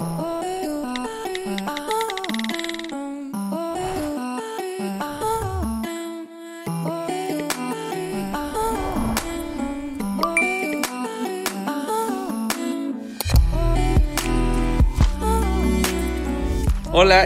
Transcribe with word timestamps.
Hola 0.00 0.06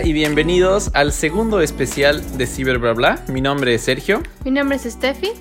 y 0.03 0.15
bienvenidos 0.15 0.91
al 0.95 1.13
segundo 1.13 1.61
especial 1.61 2.39
de 2.39 2.47
Ciber 2.47 2.79
Bla 2.79 2.93
Bla. 2.95 3.25
Mi 3.29 3.43
nombre 3.43 3.75
es 3.75 3.83
Sergio. 3.83 4.23
Mi 4.47 4.51
nombre 4.51 4.77
es 4.77 4.85
Steffi. 4.85 5.33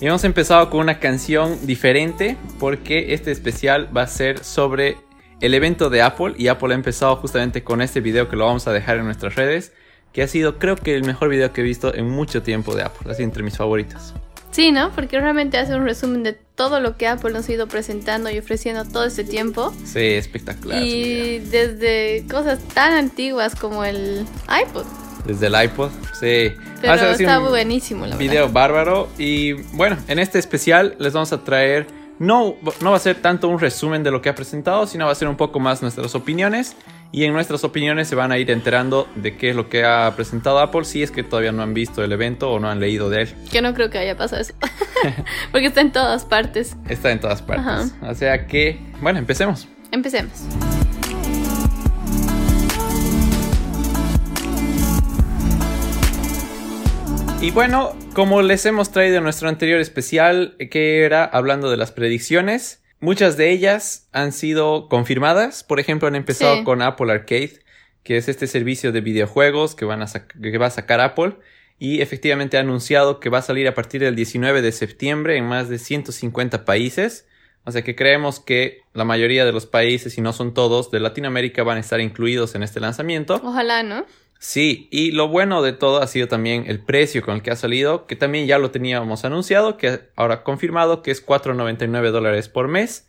Y 0.00 0.06
hemos 0.06 0.24
empezado 0.24 0.68
con 0.68 0.80
una 0.80 0.98
canción 0.98 1.66
diferente 1.66 2.36
porque 2.58 3.14
este 3.14 3.30
especial 3.30 3.88
va 3.96 4.02
a 4.02 4.06
ser 4.06 4.44
sobre 4.44 4.98
el 5.40 5.54
evento 5.54 5.90
de 5.90 6.02
Apple 6.02 6.34
y 6.36 6.48
Apple 6.48 6.72
ha 6.72 6.76
empezado 6.76 7.16
justamente 7.16 7.64
con 7.64 7.82
este 7.82 8.00
video 8.00 8.28
que 8.28 8.36
lo 8.36 8.46
vamos 8.46 8.66
a 8.66 8.72
dejar 8.72 8.98
en 8.98 9.04
nuestras 9.04 9.34
redes, 9.34 9.72
que 10.12 10.22
ha 10.22 10.28
sido 10.28 10.58
creo 10.58 10.76
que 10.76 10.94
el 10.94 11.04
mejor 11.04 11.28
video 11.28 11.52
que 11.52 11.60
he 11.60 11.64
visto 11.64 11.94
en 11.94 12.08
mucho 12.08 12.42
tiempo 12.42 12.74
de 12.74 12.82
Apple, 12.82 13.10
así 13.10 13.22
entre 13.22 13.42
mis 13.42 13.56
favoritos. 13.56 14.14
Sí, 14.54 14.70
¿no? 14.70 14.92
Porque 14.92 15.18
realmente 15.18 15.58
hace 15.58 15.74
un 15.74 15.84
resumen 15.84 16.22
de 16.22 16.32
todo 16.32 16.78
lo 16.78 16.96
que 16.96 17.08
Apple 17.08 17.32
nos 17.32 17.48
ha 17.48 17.52
ido 17.52 17.66
presentando 17.66 18.30
y 18.30 18.38
ofreciendo 18.38 18.84
todo 18.84 19.04
este 19.04 19.24
tiempo. 19.24 19.74
Sí, 19.84 19.98
espectacular. 19.98 20.80
Y 20.80 21.40
desde 21.40 22.24
cosas 22.30 22.60
tan 22.72 22.92
antiguas 22.92 23.56
como 23.56 23.84
el 23.84 24.24
iPod. 24.48 24.86
Desde 25.26 25.48
el 25.48 25.60
iPod, 25.60 25.90
sí. 26.12 26.52
Pero 26.80 26.94
está 26.94 27.40
buenísimo, 27.40 28.06
la 28.06 28.14
Video 28.14 28.48
bárbaro. 28.48 29.08
Y 29.18 29.54
bueno, 29.72 29.96
en 30.06 30.20
este 30.20 30.38
especial 30.38 30.94
les 31.00 31.12
vamos 31.12 31.32
a 31.32 31.42
traer. 31.42 32.03
No, 32.24 32.56
no 32.80 32.90
va 32.90 32.96
a 32.96 33.00
ser 33.00 33.16
tanto 33.16 33.48
un 33.48 33.60
resumen 33.60 34.02
de 34.02 34.10
lo 34.10 34.22
que 34.22 34.30
ha 34.30 34.34
presentado, 34.34 34.86
sino 34.86 35.04
va 35.04 35.12
a 35.12 35.14
ser 35.14 35.28
un 35.28 35.36
poco 35.36 35.60
más 35.60 35.82
nuestras 35.82 36.14
opiniones 36.14 36.74
y 37.12 37.24
en 37.24 37.34
nuestras 37.34 37.64
opiniones 37.64 38.08
se 38.08 38.14
van 38.14 38.32
a 38.32 38.38
ir 38.38 38.50
enterando 38.50 39.06
de 39.14 39.36
qué 39.36 39.50
es 39.50 39.56
lo 39.56 39.68
que 39.68 39.84
ha 39.84 40.10
presentado 40.16 40.58
Apple 40.58 40.84
si 40.84 41.02
es 41.02 41.10
que 41.10 41.22
todavía 41.22 41.52
no 41.52 41.62
han 41.62 41.74
visto 41.74 42.02
el 42.02 42.12
evento 42.12 42.50
o 42.50 42.58
no 42.58 42.70
han 42.70 42.80
leído 42.80 43.10
de 43.10 43.22
él. 43.22 43.34
Que 43.52 43.60
no 43.60 43.74
creo 43.74 43.90
que 43.90 43.98
haya 43.98 44.16
pasado 44.16 44.40
eso. 44.40 44.54
Porque 45.52 45.66
está 45.66 45.82
en 45.82 45.92
todas 45.92 46.24
partes. 46.24 46.76
Está 46.88 47.12
en 47.12 47.20
todas 47.20 47.42
partes. 47.42 47.94
O 48.00 48.14
sea 48.14 48.46
que, 48.46 48.80
bueno, 49.02 49.18
empecemos. 49.18 49.68
Empecemos. 49.92 50.32
Y 57.44 57.50
bueno, 57.50 57.94
como 58.14 58.40
les 58.40 58.64
hemos 58.64 58.90
traído 58.90 59.18
en 59.18 59.24
nuestro 59.24 59.50
anterior 59.50 59.78
especial, 59.78 60.56
que 60.70 61.04
era 61.04 61.26
hablando 61.26 61.70
de 61.70 61.76
las 61.76 61.92
predicciones, 61.92 62.80
Muchas 63.04 63.36
de 63.36 63.50
ellas 63.50 64.08
han 64.12 64.32
sido 64.32 64.88
confirmadas. 64.88 65.62
Por 65.62 65.78
ejemplo, 65.78 66.08
han 66.08 66.14
empezado 66.14 66.64
con 66.64 66.80
Apple 66.80 67.12
Arcade, 67.12 67.60
que 68.02 68.16
es 68.16 68.30
este 68.30 68.46
servicio 68.46 68.92
de 68.92 69.02
videojuegos 69.02 69.74
que, 69.74 69.84
van 69.84 70.00
a 70.00 70.06
que 70.06 70.56
va 70.56 70.68
a 70.68 70.70
sacar 70.70 71.02
Apple. 71.02 71.36
Y 71.78 72.00
efectivamente 72.00 72.56
ha 72.56 72.60
anunciado 72.60 73.20
que 73.20 73.28
va 73.28 73.40
a 73.40 73.42
salir 73.42 73.68
a 73.68 73.74
partir 73.74 74.00
del 74.00 74.16
19 74.16 74.62
de 74.62 74.72
septiembre 74.72 75.36
en 75.36 75.44
más 75.44 75.68
de 75.68 75.78
150 75.78 76.64
países. 76.64 77.26
O 77.64 77.72
sea 77.72 77.82
que 77.82 77.94
creemos 77.94 78.40
que 78.40 78.80
la 78.94 79.04
mayoría 79.04 79.44
de 79.44 79.52
los 79.52 79.66
países, 79.66 80.14
si 80.14 80.22
no 80.22 80.32
son 80.32 80.54
todos, 80.54 80.90
de 80.90 81.00
Latinoamérica 81.00 81.62
van 81.62 81.76
a 81.76 81.80
estar 81.80 82.00
incluidos 82.00 82.54
en 82.54 82.62
este 82.62 82.80
lanzamiento. 82.80 83.38
Ojalá, 83.44 83.82
¿no? 83.82 84.06
Sí, 84.38 84.88
y 84.90 85.12
lo 85.12 85.28
bueno 85.28 85.62
de 85.62 85.72
todo 85.72 86.02
ha 86.02 86.06
sido 86.06 86.28
también 86.28 86.64
el 86.66 86.78
precio 86.80 87.22
con 87.22 87.36
el 87.36 87.42
que 87.42 87.50
ha 87.50 87.56
salido, 87.56 88.06
que 88.06 88.14
también 88.14 88.46
ya 88.46 88.58
lo 88.58 88.70
teníamos 88.70 89.24
anunciado, 89.24 89.76
que 89.76 90.00
ahora 90.16 90.42
confirmado 90.42 91.02
que 91.02 91.10
es 91.10 91.24
4.99 91.24 92.10
dólares 92.10 92.48
por 92.48 92.68
mes. 92.68 93.08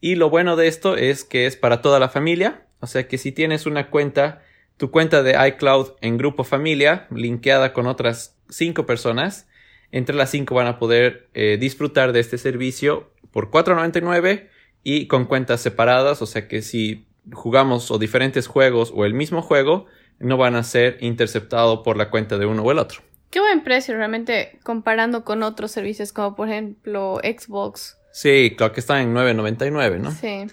Y 0.00 0.14
lo 0.14 0.30
bueno 0.30 0.54
de 0.56 0.68
esto 0.68 0.96
es 0.96 1.24
que 1.24 1.46
es 1.46 1.56
para 1.56 1.82
toda 1.82 1.98
la 1.98 2.08
familia, 2.08 2.66
o 2.80 2.86
sea 2.86 3.08
que 3.08 3.18
si 3.18 3.32
tienes 3.32 3.66
una 3.66 3.90
cuenta, 3.90 4.42
tu 4.76 4.90
cuenta 4.90 5.22
de 5.22 5.36
iCloud 5.48 5.92
en 6.02 6.18
grupo 6.18 6.44
familia, 6.44 7.08
linkeada 7.10 7.72
con 7.72 7.86
otras 7.86 8.36
5 8.50 8.86
personas, 8.86 9.48
entre 9.90 10.14
las 10.14 10.30
5 10.30 10.54
van 10.54 10.66
a 10.66 10.78
poder 10.78 11.28
eh, 11.34 11.56
disfrutar 11.58 12.12
de 12.12 12.20
este 12.20 12.38
servicio 12.38 13.10
por 13.32 13.50
4.99 13.50 14.48
y 14.84 15.08
con 15.08 15.24
cuentas 15.24 15.60
separadas, 15.60 16.22
o 16.22 16.26
sea 16.26 16.46
que 16.46 16.62
si 16.62 17.06
jugamos 17.32 17.90
o 17.90 17.98
diferentes 17.98 18.46
juegos 18.46 18.92
o 18.94 19.04
el 19.04 19.14
mismo 19.14 19.42
juego, 19.42 19.86
no 20.18 20.36
van 20.36 20.54
a 20.54 20.62
ser 20.62 20.98
interceptados 21.00 21.80
por 21.80 21.96
la 21.96 22.10
cuenta 22.10 22.38
de 22.38 22.46
uno 22.46 22.62
o 22.62 22.72
el 22.72 22.78
otro. 22.78 23.00
Qué 23.30 23.40
buen 23.40 23.62
precio 23.62 23.96
realmente 23.96 24.58
comparando 24.62 25.24
con 25.24 25.42
otros 25.42 25.70
servicios 25.70 26.12
como 26.12 26.36
por 26.36 26.48
ejemplo 26.48 27.20
Xbox. 27.22 27.98
Sí, 28.12 28.54
creo 28.56 28.72
que 28.72 28.80
está 28.80 29.02
en 29.02 29.14
9.99, 29.14 29.98
¿no? 29.98 30.10
Sí. 30.10 30.46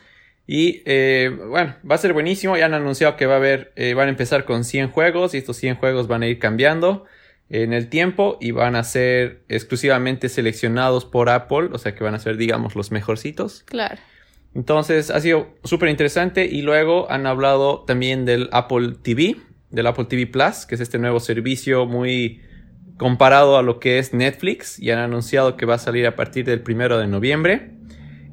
Y 0.46 0.82
eh, 0.86 1.32
bueno, 1.48 1.76
va 1.90 1.96
a 1.96 1.98
ser 1.98 2.14
buenísimo. 2.14 2.58
Ya 2.58 2.66
han 2.66 2.74
anunciado 2.74 3.16
que 3.16 3.26
va 3.26 3.36
a 3.36 3.38
haber, 3.38 3.72
eh, 3.76 3.94
van 3.94 4.08
a 4.08 4.12
empezar 4.12 4.44
con 4.44 4.66
100 4.66 4.92
juegos 4.92 5.34
y 5.34 5.38
estos 5.38 5.56
100 5.58 5.78
juegos 5.78 6.08
van 6.08 6.24
a 6.24 6.28
ir 6.28 6.40
cambiando 6.40 7.06
en 7.50 7.72
el 7.72 7.88
tiempo 7.88 8.38
y 8.42 8.52
van 8.52 8.76
a 8.76 8.84
ser 8.84 9.44
exclusivamente 9.48 10.28
seleccionados 10.28 11.06
por 11.06 11.30
Apple, 11.30 11.70
o 11.72 11.78
sea 11.78 11.96
que 11.96 12.04
van 12.04 12.16
a 12.16 12.20
ser, 12.20 12.36
digamos, 12.36 12.76
los 12.76 12.92
mejorcitos. 12.92 13.64
Claro. 13.64 13.98
Entonces 14.56 15.10
ha 15.10 15.20
sido 15.20 15.48
súper 15.64 15.90
interesante 15.90 16.46
y 16.46 16.62
luego 16.62 17.10
han 17.10 17.26
hablado 17.26 17.84
también 17.86 18.26
del 18.26 18.50
Apple 18.52 18.96
TV, 19.02 19.38
del 19.74 19.88
Apple 19.88 20.06
TV 20.06 20.28
Plus, 20.28 20.66
que 20.66 20.76
es 20.76 20.82
este 20.82 21.00
nuevo 21.00 21.20
servicio 21.20 21.86
muy 21.86 22.42
comparado 22.98 23.58
a 23.58 23.64
lo 23.64 23.80
que 23.80 23.98
es 24.00 24.14
Netflix 24.14 24.80
y 24.80 24.92
han 24.92 25.00
anunciado 25.00 25.58
que 25.58 25.66
va 25.66 25.76
a 25.76 25.80
salir 25.80 26.06
a 26.06 26.16
partir 26.16 26.46
del 26.46 26.62
primero 26.62 27.00
de 27.00 27.08
noviembre 27.08 27.72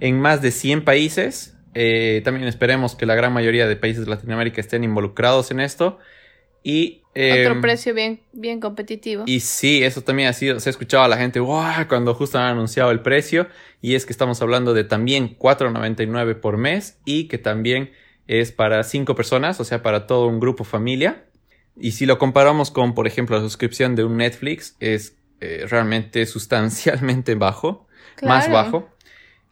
en 0.00 0.20
más 0.20 0.42
de 0.42 0.50
100 0.50 0.84
países. 0.84 1.56
Eh, 1.74 2.20
también 2.24 2.46
esperemos 2.46 2.94
que 2.94 3.06
la 3.06 3.14
gran 3.14 3.32
mayoría 3.32 3.66
de 3.66 3.76
países 3.76 4.04
de 4.04 4.10
Latinoamérica 4.10 4.60
estén 4.60 4.84
involucrados 4.84 5.50
en 5.50 5.60
esto. 5.60 5.98
Y, 6.62 7.00
Otro 7.14 7.54
em, 7.54 7.60
precio 7.62 7.94
bien, 7.94 8.20
bien 8.32 8.60
competitivo. 8.60 9.24
Y 9.26 9.40
sí, 9.40 9.82
eso 9.82 10.02
también 10.02 10.28
ha 10.28 10.34
sido, 10.34 10.60
se 10.60 10.68
ha 10.68 10.72
escuchado 10.72 11.04
a 11.04 11.08
la 11.08 11.16
gente, 11.16 11.40
wow, 11.40 11.88
cuando 11.88 12.14
justo 12.14 12.38
han 12.38 12.44
anunciado 12.44 12.90
el 12.90 13.00
precio. 13.00 13.46
Y 13.80 13.94
es 13.94 14.04
que 14.04 14.12
estamos 14.12 14.42
hablando 14.42 14.74
de 14.74 14.84
también 14.84 15.38
4.99 15.38 16.38
por 16.38 16.58
mes 16.58 16.98
y 17.06 17.28
que 17.28 17.38
también 17.38 17.92
es 18.26 18.52
para 18.52 18.84
5 18.84 19.14
personas, 19.14 19.58
o 19.58 19.64
sea, 19.64 19.82
para 19.82 20.06
todo 20.06 20.26
un 20.26 20.38
grupo 20.38 20.64
familia. 20.64 21.24
Y 21.80 21.92
si 21.92 22.06
lo 22.06 22.18
comparamos 22.18 22.70
con, 22.70 22.94
por 22.94 23.06
ejemplo, 23.06 23.36
la 23.36 23.42
suscripción 23.42 23.96
de 23.96 24.04
un 24.04 24.18
Netflix, 24.18 24.76
es 24.80 25.16
eh, 25.40 25.64
realmente 25.68 26.26
sustancialmente 26.26 27.34
bajo, 27.34 27.86
más 28.22 28.50
bajo. 28.50 28.88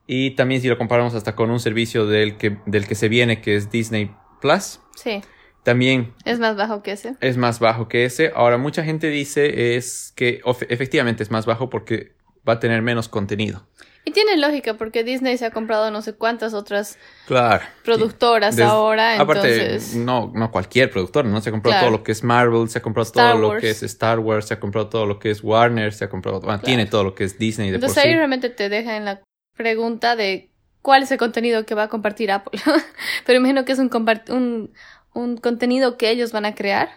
Y 0.06 0.32
también 0.32 0.60
si 0.60 0.68
lo 0.68 0.78
comparamos 0.78 1.14
hasta 1.14 1.34
con 1.34 1.50
un 1.50 1.60
servicio 1.60 2.06
del 2.06 2.36
que, 2.36 2.58
del 2.66 2.86
que 2.86 2.94
se 2.94 3.08
viene, 3.08 3.40
que 3.40 3.56
es 3.56 3.70
Disney 3.70 4.14
Plus. 4.40 4.80
Sí. 4.94 5.22
También. 5.62 6.14
Es 6.24 6.38
más 6.38 6.56
bajo 6.56 6.82
que 6.82 6.92
ese. 6.92 7.16
Es 7.20 7.36
más 7.36 7.60
bajo 7.60 7.88
que 7.88 8.04
ese. 8.04 8.32
Ahora, 8.34 8.56
mucha 8.56 8.84
gente 8.84 9.08
dice 9.08 9.76
es 9.76 10.12
que 10.16 10.40
efectivamente 10.68 11.22
es 11.22 11.30
más 11.30 11.46
bajo 11.46 11.68
porque 11.68 12.12
va 12.48 12.54
a 12.54 12.60
tener 12.60 12.80
menos 12.80 13.08
contenido. 13.08 13.66
Y 14.08 14.10
tiene 14.10 14.38
lógica 14.38 14.72
porque 14.72 15.04
Disney 15.04 15.36
se 15.36 15.44
ha 15.44 15.50
comprado 15.50 15.90
no 15.90 16.00
sé 16.00 16.14
cuántas 16.14 16.54
otras 16.54 16.96
claro. 17.26 17.62
productoras 17.84 18.58
ahora. 18.58 19.20
Aparte, 19.20 19.78
no, 19.96 20.32
no 20.34 20.50
cualquier 20.50 20.90
productora, 20.90 21.28
¿no? 21.28 21.42
Se 21.42 21.50
ha 21.50 21.52
comprado 21.52 21.78
todo 21.78 21.90
lo 21.90 22.02
que 22.02 22.12
es 22.12 22.24
Marvel, 22.24 22.70
se 22.70 22.78
ha 22.78 22.82
comprado 22.82 23.12
todo 23.12 23.34
lo 23.36 23.60
que 23.60 23.68
es 23.68 23.82
Star 23.82 24.18
Wars, 24.18 24.46
se 24.46 24.54
ha 24.54 24.60
comprado 24.60 24.88
todo 24.88 25.04
lo 25.04 25.18
que 25.18 25.30
es 25.30 25.44
Warner, 25.44 25.92
se 25.92 26.06
ha 26.06 26.08
comprado, 26.08 26.40
bueno, 26.40 26.58
tiene 26.62 26.86
todo 26.86 27.04
lo 27.04 27.14
que 27.14 27.24
es 27.24 27.38
Disney 27.38 27.68
de 27.68 27.74
Entonces 27.74 28.02
ahí 28.02 28.14
realmente 28.14 28.48
te 28.48 28.70
deja 28.70 28.96
en 28.96 29.04
la 29.04 29.20
pregunta 29.54 30.16
de 30.16 30.48
cuál 30.80 31.02
es 31.02 31.10
el 31.10 31.18
contenido 31.18 31.66
que 31.66 31.74
va 31.74 31.82
a 31.82 31.88
compartir 31.88 32.32
Apple. 32.32 32.58
Pero 33.26 33.40
imagino 33.40 33.66
que 33.66 33.72
es 33.72 33.78
un, 33.78 33.90
un, 34.30 34.72
un 35.12 35.36
contenido 35.36 35.98
que 35.98 36.08
ellos 36.08 36.32
van 36.32 36.46
a 36.46 36.54
crear. 36.54 36.88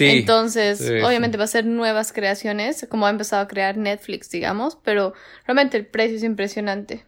Entonces, 0.00 0.80
obviamente 1.04 1.36
va 1.36 1.44
a 1.44 1.48
ser 1.48 1.64
nuevas 1.64 2.12
creaciones, 2.12 2.86
como 2.88 3.06
ha 3.06 3.10
empezado 3.10 3.42
a 3.42 3.48
crear 3.48 3.76
Netflix, 3.76 4.30
digamos, 4.30 4.78
pero 4.82 5.14
realmente 5.46 5.76
el 5.76 5.86
precio 5.86 6.16
es 6.16 6.22
impresionante. 6.22 7.04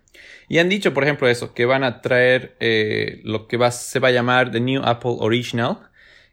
Y 0.48 0.58
han 0.58 0.68
dicho, 0.68 0.92
por 0.94 1.04
ejemplo, 1.04 1.28
eso, 1.28 1.54
que 1.54 1.64
van 1.64 1.84
a 1.84 2.00
traer 2.00 2.56
eh, 2.60 3.20
lo 3.24 3.48
que 3.48 3.56
va, 3.56 3.70
se 3.70 3.98
va 3.98 4.08
a 4.08 4.12
llamar 4.12 4.50
The 4.50 4.60
New 4.60 4.82
Apple 4.84 5.16
Original, 5.18 5.78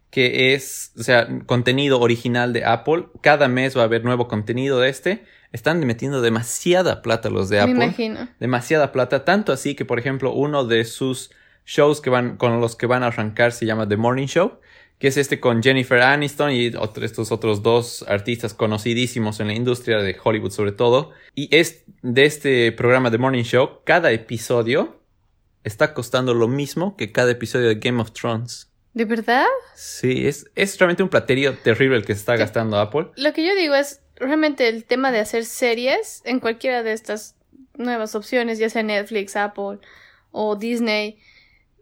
que 0.10 0.54
es, 0.54 0.92
o 1.00 1.04
sea, 1.04 1.28
contenido 1.46 2.00
original 2.00 2.52
de 2.52 2.66
Apple. 2.66 3.06
Cada 3.22 3.48
mes 3.48 3.78
va 3.78 3.82
a 3.82 3.86
haber 3.86 4.04
nuevo 4.04 4.28
contenido 4.28 4.80
de 4.80 4.90
este. 4.90 5.24
Están 5.54 5.80
metiendo 5.86 6.22
demasiada 6.22 7.02
plata 7.02 7.30
los 7.30 7.50
de 7.50 7.62
Apple. 7.62 7.76
Me 7.76 7.86
imagino. 7.86 8.28
Demasiada 8.40 8.92
plata, 8.92 9.24
tanto 9.24 9.54
así 9.54 9.76
que, 9.76 9.86
por 9.86 10.00
ejemplo, 10.00 10.34
uno 10.34 10.66
de 10.66 10.84
sus 10.84 11.32
shows 11.66 12.02
que 12.02 12.10
van, 12.10 12.36
con 12.36 12.60
los 12.60 12.76
que 12.76 12.88
van 12.88 13.04
a 13.04 13.08
arrancar 13.08 13.54
se 13.54 13.66
llama 13.66 13.88
The 13.88 13.96
Morning 13.96 14.28
Show 14.28 14.60
que 15.02 15.08
es 15.08 15.18
este 15.18 15.40
con 15.40 15.64
Jennifer 15.64 16.00
Aniston 16.00 16.52
y 16.52 16.72
estos 17.02 17.32
otros 17.32 17.64
dos 17.64 18.06
artistas 18.08 18.54
conocidísimos 18.54 19.40
en 19.40 19.48
la 19.48 19.54
industria 19.56 19.98
de 19.98 20.16
Hollywood 20.24 20.52
sobre 20.52 20.74
todo. 20.74 21.10
Y 21.34 21.54
es 21.56 21.86
de 22.04 22.26
este 22.26 22.72
programa 22.72 23.10
de 23.10 23.18
Morning 23.18 23.42
Show, 23.44 23.80
cada 23.84 24.12
episodio 24.12 25.02
está 25.64 25.96
costando 25.96 26.36
lo 26.36 26.48
mismo 26.48 26.96
que 26.98 27.12
cada 27.12 27.32
episodio 27.32 27.70
de 27.70 27.76
Game 27.76 28.00
of 28.00 28.12
Thrones. 28.12 28.70
¿De 28.94 29.06
verdad? 29.06 29.48
Sí, 29.74 30.28
es, 30.28 30.46
es 30.54 30.78
realmente 30.78 31.02
un 31.02 31.10
platerío 31.10 31.58
terrible 31.58 31.98
el 31.98 32.06
que 32.06 32.14
está 32.14 32.36
gastando 32.36 32.78
Apple. 32.78 33.08
Lo 33.16 33.34
que 33.34 33.44
yo 33.44 33.56
digo 33.56 33.74
es 33.74 34.02
realmente 34.18 34.70
el 34.70 34.86
tema 34.86 35.12
de 35.12 35.18
hacer 35.18 35.46
series 35.46 36.22
en 36.26 36.40
cualquiera 36.40 36.84
de 36.84 36.94
estas 36.94 37.36
nuevas 37.76 38.14
opciones, 38.14 38.60
ya 38.60 38.70
sea 38.70 38.84
Netflix, 38.84 39.36
Apple 39.36 39.80
o 40.30 40.56
Disney. 40.56 41.18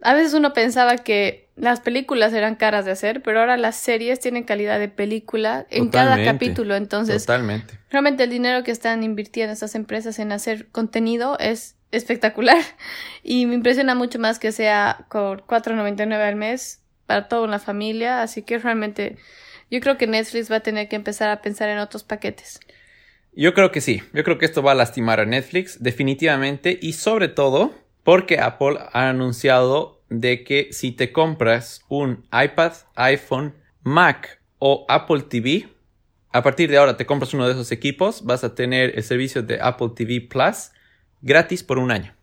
A 0.01 0.13
veces 0.13 0.33
uno 0.33 0.53
pensaba 0.53 0.95
que 0.95 1.48
las 1.59 1.81
películas 1.81 2.33
eran 2.33 2.55
caras 2.55 2.85
de 2.85 2.91
hacer, 2.91 3.21
pero 3.21 3.41
ahora 3.41 3.57
las 3.57 3.75
series 3.75 4.19
tienen 4.19 4.43
calidad 4.43 4.79
de 4.79 4.87
película 4.87 5.67
en 5.69 5.89
cada 5.89 6.23
capítulo. 6.23 6.75
Entonces, 6.75 7.25
Totalmente. 7.25 7.77
realmente 7.89 8.23
el 8.23 8.29
dinero 8.29 8.63
que 8.63 8.71
están 8.71 9.03
invirtiendo 9.03 9.51
estas 9.51 9.75
empresas 9.75 10.19
en 10.19 10.31
hacer 10.31 10.67
contenido 10.69 11.37
es 11.37 11.75
espectacular. 11.91 12.57
Y 13.23 13.45
me 13.45 13.55
impresiona 13.55 13.93
mucho 13.93 14.17
más 14.17 14.39
que 14.39 14.53
sea 14.53 15.05
por 15.11 15.45
4.99 15.45 16.13
al 16.13 16.35
mes 16.37 16.81
para 17.05 17.27
toda 17.27 17.41
una 17.41 17.59
familia. 17.59 18.21
Así 18.21 18.41
que 18.41 18.57
realmente 18.57 19.17
yo 19.69 19.81
creo 19.81 19.97
que 19.97 20.07
Netflix 20.07 20.49
va 20.49 20.57
a 20.57 20.61
tener 20.61 20.87
que 20.87 20.95
empezar 20.95 21.29
a 21.29 21.41
pensar 21.41 21.67
en 21.69 21.79
otros 21.79 22.03
paquetes. 22.03 22.61
Yo 23.33 23.53
creo 23.53 23.71
que 23.71 23.81
sí. 23.81 24.01
Yo 24.13 24.23
creo 24.23 24.37
que 24.37 24.45
esto 24.45 24.63
va 24.63 24.71
a 24.71 24.75
lastimar 24.75 25.19
a 25.19 25.25
Netflix 25.25 25.83
definitivamente 25.83 26.79
y 26.81 26.93
sobre 26.93 27.27
todo 27.27 27.75
porque 28.03 28.39
Apple 28.39 28.79
ha 28.93 29.09
anunciado 29.09 29.98
de 30.09 30.43
que 30.43 30.69
si 30.71 30.91
te 30.91 31.11
compras 31.11 31.83
un 31.87 32.25
iPad, 32.31 32.73
iPhone, 32.95 33.53
Mac 33.83 34.41
o 34.57 34.85
Apple 34.89 35.21
TV, 35.23 35.67
a 36.31 36.43
partir 36.43 36.69
de 36.69 36.77
ahora 36.77 36.97
te 36.97 37.05
compras 37.05 37.33
uno 37.33 37.45
de 37.45 37.53
esos 37.53 37.71
equipos, 37.71 38.25
vas 38.25 38.43
a 38.43 38.55
tener 38.55 38.95
el 38.95 39.03
servicio 39.03 39.41
de 39.41 39.59
Apple 39.61 39.89
TV 39.95 40.21
Plus 40.21 40.71
gratis 41.21 41.63
por 41.63 41.79
un 41.79 41.91
año. 41.91 42.13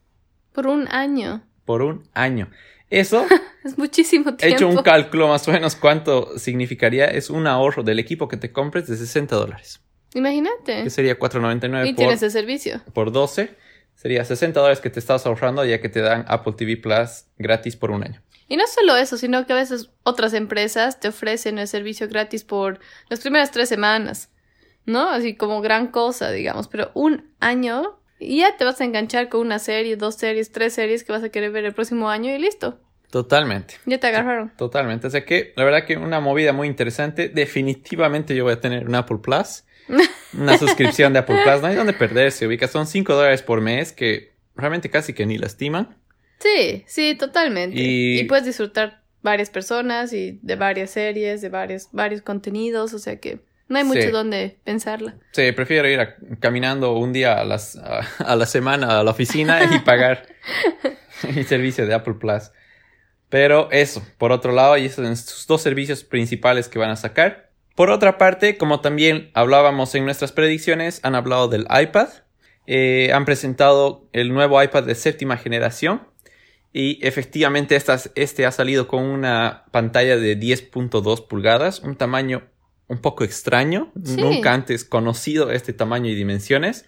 Por 0.52 0.66
un 0.66 0.88
año. 0.88 1.42
Por 1.64 1.82
un 1.82 2.08
año. 2.14 2.50
Eso. 2.88 3.26
es 3.64 3.76
muchísimo 3.76 4.36
tiempo. 4.36 4.44
He 4.44 4.50
hecho 4.50 4.68
un 4.68 4.82
cálculo 4.82 5.28
más 5.28 5.46
o 5.48 5.52
menos 5.52 5.74
cuánto 5.74 6.38
significaría. 6.38 7.06
Es 7.06 7.30
un 7.30 7.46
ahorro 7.46 7.82
del 7.82 7.98
equipo 7.98 8.28
que 8.28 8.36
te 8.36 8.52
compres 8.52 8.86
de 8.86 8.96
60 8.96 9.34
dólares. 9.34 9.80
Imagínate. 10.14 10.84
Que 10.84 10.90
sería 10.90 11.18
4.99 11.18 11.88
y 11.88 11.94
tienes 11.94 12.22
el 12.22 12.30
servicio. 12.30 12.80
Por 12.94 13.12
12 13.12 13.50
sería 13.96 14.24
60 14.24 14.60
dólares 14.60 14.80
que 14.80 14.90
te 14.90 15.00
estás 15.00 15.26
ahorrando 15.26 15.64
ya 15.64 15.80
que 15.80 15.88
te 15.88 16.00
dan 16.00 16.24
Apple 16.28 16.52
TV 16.56 16.76
Plus 16.76 17.24
gratis 17.38 17.74
por 17.74 17.90
un 17.90 18.04
año. 18.04 18.22
Y 18.46 18.56
no 18.56 18.64
solo 18.68 18.96
eso, 18.96 19.16
sino 19.16 19.44
que 19.44 19.52
a 19.52 19.56
veces 19.56 19.90
otras 20.04 20.32
empresas 20.32 21.00
te 21.00 21.08
ofrecen 21.08 21.58
el 21.58 21.66
servicio 21.66 22.06
gratis 22.06 22.44
por 22.44 22.78
las 23.08 23.18
primeras 23.18 23.50
tres 23.50 23.68
semanas, 23.68 24.30
¿no? 24.84 25.10
Así 25.10 25.34
como 25.34 25.60
gran 25.60 25.88
cosa, 25.88 26.30
digamos, 26.30 26.68
pero 26.68 26.92
un 26.94 27.34
año 27.40 27.98
y 28.18 28.38
ya 28.40 28.56
te 28.56 28.64
vas 28.64 28.80
a 28.80 28.84
enganchar 28.84 29.28
con 29.28 29.40
una 29.40 29.58
serie, 29.58 29.96
dos 29.96 30.14
series, 30.14 30.52
tres 30.52 30.74
series 30.74 31.04
que 31.04 31.12
vas 31.12 31.22
a 31.22 31.28
querer 31.28 31.50
ver 31.50 31.64
el 31.64 31.74
próximo 31.74 32.08
año 32.08 32.34
y 32.34 32.38
listo. 32.38 32.78
Totalmente. 33.10 33.74
Ya 33.84 33.98
te 33.98 34.06
agarraron. 34.06 34.52
Totalmente. 34.56 35.06
O 35.06 35.10
sea 35.10 35.24
que, 35.24 35.52
la 35.56 35.64
verdad 35.64 35.84
que 35.84 35.96
una 35.96 36.20
movida 36.20 36.52
muy 36.52 36.66
interesante. 36.66 37.28
Definitivamente 37.28 38.34
yo 38.34 38.44
voy 38.44 38.54
a 38.54 38.60
tener 38.60 38.88
un 38.88 38.94
Apple 38.94 39.18
Plus. 39.22 39.64
Una 40.32 40.58
suscripción 40.58 41.12
de 41.12 41.20
Apple 41.20 41.36
Plus, 41.44 41.60
no 41.60 41.68
hay 41.68 41.76
donde 41.76 41.92
perderse, 41.92 42.46
ubica, 42.46 42.68
son 42.68 42.86
5 42.86 43.14
dólares 43.14 43.42
por 43.42 43.60
mes 43.60 43.92
que 43.92 44.32
realmente 44.54 44.90
casi 44.90 45.12
que 45.12 45.26
ni 45.26 45.38
lastiman. 45.38 45.96
Sí, 46.38 46.84
sí, 46.86 47.14
totalmente. 47.14 47.76
Y, 47.78 48.24
puedes 48.24 48.44
disfrutar 48.44 49.02
varias 49.22 49.50
personas 49.50 50.12
y 50.12 50.38
de 50.42 50.56
varias 50.56 50.90
series, 50.90 51.40
de 51.40 51.48
varios, 51.48 51.88
varios 51.92 52.22
contenidos, 52.22 52.92
o 52.94 52.98
sea 52.98 53.18
que 53.18 53.40
no 53.68 53.78
hay 53.78 53.84
mucho 53.84 54.10
donde 54.10 54.58
pensarla. 54.64 55.16
Sí, 55.32 55.50
prefiero 55.52 55.88
ir 55.88 56.14
caminando 56.38 56.96
un 56.96 57.12
día 57.12 57.40
a, 57.40 57.44
las, 57.44 57.76
a, 57.76 58.36
la 58.36 58.46
semana 58.46 59.00
a 59.00 59.04
la 59.04 59.10
oficina 59.10 59.60
y 59.74 59.78
pagar 59.84 60.26
el 61.22 61.46
servicio 61.46 61.86
de 61.86 61.94
Apple 61.94 62.14
Plus. 62.14 62.50
Pero 63.28 63.68
eso, 63.72 64.06
por 64.18 64.30
otro 64.30 64.52
lado, 64.52 64.76
y 64.76 64.84
esos 64.84 65.04
son 65.04 65.16
sus 65.16 65.46
dos 65.48 65.62
servicios 65.62 66.04
principales 66.04 66.68
que 66.68 66.78
van 66.78 66.90
a 66.90 66.96
sacar. 66.96 67.45
Por 67.76 67.90
otra 67.90 68.16
parte, 68.16 68.56
como 68.56 68.80
también 68.80 69.30
hablábamos 69.34 69.94
en 69.94 70.06
nuestras 70.06 70.32
predicciones, 70.32 70.98
han 71.02 71.14
hablado 71.14 71.46
del 71.46 71.66
iPad. 71.70 72.08
Eh, 72.66 73.12
han 73.12 73.26
presentado 73.26 74.08
el 74.12 74.32
nuevo 74.32 74.60
iPad 74.60 74.84
de 74.84 74.94
séptima 74.94 75.36
generación. 75.36 76.00
Y 76.72 76.98
efectivamente 77.06 77.78
este 78.14 78.46
ha 78.46 78.50
salido 78.50 78.88
con 78.88 79.04
una 79.04 79.64
pantalla 79.72 80.16
de 80.16 80.38
10.2 80.38 81.26
pulgadas, 81.26 81.80
un 81.80 81.96
tamaño 81.96 82.44
un 82.88 82.98
poco 82.98 83.24
extraño, 83.24 83.92
nunca 83.94 84.54
antes 84.54 84.84
conocido 84.84 85.50
este 85.50 85.72
tamaño 85.72 86.10
y 86.10 86.14
dimensiones. 86.14 86.86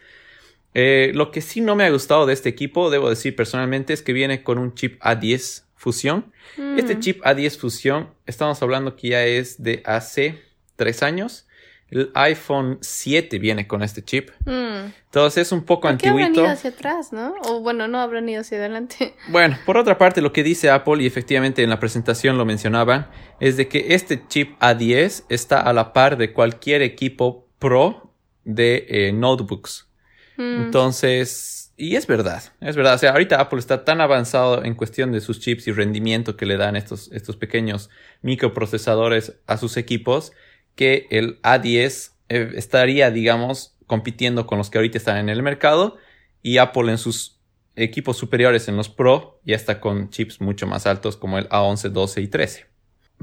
Eh, 0.74 1.10
lo 1.14 1.30
que 1.30 1.40
sí 1.42 1.60
no 1.60 1.74
me 1.74 1.84
ha 1.84 1.90
gustado 1.90 2.24
de 2.24 2.32
este 2.32 2.48
equipo, 2.48 2.90
debo 2.90 3.10
decir 3.10 3.36
personalmente, 3.36 3.92
es 3.92 4.02
que 4.02 4.12
viene 4.12 4.42
con 4.42 4.58
un 4.58 4.74
chip 4.74 5.00
A10 5.02 5.64
fusión. 5.74 6.32
Este 6.76 6.96
mm. 6.96 7.00
chip 7.00 7.22
A10 7.22 7.58
fusión, 7.58 8.10
estamos 8.26 8.62
hablando 8.62 8.96
que 8.96 9.08
ya 9.08 9.24
es 9.24 9.62
de 9.62 9.82
hace 9.84 10.47
tres 10.78 11.02
años. 11.02 11.44
El 11.90 12.10
iPhone 12.14 12.78
7 12.82 13.38
viene 13.38 13.66
con 13.66 13.82
este 13.82 14.02
chip. 14.02 14.30
Mm. 14.44 14.92
Entonces 15.06 15.46
es 15.46 15.52
un 15.52 15.64
poco 15.64 15.88
antiguito. 15.88 16.12
habrán 16.12 16.34
ido 16.34 16.46
hacia 16.46 16.70
atrás, 16.70 17.12
¿no? 17.12 17.34
O 17.44 17.60
bueno, 17.60 17.88
no 17.88 17.98
habrán 17.98 18.28
ido 18.28 18.42
hacia 18.42 18.58
adelante. 18.58 19.14
Bueno, 19.28 19.58
por 19.64 19.76
otra 19.78 19.96
parte, 19.96 20.20
lo 20.20 20.32
que 20.32 20.42
dice 20.42 20.70
Apple, 20.70 21.02
y 21.02 21.06
efectivamente 21.06 21.62
en 21.62 21.70
la 21.70 21.80
presentación 21.80 22.36
lo 22.36 22.44
mencionaban, 22.44 23.08
es 23.40 23.56
de 23.56 23.68
que 23.68 23.94
este 23.94 24.22
chip 24.28 24.58
A10 24.60 25.24
está 25.28 25.60
a 25.60 25.72
la 25.72 25.92
par 25.92 26.16
de 26.16 26.32
cualquier 26.32 26.82
equipo 26.82 27.46
Pro 27.58 28.12
de 28.44 28.86
eh, 28.88 29.12
notebooks. 29.12 29.88
Mm. 30.36 30.62
Entonces, 30.62 31.72
y 31.76 31.96
es 31.96 32.06
verdad, 32.06 32.42
es 32.60 32.76
verdad. 32.76 32.94
O 32.94 32.98
sea, 32.98 33.12
ahorita 33.12 33.40
Apple 33.40 33.60
está 33.60 33.84
tan 33.84 34.00
avanzado 34.00 34.62
en 34.64 34.74
cuestión 34.74 35.10
de 35.10 35.20
sus 35.20 35.40
chips 35.40 35.68
y 35.68 35.72
rendimiento 35.72 36.36
que 36.36 36.44
le 36.44 36.56
dan 36.56 36.76
estos, 36.76 37.10
estos 37.12 37.36
pequeños 37.36 37.88
microprocesadores 38.20 39.34
a 39.46 39.56
sus 39.56 39.76
equipos 39.76 40.32
que 40.78 41.08
el 41.10 41.42
A10 41.42 42.12
eh, 42.28 42.52
estaría, 42.54 43.10
digamos, 43.10 43.76
compitiendo 43.88 44.46
con 44.46 44.58
los 44.58 44.70
que 44.70 44.78
ahorita 44.78 44.96
están 44.96 45.16
en 45.16 45.28
el 45.28 45.42
mercado 45.42 45.96
y 46.40 46.58
Apple 46.58 46.88
en 46.92 46.98
sus 46.98 47.40
equipos 47.74 48.16
superiores, 48.16 48.68
en 48.68 48.76
los 48.76 48.88
Pro, 48.88 49.40
ya 49.44 49.56
está 49.56 49.80
con 49.80 50.08
chips 50.10 50.40
mucho 50.40 50.68
más 50.68 50.86
altos 50.86 51.16
como 51.16 51.36
el 51.36 51.48
A11, 51.48 51.88
12 51.88 52.20
y 52.20 52.28
13. 52.28 52.66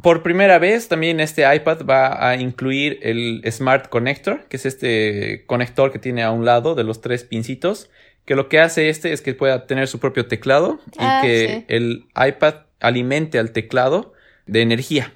Por 0.01 0.21
primera 0.21 0.59
vez 0.59 0.89
también 0.89 1.21
este 1.21 1.43
iPad 1.55 1.85
va 1.89 2.27
a 2.27 2.35
incluir 2.35 2.99
el 3.01 3.41
Smart 3.49 3.87
Connector, 3.87 4.47
que 4.49 4.57
es 4.57 4.65
este 4.65 5.45
conector 5.45 5.93
que 5.93 5.99
tiene 5.99 6.23
a 6.23 6.31
un 6.31 6.43
lado 6.43 6.75
de 6.75 6.83
los 6.83 6.99
tres 6.99 7.23
pincitos, 7.23 7.89
que 8.25 8.35
lo 8.35 8.49
que 8.49 8.59
hace 8.59 8.89
este 8.89 9.13
es 9.13 9.21
que 9.21 9.33
pueda 9.33 9.65
tener 9.65 9.87
su 9.87 9.99
propio 9.99 10.27
teclado 10.27 10.81
y 10.87 10.97
ah, 10.99 11.21
que 11.23 11.63
el 11.69 12.05
iPad 12.15 12.55
alimente 12.81 13.39
al 13.39 13.51
teclado 13.51 14.11
de 14.45 14.61
energía 14.61 15.13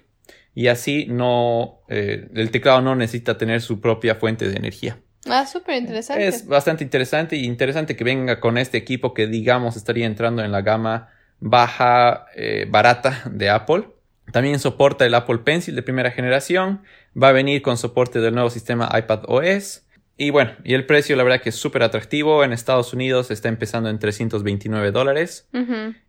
y 0.60 0.68
así 0.68 1.06
no, 1.08 1.80
eh, 1.88 2.28
el 2.36 2.52
teclado 2.52 2.82
no 2.82 2.94
necesita 2.94 3.38
tener 3.38 3.62
su 3.62 3.80
propia 3.80 4.16
fuente 4.16 4.50
de 4.50 4.58
energía. 4.58 5.00
Ah, 5.26 5.46
súper 5.46 5.78
interesante. 5.78 6.28
Es 6.28 6.46
bastante 6.46 6.84
interesante 6.84 7.38
y 7.38 7.46
interesante 7.46 7.96
que 7.96 8.04
venga 8.04 8.42
con 8.42 8.58
este 8.58 8.78
equipo 8.78 9.14
que 9.14 9.28
digamos 9.28 9.78
estaría 9.78 10.06
entrando 10.06 10.44
en 10.44 10.52
la 10.52 10.60
gama 10.60 11.14
baja, 11.40 12.26
eh, 12.36 12.68
barata 12.70 13.24
de 13.32 13.50
Apple. 13.50 13.88
También 14.34 14.60
soporta 14.60 15.06
el 15.06 15.16
Apple 15.16 15.38
Pencil 15.38 15.75
de 15.75 15.82
primera 15.82 16.12
generación. 16.12 16.82
Va 17.16 17.30
a 17.30 17.32
venir 17.32 17.62
con 17.62 17.78
soporte 17.78 18.20
del 18.20 18.34
nuevo 18.34 18.50
sistema 18.50 18.92
iPad 18.98 19.22
OS. 19.30 19.86
Y 20.22 20.32
bueno, 20.32 20.52
y 20.66 20.74
el 20.74 20.86
precio 20.86 21.16
la 21.16 21.24
verdad 21.24 21.40
que 21.40 21.48
es 21.48 21.56
súper 21.56 21.82
atractivo. 21.82 22.44
En 22.44 22.52
Estados 22.52 22.92
Unidos 22.92 23.32
está 23.32 23.48
empezando 23.48 23.90
en 23.90 24.00
329 24.00 24.92
dólares. 24.92 25.48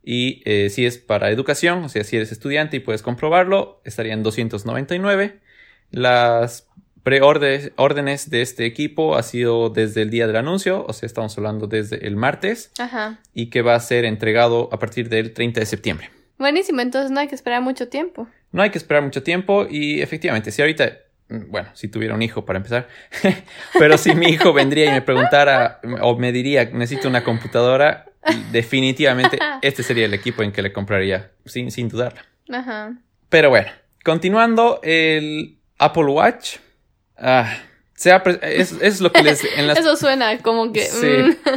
Y 0.03 0.43
eh, 0.45 0.69
si 0.69 0.85
es 0.85 0.99
para 0.99 1.31
educación, 1.31 1.85
o 1.85 1.89
sea, 1.89 2.03
si 2.03 2.17
eres 2.17 2.33
estudiante 2.33 2.77
y 2.77 2.81
puedes 2.81 3.03
comprobarlo, 3.03 3.81
estaría 3.85 4.13
en 4.13 4.25
299. 4.25 5.39
Las 5.93 6.69
preórdenes 7.05 8.31
de 8.31 8.43
este 8.43 8.67
equipo 8.67 9.15
ha 9.15 9.23
sido 9.23 9.71
desde 9.71 10.03
el 10.03 10.11
día 10.11 10.27
del 10.27 10.37
anuncio, 10.37 10.85
o 10.89 10.93
sea, 10.93 11.07
estamos 11.07 11.39
hablando 11.39 11.69
desde 11.69 12.05
el 12.05 12.17
martes. 12.17 12.73
Ajá. 12.81 13.21
Y 13.33 13.47
que 13.47 13.63
va 13.63 13.77
a 13.77 13.81
ser 13.81 14.05
entregado 14.05 14.71
a 14.73 14.81
partir 14.81 15.09
del 15.09 15.33
30 15.33 15.61
de 15.61 15.67
septiembre. 15.67 16.11
Buenísimo, 16.37 16.81
entonces 16.81 17.13
no 17.13 17.21
hay 17.21 17.29
que 17.29 17.37
esperar 17.37 17.63
mucho 17.63 17.87
tiempo. 17.87 18.27
No 18.51 18.63
hay 18.63 18.71
que 18.71 18.79
esperar 18.79 19.05
mucho 19.05 19.23
tiempo 19.23 19.69
y 19.71 20.03
efectivamente, 20.03 20.51
si 20.51 20.63
ahorita 20.63 20.99
bueno, 21.31 21.71
si 21.75 21.89
tuviera 21.89 22.15
un 22.15 22.23
hijo 22.23 22.45
para 22.45 22.59
empezar, 22.59 22.89
pero 23.79 23.97
si 23.97 24.15
mi 24.15 24.27
hijo 24.27 24.53
vendría 24.53 24.87
y 24.87 24.91
me 24.91 25.03
preguntara 25.03 25.81
o 26.01 26.17
me 26.17 26.33
diría, 26.33 26.65
necesito 26.67 27.09
una 27.09 27.23
computadora, 27.23 28.07
definitivamente 28.51 29.39
este 29.63 29.83
sería 29.83 30.07
el 30.07 30.15
equipo 30.15 30.43
en 30.43 30.53
que 30.53 30.63
le 30.63 30.73
compraría, 30.73 31.31
sin, 31.47 31.71
sin 31.71 31.89
dudarla. 31.89 32.25
Ajá. 32.53 32.95
Pero 33.29 33.51
bueno, 33.51 33.71
continuando, 34.05 34.81
el 34.83 35.59
Apple 35.79 36.07
Watch. 36.07 36.57
Ah, 37.17 37.59
es, 38.43 39.01
lo 39.01 39.13
que 39.13 39.23
les... 39.23 39.45
Eso 39.79 39.97
suena 39.97 40.39
como 40.39 40.73
que... 40.73 40.89
Mm. 40.91 41.51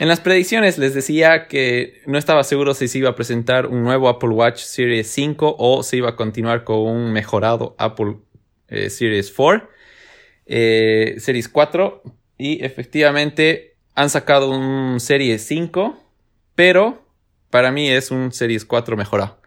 En 0.00 0.08
las 0.08 0.20
predicciones 0.20 0.78
les 0.78 0.94
decía 0.94 1.46
que 1.46 2.00
no 2.06 2.16
estaba 2.16 2.42
seguro 2.42 2.72
si 2.72 2.88
se 2.88 2.98
iba 2.98 3.10
a 3.10 3.14
presentar 3.14 3.66
un 3.66 3.82
nuevo 3.82 4.08
Apple 4.08 4.30
Watch 4.30 4.62
Series 4.62 5.06
5 5.08 5.56
o 5.58 5.82
se 5.82 5.98
iba 5.98 6.08
a 6.08 6.16
continuar 6.16 6.64
con 6.64 6.78
un 6.78 7.12
mejorado 7.12 7.76
Apple 7.78 8.16
eh, 8.70 8.90
Series 8.90 9.30
4, 9.30 9.68
eh, 10.46 11.16
Series 11.18 11.48
4 11.48 12.02
y 12.38 12.64
efectivamente 12.64 13.76
han 13.94 14.10
sacado 14.10 14.50
un 14.50 15.00
Series 15.00 15.42
5, 15.46 16.02
pero 16.54 17.06
para 17.50 17.70
mí 17.70 17.90
es 17.90 18.10
un 18.10 18.32
Series 18.32 18.64
4 18.64 18.96
mejorado. 18.96 19.40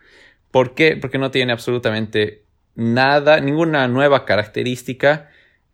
¿Por 0.51 0.75
qué? 0.75 0.97
Porque 0.97 1.17
no 1.17 1.31
tiene 1.31 1.53
absolutamente 1.53 2.43
nada, 2.75 3.39
ninguna 3.39 3.87
nueva 3.87 4.25
característica 4.25 5.29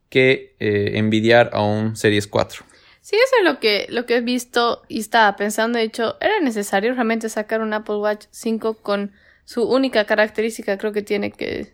que 0.09 0.55
eh, 0.59 0.91
envidiar 0.95 1.49
a 1.53 1.61
un 1.61 1.95
Series 1.95 2.27
4. 2.27 2.65
Sí, 3.01 3.15
eso 3.15 3.35
es 3.39 3.43
lo 3.43 3.59
que, 3.59 3.87
lo 3.89 4.05
que 4.05 4.17
he 4.17 4.21
visto 4.21 4.83
y 4.87 4.99
estaba 4.99 5.35
pensando. 5.35 5.79
De 5.79 5.85
hecho, 5.85 6.17
era 6.21 6.39
necesario 6.41 6.93
realmente 6.93 7.29
sacar 7.29 7.61
un 7.61 7.73
Apple 7.73 7.95
Watch 7.95 8.25
5 8.31 8.75
con 8.81 9.11
su 9.45 9.63
única 9.63 10.05
característica 10.05 10.77
creo 10.77 10.91
que 10.91 11.01
tiene 11.01 11.31
que 11.31 11.73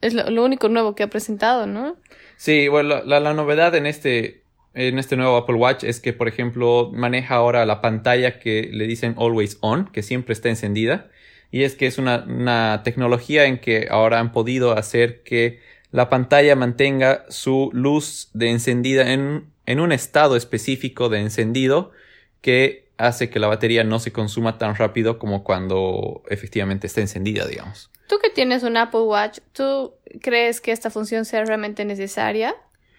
es 0.00 0.14
lo, 0.14 0.44
único 0.44 0.68
nuevo 0.68 0.94
que 0.94 1.02
ha 1.02 1.08
presentado, 1.08 1.66
¿no? 1.66 1.96
Sí, 2.36 2.68
bueno, 2.68 3.02
la, 3.04 3.32
novedad 3.32 3.74
en 3.74 3.86
este, 3.86 4.42
en 4.74 4.98
este 4.98 5.16
nuevo 5.16 5.36
Apple 5.36 5.56
Watch 5.56 5.84
es 5.84 6.00
que, 6.00 6.12
por 6.12 6.28
ejemplo, 6.28 6.90
maneja 6.92 7.36
ahora 7.36 7.64
la 7.66 7.80
pantalla 7.80 8.38
que 8.38 8.68
le 8.72 8.86
dicen 8.86 9.14
always 9.18 9.58
on, 9.60 9.86
que 9.86 10.02
siempre 10.02 10.32
está 10.32 10.48
encendida. 10.48 11.10
Y 11.50 11.62
es 11.62 11.76
que 11.76 11.86
es 11.86 11.98
una, 11.98 12.24
una 12.26 12.82
tecnología 12.84 13.44
en 13.46 13.58
que 13.58 13.86
ahora 13.90 14.18
han 14.18 14.32
podido 14.32 14.72
hacer 14.72 15.22
que 15.22 15.60
la 15.92 16.08
pantalla 16.08 16.56
mantenga 16.56 17.24
su 17.28 17.70
luz 17.72 18.28
de 18.34 18.50
encendida 18.50 19.12
en, 19.12 19.46
en 19.64 19.80
un 19.80 19.92
estado 19.92 20.36
específico 20.36 21.08
de 21.08 21.20
encendido 21.20 21.92
que 22.40 22.84
hace 22.96 23.30
que 23.30 23.38
la 23.38 23.48
batería 23.48 23.84
no 23.84 23.98
se 23.98 24.12
consuma 24.12 24.58
tan 24.58 24.74
rápido 24.74 25.18
como 25.18 25.44
cuando 25.44 26.22
efectivamente 26.28 26.86
está 26.86 27.00
encendida, 27.00 27.46
digamos. 27.46 27.90
Tú 28.06 28.18
que 28.22 28.30
tienes 28.30 28.62
un 28.62 28.76
Apple 28.76 29.00
Watch, 29.00 29.38
¿tú 29.52 29.94
crees 30.20 30.60
que 30.60 30.72
esta 30.72 30.90
función 30.90 31.24
sea 31.24 31.44
realmente 31.44 31.84
necesaria? 31.84 32.54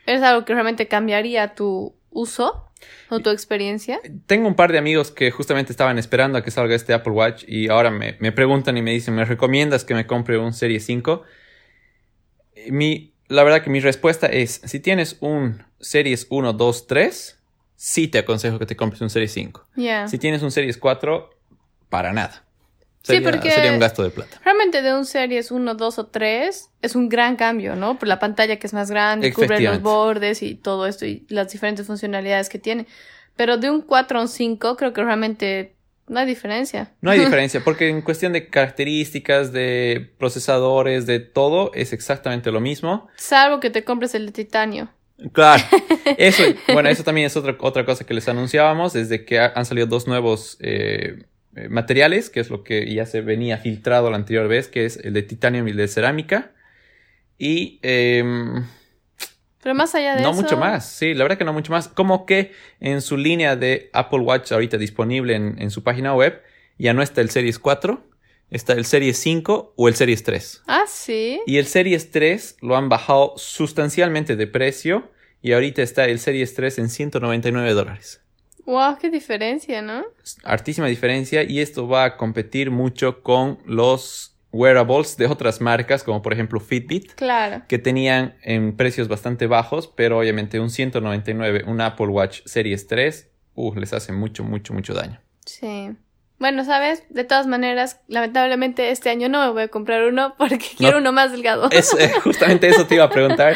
¿Es 0.05 0.21
algo 0.21 0.45
que 0.45 0.53
realmente 0.53 0.87
cambiaría 0.87 1.55
tu 1.55 1.95
uso 2.11 2.69
o 3.09 3.19
tu 3.19 3.29
experiencia? 3.29 3.99
Tengo 4.25 4.47
un 4.47 4.55
par 4.55 4.71
de 4.71 4.77
amigos 4.77 5.11
que 5.11 5.31
justamente 5.31 5.71
estaban 5.71 5.97
esperando 5.99 6.37
a 6.37 6.43
que 6.43 6.51
salga 6.51 6.75
este 6.75 6.93
Apple 6.93 7.13
Watch 7.13 7.43
y 7.47 7.69
ahora 7.69 7.91
me, 7.91 8.13
preguntan 8.31 8.77
y 8.77 8.81
me 8.81 8.91
dicen, 8.91 9.15
¿me 9.15 9.25
recomiendas 9.25 9.83
que 9.83 9.93
me 9.93 10.07
compre 10.07 10.37
un 10.37 10.53
Serie 10.53 10.79
5? 10.79 11.23
Mi, 12.69 13.13
la 13.27 13.43
verdad 13.43 13.63
que 13.63 13.69
mi 13.69 13.79
respuesta 13.79 14.27
es, 14.27 14.61
si 14.63 14.79
tienes 14.79 15.17
un 15.19 15.63
Series 15.79 16.27
1, 16.29 16.53
2, 16.53 16.87
3, 16.87 17.39
sí 17.75 18.07
te 18.07 18.19
aconsejo 18.19 18.57
que 18.57 18.65
te 18.65 18.75
compres 18.75 19.01
un 19.01 19.09
Series 19.09 19.33
5. 19.33 19.67
Si 20.07 20.17
tienes 20.17 20.41
un 20.41 20.51
Series 20.51 20.77
4, 20.77 21.29
para 21.89 22.13
nada. 22.13 22.44
Sería, 23.05 23.19
sí, 23.19 23.23
porque 23.23 23.51
sería 23.51 23.71
un 23.71 23.79
gasto 23.79 24.01
de 24.01 24.09
plata. 24.09 24.41
Realmente 24.43 24.81
de 24.81 24.95
un 24.95 25.05
Series 25.05 25.51
1, 25.51 25.75
2 25.75 25.99
o 25.99 26.07
3 26.07 26.69
es 26.81 26.95
un 26.95 27.07
gran 27.07 27.35
cambio, 27.35 27.75
¿no? 27.75 27.99
Por 27.99 28.07
la 28.07 28.17
pantalla 28.17 28.57
que 28.57 28.65
es 28.65 28.73
más 28.73 28.89
grande, 28.89 29.31
cubre 29.31 29.59
los 29.59 29.79
bordes 29.79 30.41
y 30.41 30.55
todo 30.55 30.87
esto 30.87 31.05
y 31.05 31.23
las 31.29 31.51
diferentes 31.51 31.85
funcionalidades 31.85 32.49
que 32.49 32.57
tiene. 32.57 32.87
Pero 33.35 33.57
de 33.57 33.69
un 33.69 33.81
4 33.81 34.17
a 34.17 34.21
un 34.23 34.27
5 34.27 34.75
creo 34.75 34.91
que 34.91 35.03
realmente 35.03 35.75
no 36.07 36.19
hay 36.19 36.25
diferencia. 36.25 36.93
No 37.01 37.11
hay 37.11 37.19
diferencia, 37.25 37.63
porque 37.63 37.89
en 37.89 38.01
cuestión 38.01 38.33
de 38.33 38.49
características, 38.49 39.51
de 39.51 40.11
procesadores, 40.17 41.05
de 41.05 41.19
todo, 41.19 41.71
es 41.75 41.93
exactamente 41.93 42.51
lo 42.51 42.59
mismo. 42.59 43.07
Salvo 43.17 43.59
que 43.59 43.69
te 43.69 43.83
compres 43.83 44.15
el 44.15 44.25
de 44.25 44.31
titanio. 44.31 44.89
Claro, 45.31 45.63
eso, 46.17 46.43
bueno, 46.73 46.89
eso 46.89 47.03
también 47.03 47.27
es 47.27 47.37
otra, 47.37 47.55
otra 47.59 47.85
cosa 47.85 48.03
que 48.03 48.15
les 48.15 48.27
anunciábamos, 48.27 48.93
desde 48.93 49.25
que 49.25 49.39
han 49.39 49.65
salido 49.65 49.85
dos 49.85 50.07
nuevos 50.07 50.57
eh, 50.59 51.25
eh, 51.55 51.69
materiales, 51.69 52.29
que 52.29 52.39
es 52.39 52.49
lo 52.49 52.63
que 52.63 52.93
ya 52.93 53.05
se 53.05 53.21
venía 53.21 53.57
filtrado 53.57 54.09
la 54.09 54.17
anterior 54.17 54.47
vez, 54.47 54.67
que 54.67 54.85
es 54.85 54.97
el 54.97 55.13
de 55.13 55.23
titanio 55.23 55.65
y 55.67 55.71
el 55.71 55.77
de 55.77 55.87
cerámica. 55.87 56.51
Y... 57.37 57.79
Em, 57.81 58.65
pero 59.61 59.73
más 59.73 59.95
allá 59.95 60.15
de 60.15 60.21
no 60.21 60.29
eso. 60.29 60.35
No 60.35 60.43
mucho 60.43 60.57
más, 60.57 60.87
sí, 60.87 61.13
la 61.13 61.23
verdad 61.23 61.37
que 61.37 61.45
no 61.45 61.53
mucho 61.53 61.71
más. 61.71 61.87
Como 61.87 62.25
que 62.25 62.51
en 62.79 63.01
su 63.01 63.17
línea 63.17 63.55
de 63.55 63.89
Apple 63.93 64.19
Watch 64.19 64.51
ahorita 64.51 64.77
disponible 64.77 65.35
en, 65.35 65.55
en 65.59 65.71
su 65.71 65.83
página 65.83 66.13
web, 66.13 66.41
ya 66.77 66.93
no 66.93 67.01
está 67.01 67.21
el 67.21 67.29
Series 67.29 67.57
4, 67.57 68.07
está 68.51 68.73
el 68.73 68.85
Series 68.85 69.17
5 69.17 69.73
o 69.75 69.87
el 69.87 69.95
Series 69.95 70.23
3. 70.23 70.63
Ah, 70.67 70.83
sí. 70.87 71.41
Y 71.47 71.57
el 71.57 71.65
Series 71.65 72.11
3 72.11 72.57
lo 72.61 72.75
han 72.75 72.89
bajado 72.89 73.33
sustancialmente 73.37 74.35
de 74.35 74.45
precio 74.45 75.11
y 75.41 75.53
ahorita 75.53 75.81
está 75.81 76.05
el 76.05 76.19
Series 76.19 76.53
3 76.53 76.79
en 76.79 76.89
199 76.89 77.73
dólares. 77.73 78.24
Wow, 78.65 78.97
qué 78.99 79.09
diferencia, 79.09 79.81
¿no? 79.81 80.03
Artísima 80.43 80.87
diferencia 80.87 81.43
y 81.43 81.59
esto 81.59 81.87
va 81.87 82.03
a 82.03 82.17
competir 82.17 82.71
mucho 82.71 83.21
con 83.21 83.59
los 83.65 84.35
wearables 84.51 85.17
de 85.17 85.27
otras 85.27 85.61
marcas, 85.61 86.03
como 86.03 86.21
por 86.21 86.33
ejemplo 86.33 86.59
Fitbit. 86.59 87.13
Claro. 87.13 87.63
Que 87.67 87.77
tenían 87.77 88.35
en 88.41 88.75
precios 88.75 89.07
bastante 89.07 89.47
bajos, 89.47 89.87
pero 89.87 90.19
obviamente 90.19 90.59
un 90.59 90.69
199, 90.69 91.65
un 91.67 91.81
Apple 91.81 92.07
Watch 92.07 92.41
Series 92.45 92.87
3, 92.87 93.29
uh, 93.55 93.75
les 93.75 93.93
hace 93.93 94.13
mucho, 94.13 94.43
mucho, 94.43 94.73
mucho 94.73 94.93
daño. 94.93 95.19
Sí. 95.45 95.91
Bueno, 96.39 96.65
sabes, 96.65 97.03
de 97.09 97.23
todas 97.23 97.47
maneras, 97.47 98.01
lamentablemente 98.07 98.91
este 98.91 99.09
año 99.09 99.29
no 99.29 99.45
me 99.45 99.51
voy 99.51 99.63
a 99.63 99.67
comprar 99.67 100.03
uno 100.03 100.35
porque 100.37 100.65
quiero 100.77 100.97
uno 100.97 101.11
más 101.11 101.31
delgado. 101.31 101.69
Es, 101.71 101.93
eh, 101.93 102.11
justamente 102.23 102.67
eso 102.67 102.87
te 102.87 102.95
iba 102.95 103.05
a 103.05 103.09
preguntar. 103.09 103.55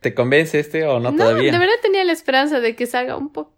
¿Te 0.00 0.14
convence 0.14 0.58
este 0.58 0.84
o 0.84 1.00
no, 1.00 1.12
no 1.12 1.16
todavía? 1.16 1.52
De 1.52 1.58
verdad 1.58 1.74
tenía 1.82 2.04
la 2.04 2.12
esperanza 2.12 2.60
de 2.60 2.76
que 2.76 2.86
salga 2.86 3.16
un 3.16 3.32
poco 3.32 3.54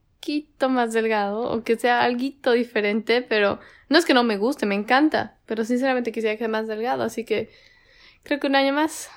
más 0.69 0.93
delgado 0.93 1.51
o 1.51 1.63
que 1.63 1.77
sea 1.77 2.03
algo 2.03 2.53
diferente, 2.53 3.23
pero 3.23 3.61
no 3.89 3.99
es 3.99 4.05
que 4.05 4.15
no 4.15 4.25
me 4.25 4.37
guste, 4.37 4.67
me 4.67 4.75
encanta, 4.75 5.37
pero 5.47 5.65
sinceramente 5.65 6.13
quisiera 6.13 6.35
que 6.35 6.41
sea 6.41 6.49
más 6.49 6.67
delgado, 6.67 7.03
así 7.03 7.25
que 7.25 7.51
creo 8.23 8.41
que 8.41 8.47
un 8.47 8.57
año 8.57 8.73
más. 8.73 9.11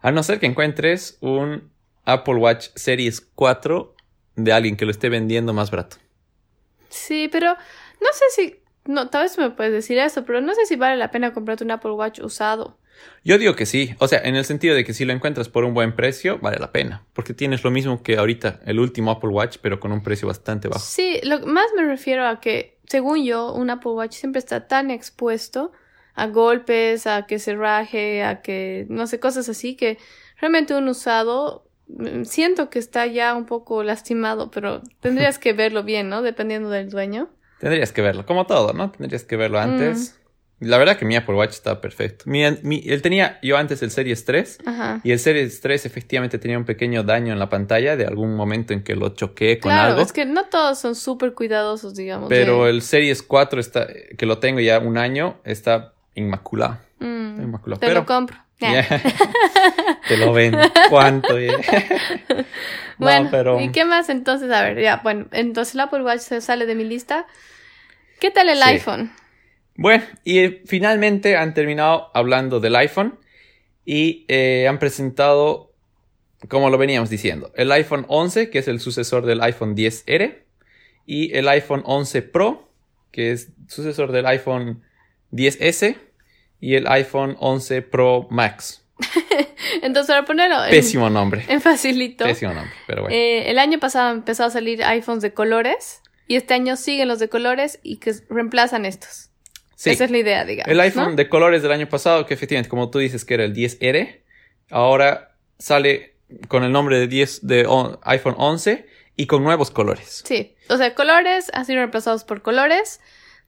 A 0.00 0.12
no 0.12 0.22
ser 0.22 0.38
que 0.38 0.46
encuentres 0.46 1.18
un 1.20 1.70
Apple 2.04 2.36
Watch 2.36 2.68
Series 2.74 3.20
4 3.20 3.94
de 4.36 4.52
alguien 4.52 4.76
que 4.76 4.84
lo 4.84 4.90
esté 4.90 5.08
vendiendo 5.08 5.52
más 5.52 5.70
barato. 5.70 5.96
Sí, 6.88 7.28
pero 7.30 7.54
no 7.54 8.08
sé 8.12 8.24
si, 8.30 8.60
no, 8.84 9.08
tal 9.10 9.24
vez 9.24 9.36
me 9.38 9.50
puedes 9.50 9.72
decir 9.72 9.98
eso, 9.98 10.24
pero 10.24 10.40
no 10.40 10.54
sé 10.54 10.66
si 10.66 10.76
vale 10.76 10.96
la 10.96 11.10
pena 11.10 11.32
comprarte 11.32 11.64
un 11.64 11.72
Apple 11.72 11.92
Watch 11.92 12.20
usado. 12.20 12.78
Yo 13.24 13.38
digo 13.38 13.56
que 13.56 13.66
sí, 13.66 13.94
o 13.98 14.08
sea, 14.08 14.20
en 14.20 14.36
el 14.36 14.44
sentido 14.44 14.74
de 14.74 14.84
que 14.84 14.94
si 14.94 15.04
lo 15.04 15.12
encuentras 15.12 15.48
por 15.48 15.64
un 15.64 15.74
buen 15.74 15.94
precio, 15.94 16.38
vale 16.38 16.58
la 16.58 16.70
pena, 16.70 17.04
porque 17.12 17.34
tienes 17.34 17.64
lo 17.64 17.70
mismo 17.70 18.02
que 18.02 18.16
ahorita 18.16 18.60
el 18.66 18.78
último 18.78 19.10
Apple 19.10 19.30
Watch, 19.30 19.58
pero 19.60 19.80
con 19.80 19.92
un 19.92 20.02
precio 20.02 20.28
bastante 20.28 20.68
bajo. 20.68 20.84
Sí, 20.84 21.20
lo 21.24 21.40
más 21.46 21.66
me 21.76 21.84
refiero 21.84 22.26
a 22.26 22.40
que, 22.40 22.78
según 22.86 23.24
yo, 23.24 23.52
un 23.52 23.70
Apple 23.70 23.92
Watch 23.92 24.12
siempre 24.12 24.38
está 24.38 24.68
tan 24.68 24.90
expuesto 24.90 25.72
a 26.14 26.28
golpes, 26.28 27.06
a 27.06 27.26
que 27.26 27.38
se 27.38 27.54
raje, 27.54 28.24
a 28.24 28.40
que, 28.40 28.86
no 28.88 29.06
sé, 29.06 29.20
cosas 29.20 29.48
así, 29.48 29.76
que 29.76 29.98
realmente 30.40 30.74
un 30.74 30.88
usado 30.88 31.68
mm, 31.88 32.24
siento 32.24 32.70
que 32.70 32.78
está 32.78 33.06
ya 33.06 33.34
un 33.34 33.44
poco 33.44 33.82
lastimado, 33.82 34.50
pero 34.50 34.82
tendrías 35.00 35.38
que 35.38 35.52
verlo 35.52 35.82
bien, 35.82 36.08
¿no? 36.08 36.22
Dependiendo 36.22 36.70
del 36.70 36.90
dueño. 36.90 37.28
Tendrías 37.60 37.92
que 37.92 38.02
verlo, 38.02 38.26
como 38.26 38.46
todo, 38.46 38.72
¿no? 38.72 38.90
Tendrías 38.90 39.24
que 39.24 39.36
verlo 39.36 39.58
antes. 39.58 40.18
Mm. 40.20 40.25
La 40.58 40.78
verdad 40.78 40.96
que 40.96 41.04
mi 41.04 41.16
Apple 41.16 41.34
Watch 41.34 41.50
está 41.50 41.82
perfecto. 41.82 42.24
Mi, 42.26 42.42
él 42.42 43.02
tenía 43.02 43.38
yo 43.42 43.58
antes 43.58 43.82
el 43.82 43.90
Series 43.90 44.24
3 44.24 44.58
y 45.04 45.12
el 45.12 45.18
Series 45.18 45.60
3 45.60 45.84
efectivamente 45.84 46.38
tenía 46.38 46.56
un 46.56 46.64
pequeño 46.64 47.02
daño 47.02 47.34
en 47.34 47.38
la 47.38 47.50
pantalla 47.50 47.96
de 47.96 48.06
algún 48.06 48.34
momento 48.34 48.72
en 48.72 48.82
que 48.82 48.96
lo 48.96 49.10
choqué 49.10 49.58
con 49.58 49.70
claro, 49.70 49.90
algo. 49.90 50.02
Es 50.02 50.14
que 50.14 50.24
no 50.24 50.44
todos 50.46 50.78
son 50.78 50.94
súper 50.94 51.34
cuidadosos, 51.34 51.94
digamos. 51.94 52.30
Pero 52.30 52.68
el 52.68 52.80
Series 52.80 53.22
4 53.22 53.60
está, 53.60 53.86
que 54.16 54.24
lo 54.24 54.38
tengo 54.38 54.60
ya 54.60 54.78
un 54.78 54.96
año, 54.96 55.36
está 55.44 55.92
inmaculado. 56.14 56.78
Mm, 57.00 57.42
inmaculado. 57.42 57.80
Te 57.80 57.92
lo 57.92 58.06
compro. 58.06 58.38
te 60.08 60.16
lo 60.16 60.32
ven. 60.32 60.56
¿Cuánto? 60.88 61.34
bueno, 62.98 63.28
pero... 63.30 63.60
¿y 63.60 63.70
qué 63.72 63.84
más 63.84 64.08
entonces? 64.08 64.50
A 64.50 64.62
ver, 64.62 64.80
ya, 64.80 65.00
bueno, 65.02 65.26
entonces 65.32 65.74
el 65.74 65.80
Apple 65.80 66.02
Watch 66.02 66.20
se 66.20 66.40
sale 66.40 66.64
de 66.64 66.74
mi 66.74 66.84
lista. 66.84 67.26
¿Qué 68.20 68.30
tal 68.30 68.48
el 68.48 68.62
iPhone? 68.62 69.12
Bueno, 69.76 70.04
y 70.24 70.48
finalmente 70.66 71.36
han 71.36 71.54
terminado 71.54 72.10
hablando 72.14 72.60
del 72.60 72.76
iPhone 72.76 73.18
y 73.84 74.24
eh, 74.28 74.66
han 74.68 74.78
presentado, 74.78 75.72
como 76.48 76.70
lo 76.70 76.78
veníamos 76.78 77.10
diciendo, 77.10 77.52
el 77.56 77.70
iPhone 77.72 78.04
11, 78.08 78.50
que 78.50 78.58
es 78.58 78.68
el 78.68 78.80
sucesor 78.80 79.26
del 79.26 79.42
iPhone 79.42 79.76
10R, 79.76 80.42
y 81.06 81.34
el 81.36 81.48
iPhone 81.48 81.82
11 81.84 82.22
Pro, 82.22 82.68
que 83.12 83.32
es 83.32 83.50
sucesor 83.68 84.12
del 84.12 84.26
iPhone 84.26 84.82
10S, 85.32 85.96
y 86.60 86.74
el 86.74 86.86
iPhone 86.88 87.36
11 87.38 87.82
Pro 87.82 88.26
Max. 88.30 88.82
Entonces, 89.82 90.08
para 90.08 90.24
ponerlo. 90.24 90.56
Pésimo 90.70 91.10
nombre. 91.10 91.44
En 91.48 91.60
facilito. 91.60 92.24
Pésimo 92.24 92.54
nombre, 92.54 92.72
pero 92.86 93.02
bueno. 93.02 93.14
Eh, 93.14 93.50
el 93.50 93.58
año 93.58 93.78
pasado 93.78 94.12
empezó 94.12 94.44
a 94.44 94.50
salir 94.50 94.82
iPhones 94.82 95.22
de 95.22 95.32
colores. 95.32 96.00
Y 96.28 96.34
este 96.34 96.54
año 96.54 96.76
siguen 96.76 97.06
los 97.06 97.20
de 97.20 97.28
colores 97.28 97.78
y 97.84 97.98
que 97.98 98.12
reemplazan 98.28 98.84
estos. 98.84 99.30
Esa 99.84 100.04
es 100.04 100.10
la 100.10 100.18
idea, 100.18 100.44
digamos. 100.44 100.72
El 100.72 100.80
iPhone 100.80 101.16
de 101.16 101.28
colores 101.28 101.62
del 101.62 101.72
año 101.72 101.88
pasado, 101.88 102.26
que 102.26 102.34
efectivamente, 102.34 102.68
como 102.68 102.90
tú 102.90 102.98
dices, 102.98 103.24
que 103.24 103.34
era 103.34 103.44
el 103.44 103.54
10R, 103.54 104.22
ahora 104.70 105.36
sale 105.58 106.14
con 106.48 106.64
el 106.64 106.72
nombre 106.72 106.98
de 106.98 107.06
10 107.06 107.46
de 107.46 107.66
iPhone 108.02 108.34
11 108.38 108.86
y 109.16 109.26
con 109.26 109.42
nuevos 109.44 109.70
colores. 109.70 110.22
Sí, 110.24 110.54
o 110.68 110.76
sea, 110.76 110.94
colores 110.94 111.50
han 111.52 111.64
sido 111.64 111.78
reemplazados 111.78 112.24
por 112.24 112.42
colores. 112.42 113.00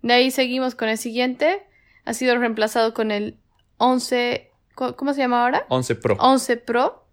De 0.02 0.14
ahí 0.14 0.30
seguimos 0.30 0.74
con 0.74 0.88
el 0.88 0.98
siguiente. 0.98 1.62
Ha 2.04 2.14
sido 2.14 2.36
reemplazado 2.38 2.94
con 2.94 3.10
el 3.10 3.36
11. 3.78 4.50
¿Cómo 4.74 5.12
se 5.12 5.20
llama 5.20 5.42
ahora? 5.42 5.66
11 5.68 5.94
Pro. 5.96 6.16
11 6.20 6.56
Pro. 6.58 7.04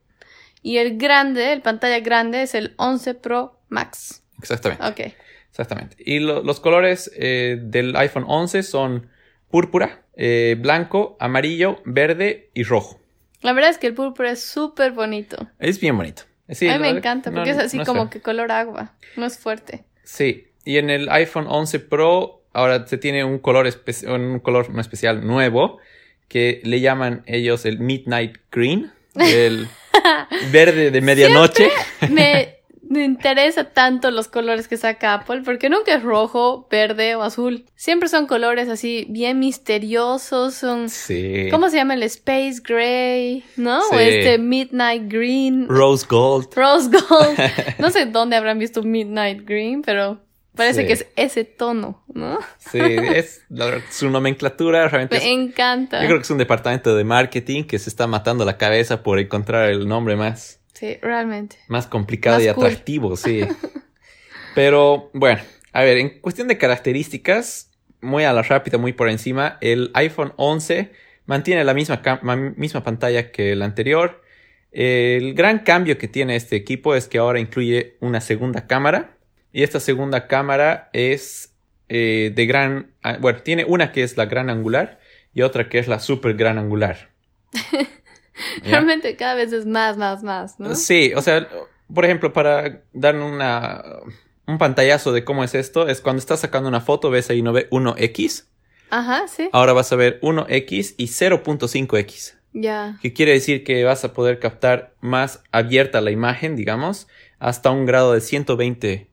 Y 0.61 0.77
el 0.77 0.97
grande, 0.97 1.53
el 1.53 1.61
pantalla 1.61 1.99
grande, 1.99 2.43
es 2.43 2.55
el 2.55 2.73
11 2.77 3.15
Pro 3.15 3.59
Max. 3.69 4.23
Exactamente. 4.39 4.85
Ok. 4.85 5.13
Exactamente. 5.57 5.95
Y 5.99 6.19
los 6.19 6.59
colores 6.59 7.09
eh, 7.15 7.57
del 7.61 7.95
iPhone 7.95 8.25
11 8.27 8.61
son 8.61 9.07
púrpura, 9.49 10.01
eh, 10.17 10.57
blanco, 10.59 11.15
amarillo, 11.17 11.81
verde 11.85 12.49
y 12.53 12.63
rojo. 12.63 12.99
La 13.39 13.53
verdad 13.53 13.69
es 13.69 13.77
que 13.77 13.87
el 13.87 13.93
púrpura 13.93 14.31
es 14.31 14.43
súper 14.43 14.91
bonito. 14.91 15.47
Es 15.59 15.79
bien 15.79 15.95
bonito. 15.95 16.23
a 16.49 16.53
mí 16.59 16.79
me 16.79 16.89
encanta 16.89 17.31
porque 17.31 17.51
es 17.51 17.57
así 17.57 17.79
como 17.85 18.09
que 18.09 18.19
color 18.19 18.51
agua, 18.51 18.95
no 19.15 19.25
es 19.25 19.37
fuerte. 19.37 19.85
Sí, 20.03 20.47
y 20.65 20.77
en 20.77 20.89
el 20.89 21.07
iPhone 21.07 21.45
11 21.47 21.79
Pro 21.79 22.43
ahora 22.51 22.85
se 22.85 22.97
tiene 22.97 23.23
un 23.23 23.39
color, 23.39 23.65
un 24.07 24.39
color 24.39 24.67
especial 24.77 25.25
nuevo 25.25 25.79
que 26.27 26.59
le 26.65 26.81
llaman 26.81 27.23
ellos 27.27 27.65
el 27.65 27.79
Midnight 27.79 28.39
Green, 28.51 28.91
el 29.15 29.69
verde 30.51 30.91
de 30.91 30.99
medianoche. 30.99 31.69
me, 32.09 32.54
me 32.89 33.03
interesa 33.03 33.65
tanto 33.65 34.11
los 34.11 34.27
colores 34.27 34.67
que 34.67 34.77
saca 34.77 35.13
Apple 35.13 35.41
porque 35.43 35.69
nunca 35.69 35.95
es 35.95 36.03
rojo, 36.03 36.67
verde 36.69 37.15
o 37.15 37.23
azul. 37.23 37.65
Siempre 37.75 38.09
son 38.09 38.27
colores 38.27 38.69
así 38.69 39.05
bien 39.09 39.39
misteriosos, 39.39 40.53
son 40.53 40.89
sí. 40.89 41.47
¿Cómo 41.51 41.69
se 41.69 41.77
llama 41.77 41.95
el 41.95 42.03
space 42.03 42.61
gray, 42.63 43.43
no? 43.57 43.79
O 43.91 43.99
este 43.99 44.37
midnight 44.37 45.11
green. 45.11 45.67
Rose 45.67 46.05
gold. 46.07 46.53
Rose 46.55 46.89
gold. 46.89 47.37
No 47.79 47.89
sé 47.89 48.05
dónde 48.05 48.35
habrán 48.35 48.59
visto 48.59 48.83
midnight 48.83 49.45
green, 49.45 49.81
pero 49.81 50.25
Parece 50.55 50.87
que 50.87 50.93
es 50.93 51.07
ese 51.15 51.43
tono, 51.43 52.03
¿no? 52.13 52.39
Sí, 52.57 52.79
es 52.79 53.43
su 53.91 54.09
nomenclatura 54.09 54.87
realmente. 54.87 55.19
Me 55.19 55.31
encanta. 55.31 56.01
Yo 56.01 56.07
creo 56.07 56.19
que 56.19 56.23
es 56.23 56.31
un 56.31 56.37
departamento 56.37 56.95
de 56.95 57.03
marketing 57.03 57.65
que 57.65 57.77
se 57.77 57.89
está 57.89 58.07
matando 58.07 58.45
la 58.45 58.57
cabeza 58.57 59.03
por 59.03 59.19
encontrar 59.19 59.69
el 59.69 59.87
nombre 59.87 60.15
más. 60.15 60.61
Sí, 60.75 60.97
realmente. 61.01 61.57
Más 61.67 61.87
complicado 61.87 62.41
y 62.41 62.47
atractivo, 62.47 63.15
sí. 63.15 63.41
Pero 64.55 65.09
bueno, 65.13 65.41
a 65.71 65.83
ver, 65.83 65.97
en 65.97 66.19
cuestión 66.19 66.47
de 66.47 66.57
características, 66.57 67.71
muy 68.01 68.25
a 68.25 68.33
la 68.33 68.43
rápida, 68.43 68.77
muy 68.77 68.93
por 68.93 69.09
encima, 69.09 69.57
el 69.61 69.89
iPhone 69.93 70.33
11 70.35 70.91
mantiene 71.25 71.63
la 71.63 71.73
misma, 71.73 72.01
misma 72.55 72.83
pantalla 72.83 73.31
que 73.31 73.53
el 73.53 73.61
anterior. 73.61 74.21
El 74.71 75.33
gran 75.33 75.59
cambio 75.59 75.97
que 75.97 76.09
tiene 76.09 76.35
este 76.35 76.57
equipo 76.57 76.95
es 76.95 77.07
que 77.07 77.17
ahora 77.17 77.39
incluye 77.39 77.95
una 78.01 78.19
segunda 78.19 78.67
cámara 78.67 79.17
y 79.53 79.63
esta 79.63 79.79
segunda 79.79 80.27
cámara 80.27 80.89
es 80.91 81.53
eh, 81.87 82.33
de 82.35 82.45
gran... 82.45 82.91
Ah, 83.01 83.17
bueno, 83.19 83.41
tiene 83.41 83.63
una 83.63 83.93
que 83.93 84.03
es 84.03 84.17
la 84.17 84.25
gran 84.25 84.49
angular 84.49 84.99
y 85.33 85.41
otra 85.43 85.69
que 85.69 85.79
es 85.79 85.87
la 85.87 85.99
super 85.99 86.33
gran 86.35 86.57
angular. 86.57 87.09
Realmente 88.63 89.15
cada 89.15 89.35
vez 89.35 89.53
es 89.53 89.65
más, 89.65 89.97
más, 89.97 90.23
más, 90.23 90.59
¿no? 90.59 90.75
Sí, 90.75 91.13
o 91.15 91.21
sea, 91.21 91.47
por 91.93 92.05
ejemplo, 92.05 92.33
para 92.33 92.83
dar 92.93 93.15
una, 93.15 93.83
un 94.47 94.57
pantallazo 94.57 95.11
de 95.11 95.23
cómo 95.23 95.43
es 95.43 95.55
esto, 95.55 95.87
es 95.87 96.01
cuando 96.01 96.19
estás 96.19 96.41
sacando 96.41 96.69
una 96.69 96.81
foto, 96.81 97.09
ves 97.09 97.29
ahí 97.29 97.41
1X. 97.41 98.45
Ajá, 98.89 99.27
sí. 99.27 99.49
Ahora 99.51 99.73
vas 99.73 99.91
a 99.91 99.95
ver 99.95 100.19
1X 100.21 100.95
y 100.97 101.07
0.5X. 101.07 102.35
Ya. 102.53 102.97
Que 103.01 103.13
quiere 103.13 103.33
decir 103.33 103.63
que 103.63 103.83
vas 103.83 104.05
a 104.05 104.13
poder 104.13 104.39
captar 104.39 104.93
más 105.01 105.43
abierta 105.51 105.99
la 106.01 106.11
imagen, 106.11 106.55
digamos, 106.55 107.07
hasta 107.39 107.71
un 107.71 107.85
grado 107.85 108.13
de 108.13 108.21
120 108.21 109.09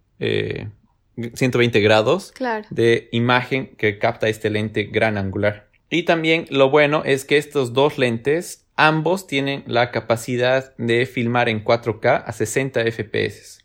120 1.16 1.78
eh, 1.78 1.82
grados 1.82 2.32
de 2.70 3.08
imagen 3.12 3.74
que 3.76 3.98
capta 3.98 4.28
este 4.28 4.50
lente 4.50 4.84
gran 4.84 5.18
angular. 5.18 5.68
Y 5.90 6.04
también 6.04 6.46
lo 6.50 6.70
bueno 6.70 7.02
es 7.04 7.24
que 7.24 7.36
estos 7.36 7.72
dos 7.72 7.98
lentes 7.98 8.61
ambos 8.76 9.26
tienen 9.26 9.64
la 9.66 9.90
capacidad 9.90 10.76
de 10.76 11.06
filmar 11.06 11.48
en 11.48 11.64
4K 11.64 12.24
a 12.26 12.32
60 12.32 12.82
FPS. 12.90 13.64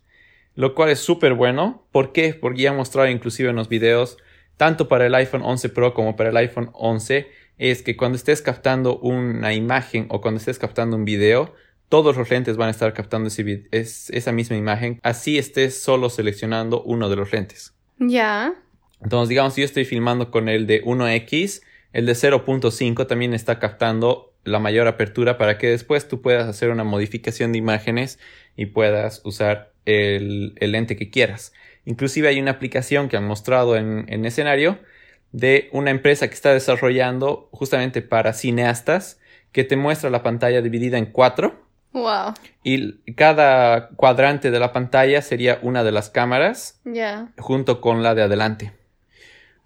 Lo 0.55 0.73
cual 0.73 0.89
es 0.89 0.99
súper 0.99 1.33
bueno. 1.33 1.85
¿Por 1.91 2.11
qué? 2.11 2.33
Porque 2.33 2.63
ya 2.63 2.71
he 2.71 2.75
mostrado 2.75 3.09
inclusive 3.09 3.49
en 3.49 3.55
los 3.55 3.69
videos, 3.69 4.17
tanto 4.57 4.87
para 4.87 5.05
el 5.05 5.15
iPhone 5.15 5.43
11 5.43 5.69
Pro 5.69 5.93
como 5.93 6.15
para 6.15 6.29
el 6.29 6.37
iPhone 6.37 6.71
11, 6.73 7.27
es 7.57 7.83
que 7.83 7.95
cuando 7.95 8.15
estés 8.15 8.41
captando 8.41 8.97
una 8.99 9.53
imagen 9.53 10.07
o 10.09 10.21
cuando 10.21 10.39
estés 10.39 10.59
captando 10.59 10.95
un 10.95 11.05
video, 11.05 11.53
todos 11.89 12.17
los 12.17 12.29
lentes 12.29 12.57
van 12.57 12.67
a 12.67 12.71
estar 12.71 12.93
captando 12.93 13.29
esa 13.71 14.31
misma 14.31 14.57
imagen, 14.57 14.99
así 15.03 15.37
estés 15.37 15.81
solo 15.81 16.09
seleccionando 16.09 16.81
uno 16.83 17.09
de 17.09 17.15
los 17.15 17.31
lentes. 17.31 17.73
Ya. 17.97 18.53
Entonces, 19.01 19.29
digamos, 19.29 19.53
si 19.53 19.61
yo 19.61 19.65
estoy 19.65 19.85
filmando 19.85 20.31
con 20.31 20.49
el 20.49 20.67
de 20.67 20.83
1X, 20.83 21.61
el 21.93 22.05
de 22.05 22.13
0.5 22.13 23.07
también 23.07 23.33
está 23.33 23.59
captando 23.59 24.26
la 24.48 24.60
mayor 24.60 24.88
apertura 24.88 25.38
para 25.38 25.58
que 25.58 25.68
después 25.68 26.08
tú 26.08 26.22
puedas 26.22 26.48
hacer 26.48 26.70
una 26.70 26.84
modificación 26.84 27.51
de 27.51 27.60
imágenes 27.60 28.20
y 28.55 28.68
puedas 28.68 29.22
usar 29.24 29.72
el, 29.86 30.55
lente 30.60 30.96
que 30.96 31.10
quieras. 31.10 31.53
Inclusive 31.86 32.27
hay 32.27 32.40
una 32.40 32.51
aplicación 32.51 33.10
que 33.10 33.18
han 33.18 33.25
mostrado 33.25 33.75
en, 33.75 34.05
en 34.07 34.25
escenario 34.25 34.79
de 35.31 35.70
una 35.72 35.92
empresa 35.92 36.27
que 36.27 36.33
está 36.33 36.53
desarrollando 36.53 37.50
justamente 37.51 38.01
para 38.01 38.33
cineastas 38.33 39.20
que 39.51 39.64
te 39.64 39.75
muestra 39.75 40.10
la 40.10 40.24
pantalla 40.24 40.62
dividida 40.62 40.98
en 40.98 41.07
cuatro 41.07 41.68
Wow. 41.94 42.33
Y 42.64 43.14
cada 43.14 43.90
cuadrante 43.90 44.51
de 44.51 44.60
la 44.60 44.72
pantalla 44.72 45.22
sería 45.22 45.60
una 45.62 45.83
de 45.83 45.92
las 45.92 46.10
cámaras. 46.10 46.79
Junto 47.38 47.81
con 47.81 48.03
la 48.03 48.14
de 48.14 48.24
adelante. 48.24 48.74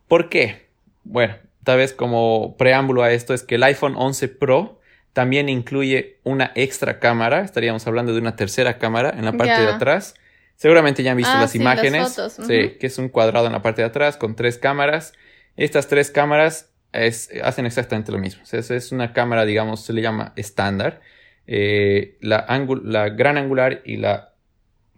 ¿Por 0.07 0.29
qué? 0.29 0.67
Bueno, 1.03 1.35
tal 1.63 1.77
vez 1.77 1.93
como 1.93 2.55
preámbulo 2.57 3.03
a 3.03 3.11
esto 3.11 3.33
es 3.33 3.43
que 3.43 3.55
el 3.55 3.63
iPhone 3.63 3.95
11 3.97 4.27
Pro 4.29 4.79
también 5.13 5.49
incluye 5.49 6.19
una 6.23 6.51
extra 6.55 6.99
cámara. 6.99 7.41
Estaríamos 7.41 7.85
hablando 7.87 8.13
de 8.13 8.19
una 8.19 8.35
tercera 8.35 8.77
cámara 8.77 9.13
en 9.17 9.25
la 9.25 9.33
parte 9.33 9.61
de 9.61 9.67
atrás. 9.67 10.15
Seguramente 10.55 11.03
ya 11.03 11.11
han 11.11 11.17
visto 11.17 11.33
ah, 11.33 11.41
las 11.41 11.55
imágenes. 11.55 12.19
Sí, 12.47 12.77
que 12.79 12.87
es 12.87 12.97
un 12.97 13.09
cuadrado 13.09 13.47
en 13.47 13.51
la 13.53 13.61
parte 13.61 13.81
de 13.81 13.87
atrás 13.87 14.17
con 14.17 14.35
tres 14.35 14.57
cámaras. 14.57 15.13
Estas 15.57 15.87
tres 15.87 16.11
cámaras 16.11 16.71
hacen 16.93 17.65
exactamente 17.65 18.11
lo 18.11 18.17
mismo. 18.17 18.43
es 18.51 18.91
una 18.91 19.13
cámara, 19.13 19.45
digamos, 19.45 19.83
se 19.83 19.93
le 19.93 20.01
llama 20.01 20.33
estándar 20.35 21.01
eh, 21.47 22.17
la, 22.21 22.45
la 22.83 23.09
gran 23.09 23.37
angular 23.37 23.81
y 23.83 23.97
la 23.97 24.35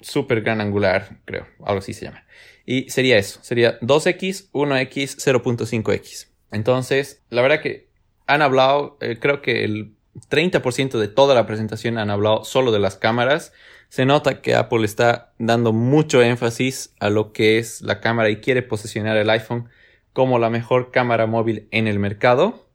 super 0.01 0.41
gran 0.41 0.61
angular, 0.61 1.17
creo, 1.25 1.47
algo 1.65 1.79
así 1.79 1.93
se 1.93 2.05
llama. 2.05 2.25
Y 2.65 2.89
sería 2.89 3.17
eso, 3.17 3.39
sería 3.41 3.79
2X, 3.79 4.51
1X, 4.51 5.17
0.5X. 5.17 6.27
Entonces, 6.53 7.21
la 7.29 7.41
verdad 7.41 7.61
que 7.61 7.89
han 8.27 8.41
hablado, 8.41 8.97
eh, 9.01 9.17
creo 9.19 9.41
que 9.41 9.65
el 9.65 9.95
30% 10.29 10.99
de 10.99 11.07
toda 11.07 11.35
la 11.35 11.45
presentación 11.45 11.97
han 11.97 12.09
hablado 12.09 12.45
solo 12.45 12.71
de 12.71 12.79
las 12.79 12.95
cámaras. 12.95 13.51
Se 13.89 14.05
nota 14.05 14.41
que 14.41 14.55
Apple 14.55 14.85
está 14.85 15.33
dando 15.39 15.73
mucho 15.73 16.21
énfasis 16.21 16.93
a 16.99 17.09
lo 17.09 17.33
que 17.33 17.57
es 17.57 17.81
la 17.81 17.99
cámara 17.99 18.29
y 18.29 18.37
quiere 18.37 18.61
posicionar 18.61 19.17
el 19.17 19.29
iPhone 19.29 19.69
como 20.13 20.39
la 20.39 20.49
mejor 20.49 20.91
cámara 20.91 21.25
móvil 21.25 21.67
en 21.71 21.87
el 21.87 21.99
mercado. 21.99 22.67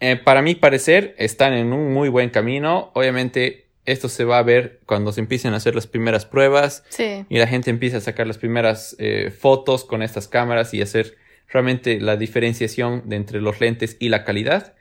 Eh, 0.00 0.16
para 0.16 0.42
mi 0.42 0.54
parecer, 0.54 1.14
están 1.18 1.52
en 1.52 1.72
un 1.72 1.92
muy 1.92 2.08
buen 2.08 2.30
camino. 2.30 2.90
Obviamente, 2.94 3.66
esto 3.84 4.08
se 4.08 4.24
va 4.24 4.38
a 4.38 4.42
ver 4.42 4.80
cuando 4.84 5.12
se 5.12 5.20
empiecen 5.20 5.54
a 5.54 5.58
hacer 5.58 5.74
las 5.74 5.86
primeras 5.86 6.26
pruebas 6.26 6.82
y 6.98 7.38
la 7.38 7.46
gente 7.46 7.70
empieza 7.70 7.98
a 7.98 8.00
sacar 8.00 8.26
las 8.26 8.38
primeras 8.38 8.96
eh, 8.98 9.30
fotos 9.30 9.84
con 9.84 10.02
estas 10.02 10.28
cámaras 10.28 10.74
y 10.74 10.82
hacer 10.82 11.16
realmente 11.48 12.00
la 12.00 12.16
diferenciación 12.16 13.08
de 13.08 13.16
entre 13.16 13.40
los 13.40 13.60
lentes 13.60 13.96
y 14.00 14.08
la 14.08 14.24
calidad, 14.24 14.74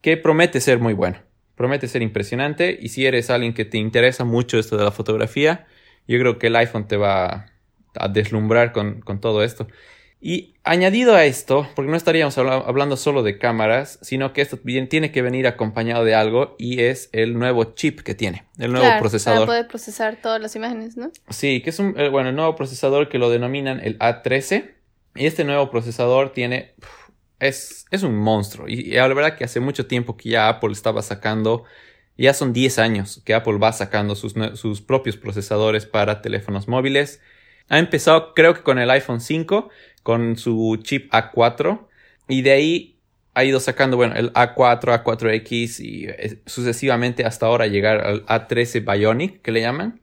que 0.00 0.16
promete 0.16 0.60
ser 0.60 0.78
muy 0.78 0.94
bueno. 0.94 1.18
Promete 1.54 1.88
ser 1.88 2.02
impresionante 2.02 2.76
y 2.80 2.88
si 2.88 3.06
eres 3.06 3.30
alguien 3.30 3.54
que 3.54 3.64
te 3.64 3.78
interesa 3.78 4.24
mucho 4.24 4.58
esto 4.58 4.76
de 4.76 4.84
la 4.84 4.90
fotografía, 4.90 5.66
yo 6.08 6.18
creo 6.18 6.38
que 6.38 6.48
el 6.48 6.56
iPhone 6.56 6.88
te 6.88 6.96
va 6.96 7.46
a 7.94 8.08
deslumbrar 8.08 8.72
con 8.72 9.20
todo 9.20 9.44
esto. 9.44 9.68
Y 10.26 10.54
añadido 10.64 11.14
a 11.14 11.26
esto, 11.26 11.68
porque 11.76 11.90
no 11.90 11.98
estaríamos 11.98 12.38
hablando 12.38 12.96
solo 12.96 13.22
de 13.22 13.36
cámaras, 13.36 13.98
sino 14.00 14.32
que 14.32 14.40
esto 14.40 14.58
bien 14.64 14.88
tiene 14.88 15.12
que 15.12 15.20
venir 15.20 15.46
acompañado 15.46 16.02
de 16.02 16.14
algo 16.14 16.56
y 16.58 16.80
es 16.80 17.10
el 17.12 17.38
nuevo 17.38 17.74
chip 17.74 18.00
que 18.00 18.14
tiene, 18.14 18.46
el 18.58 18.72
nuevo 18.72 18.88
procesador. 19.00 19.40
Para 19.40 19.46
poder 19.46 19.68
procesar 19.68 20.16
todas 20.22 20.40
las 20.40 20.56
imágenes, 20.56 20.96
¿no? 20.96 21.10
Sí, 21.28 21.60
que 21.60 21.68
es 21.68 21.78
un, 21.78 21.94
eh, 22.00 22.08
bueno, 22.08 22.30
el 22.30 22.36
nuevo 22.36 22.56
procesador 22.56 23.10
que 23.10 23.18
lo 23.18 23.28
denominan 23.28 23.80
el 23.80 23.98
A13. 23.98 24.70
Y 25.14 25.26
este 25.26 25.44
nuevo 25.44 25.70
procesador 25.70 26.32
tiene, 26.32 26.74
es, 27.38 27.86
es 27.90 28.02
un 28.02 28.16
monstruo. 28.16 28.68
Y, 28.68 28.92
la 28.92 29.08
verdad 29.08 29.36
que 29.36 29.44
hace 29.44 29.60
mucho 29.60 29.86
tiempo 29.86 30.16
que 30.16 30.30
ya 30.30 30.48
Apple 30.48 30.72
estaba 30.72 31.02
sacando, 31.02 31.64
ya 32.16 32.34
son 32.34 32.52
10 32.52 32.78
años 32.78 33.22
que 33.24 33.34
Apple 33.34 33.58
va 33.58 33.72
sacando 33.72 34.14
sus, 34.14 34.34
sus 34.54 34.80
propios 34.80 35.16
procesadores 35.16 35.86
para 35.86 36.22
teléfonos 36.22 36.68
móviles. 36.68 37.20
Ha 37.68 37.78
empezado 37.78 38.34
creo 38.34 38.54
que 38.54 38.62
con 38.62 38.78
el 38.78 38.90
iPhone 38.90 39.20
5 39.20 39.70
con 40.02 40.36
su 40.36 40.78
chip 40.82 41.10
A4 41.12 41.86
y 42.28 42.42
de 42.42 42.50
ahí 42.52 42.94
ha 43.34 43.44
ido 43.44 43.58
sacando, 43.60 43.96
bueno, 43.96 44.14
el 44.14 44.32
A4, 44.32 45.02
A4X 45.02 45.80
y 45.80 46.06
eh, 46.06 46.38
sucesivamente 46.46 47.24
hasta 47.24 47.46
ahora 47.46 47.66
llegar 47.66 48.06
al 48.06 48.24
A13 48.26 48.84
Bionic, 48.84 49.42
que 49.42 49.50
le 49.50 49.60
llaman. 49.60 50.00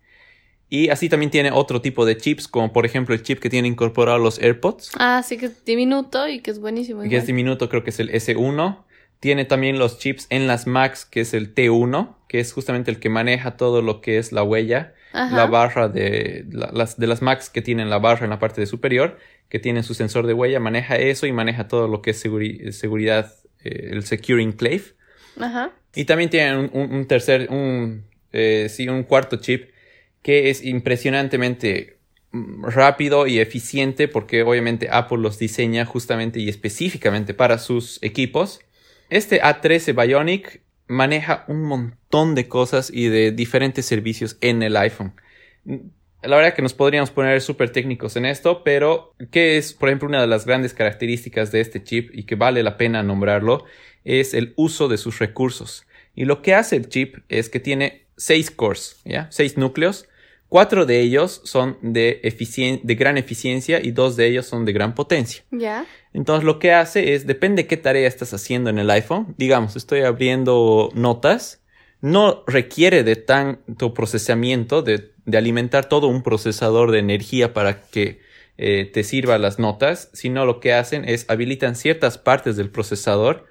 Y 0.74 0.88
así 0.88 1.10
también 1.10 1.32
tiene 1.32 1.52
otro 1.52 1.82
tipo 1.82 2.06
de 2.06 2.16
chips, 2.16 2.48
como 2.48 2.72
por 2.72 2.86
ejemplo 2.86 3.14
el 3.14 3.22
chip 3.24 3.40
que 3.40 3.50
tiene 3.50 3.68
incorporado 3.68 4.18
los 4.20 4.40
AirPods. 4.40 4.92
Ah, 4.98 5.22
sí, 5.22 5.38
que 5.38 5.48
es 5.48 5.66
diminuto 5.66 6.30
y 6.30 6.40
que 6.40 6.50
es 6.50 6.60
buenísimo. 6.60 7.02
Que 7.02 7.18
es 7.18 7.28
diminuto, 7.28 7.68
creo 7.68 7.84
que 7.84 7.90
es 7.90 8.00
el 8.00 8.10
S1. 8.10 8.78
Tiene 9.20 9.44
también 9.44 9.78
los 9.78 10.00
chips 10.00 10.28
en 10.30 10.48
las 10.48 10.68
Macs, 10.68 11.04
que 11.04 11.20
es 11.20 11.34
el 11.34 11.54
T1, 11.54 12.16
que 12.30 12.40
es 12.40 12.54
justamente 12.54 12.90
el 12.90 13.02
que 13.02 13.10
maneja 13.10 13.58
todo 13.58 13.82
lo 13.82 14.00
que 14.00 14.18
es 14.18 14.32
la 14.32 14.44
huella, 14.44 14.94
la 15.12 15.46
barra 15.46 15.90
de, 15.90 16.46
las, 16.50 16.98
de 16.98 17.06
las 17.06 17.22
Macs 17.22 17.50
que 17.50 17.62
tienen 17.62 17.90
la 17.90 18.00
barra 18.00 18.24
en 18.24 18.30
la 18.30 18.40
parte 18.40 18.62
de 18.62 18.68
superior 18.68 19.18
que 19.50 19.60
tiene 19.60 19.84
su 19.84 19.94
sensor 19.94 20.26
de 20.26 20.34
huella, 20.34 20.62
maneja 20.62 20.96
eso 20.96 21.28
y 21.28 21.34
maneja 21.34 21.68
todo 21.68 21.90
lo 21.90 22.02
que 22.02 22.12
es 22.12 22.20
seguridad, 22.22 23.34
eh, 23.66 23.90
el 23.92 24.04
Secure 24.04 24.42
Enclave. 24.42 24.84
Ajá. 25.38 25.72
Y 25.94 26.06
también 26.06 26.30
tiene 26.30 26.70
un, 26.72 27.06
tercer, 27.08 27.50
un, 27.50 28.06
eh, 28.32 28.68
sí, 28.70 28.88
un 28.88 29.04
cuarto 29.04 29.36
chip 29.36 29.71
que 30.22 30.50
es 30.50 30.64
impresionantemente 30.64 31.98
mm, 32.32 32.66
rápido 32.66 33.28
y 33.28 33.40
eficiente 33.40 34.08
porque 34.08 34.44
obviamente 34.44 34.90
Apple 34.92 35.20
los 35.20 35.40
diseña 35.40 35.86
justamente 35.86 36.40
y 36.40 36.50
específicamente 36.50 37.34
para 37.34 37.58
sus 37.58 38.02
equipos. 38.02 38.62
Este 39.10 39.42
A13 39.42 39.94
Bionic 39.94 40.62
maneja 40.88 41.46
un 41.48 41.64
montón 41.64 42.36
de 42.36 42.48
cosas 42.48 42.92
y 42.94 43.08
de 43.08 43.32
diferentes 43.32 43.86
servicios 43.86 44.38
en 44.42 44.62
el 44.62 44.76
iPhone. 44.76 45.14
La 46.22 46.36
verdad 46.36 46.54
que 46.54 46.62
nos 46.62 46.74
podríamos 46.74 47.12
poner 47.12 47.42
súper 47.42 47.72
técnicos 47.72 48.16
en 48.16 48.26
esto, 48.26 48.64
pero 48.64 49.16
¿qué 49.32 49.58
es, 49.58 49.74
por 49.74 49.90
ejemplo, 49.90 50.08
una 50.08 50.22
de 50.22 50.28
las 50.28 50.46
grandes 50.46 50.74
características 50.74 51.52
de 51.52 51.62
este 51.62 51.84
chip 51.84 52.12
y 52.14 52.24
que 52.24 52.36
vale 52.36 52.62
la 52.62 52.78
pena 52.78 53.02
nombrarlo? 53.02 53.66
Es 54.04 54.34
el 54.34 54.54
uso 54.56 54.88
de 54.88 54.98
sus 54.98 55.20
recursos. 55.20 55.88
Y 56.14 56.26
lo 56.26 56.42
que 56.42 56.54
hace 56.54 56.76
el 56.76 56.90
chip 56.90 57.18
es 57.30 57.50
que 57.50 57.60
tiene 57.60 58.06
seis 58.18 58.52
cores, 58.52 59.02
¿ya? 59.04 59.28
Seis 59.32 59.58
núcleos. 59.58 60.08
Cuatro 60.52 60.86
de 60.86 61.00
ellos 61.00 61.40
son 61.46 61.78
de, 61.82 62.20
de 62.84 62.96
gran 62.96 63.18
eficiencia 63.18 63.80
y 63.82 63.92
dos 63.92 64.18
de 64.18 64.28
ellos 64.28 64.46
son 64.46 64.66
de 64.66 64.74
gran 64.74 64.96
potencia. 64.96 65.46
Ya. 65.50 65.86
Entonces 66.12 66.44
lo 66.44 66.60
que 66.60 66.74
hace 66.74 67.14
es, 67.14 67.26
depende 67.26 67.68
qué 67.68 67.78
tarea 67.78 68.06
estás 68.06 68.34
haciendo 68.34 68.70
en 68.70 68.78
el 68.78 68.92
iPhone. 68.92 69.34
Digamos, 69.38 69.78
estoy 69.78 70.02
abriendo 70.02 70.90
notas. 70.94 71.62
No 72.02 72.44
requiere 72.48 73.06
de 73.06 73.16
tanto 73.16 73.94
procesamiento, 73.94 74.82
de, 74.82 75.14
alimentar 75.34 75.88
todo 75.88 76.08
un 76.08 76.22
procesador 76.22 76.92
de 76.92 77.00
energía 77.00 77.54
para 77.54 77.84
que 77.84 78.20
eh, 78.58 78.92
te 78.94 79.06
sirva 79.06 79.38
las 79.38 79.58
notas, 79.58 80.10
sino 80.12 80.46
lo 80.46 80.60
que 80.60 80.74
hacen 80.74 81.08
es 81.08 81.30
habilitan 81.30 81.78
ciertas 81.78 82.18
partes 82.18 82.58
del 82.58 82.70
procesador 82.70 83.46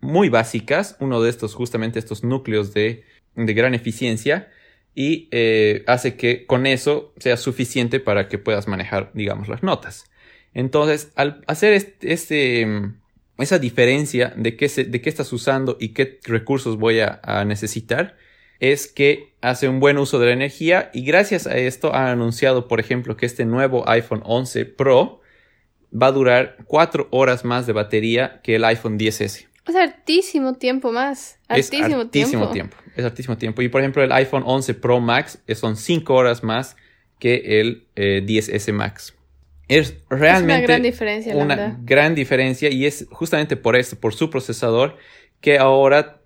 muy 0.00 0.30
básicas, 0.30 0.96
uno 1.00 1.20
de 1.20 1.28
estos 1.28 1.54
justamente 1.54 1.98
estos 1.98 2.24
núcleos 2.24 2.72
de, 2.72 3.04
de 3.34 3.52
gran 3.52 3.74
eficiencia, 3.74 4.48
y 4.94 5.28
eh, 5.30 5.84
hace 5.86 6.16
que 6.16 6.46
con 6.46 6.66
eso 6.66 7.12
sea 7.18 7.36
suficiente 7.36 8.00
para 8.00 8.28
que 8.28 8.38
puedas 8.38 8.68
manejar, 8.68 9.10
digamos, 9.14 9.48
las 9.48 9.62
notas. 9.62 10.04
Entonces, 10.52 11.12
al 11.14 11.42
hacer 11.46 11.96
este, 12.00 12.66
mm, 12.66 13.00
esa 13.38 13.58
diferencia 13.58 14.32
de 14.36 14.56
qué, 14.56 14.66
estás 14.66 15.32
usando 15.32 15.76
y 15.80 15.90
qué 15.90 16.18
recursos 16.24 16.76
voy 16.76 17.00
a, 17.00 17.44
necesitar, 17.46 18.16
es 18.58 18.88
que 18.88 19.32
hace 19.40 19.68
un 19.68 19.80
buen 19.80 19.96
uso 19.96 20.18
de 20.18 20.26
la 20.26 20.32
energía 20.32 20.90
y 20.92 21.04
gracias 21.04 21.46
a 21.46 21.56
esto 21.56 21.94
ha 21.94 22.10
anunciado, 22.10 22.68
por 22.68 22.80
ejemplo, 22.80 23.16
que 23.16 23.26
este 23.26 23.46
nuevo 23.46 23.88
iPhone 23.88 24.22
11 24.24 24.66
Pro 24.66 25.20
va 25.90 26.08
a 26.08 26.12
durar 26.12 26.56
4 26.66 27.08
horas 27.10 27.44
más 27.44 27.66
de 27.66 27.72
batería 27.72 28.40
que 28.42 28.56
el 28.56 28.64
iPhone 28.64 28.98
10S. 28.98 29.49
Es 29.66 29.76
hartísimo 29.76 30.54
tiempo 30.54 30.92
más. 30.92 31.38
Hartísimo, 31.48 31.86
es 31.86 31.94
hartísimo 31.94 32.50
tiempo. 32.50 32.76
Es 32.96 33.04
hartísimo 33.04 33.38
tiempo. 33.38 33.62
Y 33.62 33.68
por 33.68 33.80
ejemplo, 33.80 34.02
el 34.02 34.12
iPhone 34.12 34.42
11 34.46 34.74
Pro 34.74 35.00
Max 35.00 35.38
son 35.54 35.76
5 35.76 36.14
horas 36.14 36.42
más 36.42 36.76
que 37.18 37.60
el 37.60 37.86
10S 37.94 38.68
eh, 38.68 38.72
Max. 38.72 39.14
Es 39.68 39.94
realmente 40.08 40.54
una 40.54 40.60
gran 40.60 40.82
diferencia. 40.82 41.36
Una 41.36 41.78
gran 41.84 42.14
diferencia 42.16 42.70
y 42.70 42.86
es 42.86 43.06
justamente 43.10 43.56
por 43.56 43.76
esto, 43.76 43.96
por 44.00 44.14
su 44.14 44.28
procesador, 44.28 44.96
que 45.40 45.58
ahora 45.58 46.20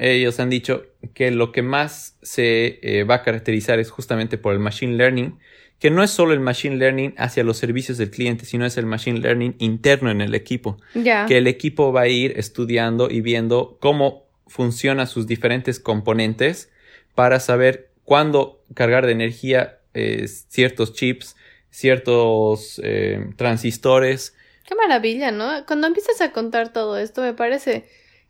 ellos 0.00 0.40
han 0.40 0.50
dicho 0.50 0.86
que 1.14 1.30
lo 1.30 1.52
que 1.52 1.62
más 1.62 2.16
se 2.22 2.80
eh, 2.82 3.04
va 3.04 3.16
a 3.16 3.22
caracterizar 3.22 3.78
es 3.78 3.90
justamente 3.90 4.38
por 4.38 4.52
el 4.52 4.58
Machine 4.58 4.96
Learning, 4.96 5.38
que 5.80 5.90
no 5.90 6.02
es 6.02 6.10
solo 6.10 6.34
el 6.34 6.40
Machine 6.40 6.76
Learning 6.76 7.14
hacia 7.16 7.42
los 7.42 7.56
servicios 7.56 7.96
del 7.96 8.10
cliente, 8.10 8.44
sino 8.44 8.66
es 8.66 8.76
el 8.76 8.84
Machine 8.84 9.18
Learning 9.18 9.56
interno 9.58 10.10
en 10.10 10.20
el 10.20 10.34
equipo. 10.34 10.76
Que 10.92 11.38
el 11.38 11.46
equipo 11.46 11.90
va 11.90 12.02
a 12.02 12.08
ir 12.08 12.38
estudiando 12.38 13.10
y 13.10 13.22
viendo 13.22 13.78
cómo 13.80 14.26
funcionan 14.46 15.06
sus 15.06 15.26
diferentes 15.26 15.80
componentes 15.80 16.70
para 17.14 17.40
saber 17.40 17.90
cuándo 18.04 18.62
cargar 18.74 19.06
de 19.06 19.12
energía 19.12 19.78
eh, 19.94 20.28
ciertos 20.28 20.92
chips, 20.92 21.34
ciertos 21.70 22.78
eh, 22.84 23.30
transistores. 23.36 24.36
Qué 24.66 24.74
maravilla, 24.74 25.30
¿no? 25.30 25.64
Cuando 25.66 25.86
empiezas 25.86 26.20
a 26.20 26.30
contar 26.32 26.72
todo 26.72 26.98
esto, 26.98 27.22
me 27.22 27.32
parece... 27.32 27.86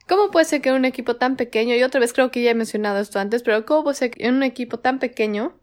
¿Cómo 0.07 0.31
puede 0.31 0.45
ser 0.45 0.61
que 0.61 0.73
un 0.73 0.85
equipo 0.85 1.17
tan 1.17 1.37
pequeño, 1.37 1.75
y 1.77 1.83
otra 1.85 2.01
vez 2.01 2.13
creo 2.13 2.33
que 2.33 2.43
ya 2.43 2.51
he 2.51 2.55
mencionado 2.55 2.99
esto 2.99 3.21
antes, 3.21 3.43
pero 3.43 3.65
cómo 3.65 3.85
puede 3.85 3.97
ser 3.97 4.11
que 4.11 4.29
un 4.29 4.43
equipo 4.43 4.79
tan 4.79 4.99
pequeño 4.99 5.57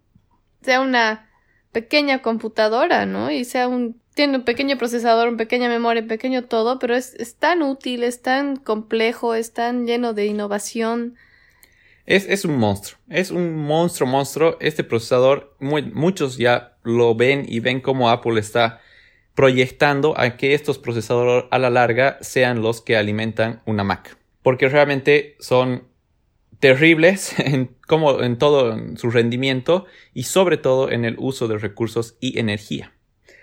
sea 0.61 0.79
una 0.79 1.26
pequeña 1.71 2.21
computadora, 2.21 3.05
¿no? 3.05 3.31
Y 3.31 3.45
sea 3.45 3.67
un... 3.67 3.99
tiene 4.13 4.37
un 4.37 4.43
pequeño 4.43 4.77
procesador, 4.77 5.27
una 5.27 5.37
pequeña 5.37 5.69
memoria, 5.69 6.01
un 6.01 6.07
pequeño 6.07 6.45
todo, 6.45 6.79
pero 6.79 6.95
es, 6.95 7.13
es 7.15 7.35
tan 7.35 7.61
útil, 7.61 8.03
es 8.03 8.21
tan 8.21 8.57
complejo, 8.57 9.35
es 9.35 9.53
tan 9.53 9.85
lleno 9.85 10.13
de 10.13 10.25
innovación. 10.25 11.15
Es, 12.07 12.45
un 12.45 12.57
monstruo, 12.57 12.97
es 13.09 13.31
un 13.31 13.53
monstruo, 13.57 14.09
monstruo. 14.09 14.57
Este 14.61 14.85
procesador, 14.85 15.57
muchos 15.59 16.37
ya 16.37 16.77
lo 16.83 17.13
ven 17.15 17.45
y 17.45 17.59
ven 17.59 17.81
cómo 17.81 18.09
Apple 18.09 18.39
está 18.39 18.79
proyectando 19.35 20.17
a 20.17 20.37
que 20.37 20.53
estos 20.53 20.77
procesadores 20.77 21.49
a 21.51 21.59
la 21.59 21.69
larga 21.69 22.17
sean 22.21 22.61
los 22.61 22.81
que 22.81 22.95
alimentan 22.95 23.61
una 23.65 23.83
Mac. 23.83 24.17
Porque 24.41 24.69
realmente 24.69 25.35
son 25.39 25.83
terribles 26.59 27.37
en, 27.39 27.75
como, 27.87 28.21
en 28.21 28.37
todo 28.37 28.77
su 28.97 29.09
rendimiento 29.09 29.85
y 30.13 30.23
sobre 30.23 30.57
todo 30.57 30.91
en 30.91 31.05
el 31.05 31.15
uso 31.17 31.47
de 31.47 31.57
recursos 31.57 32.17
y 32.19 32.37
energía. 32.39 32.93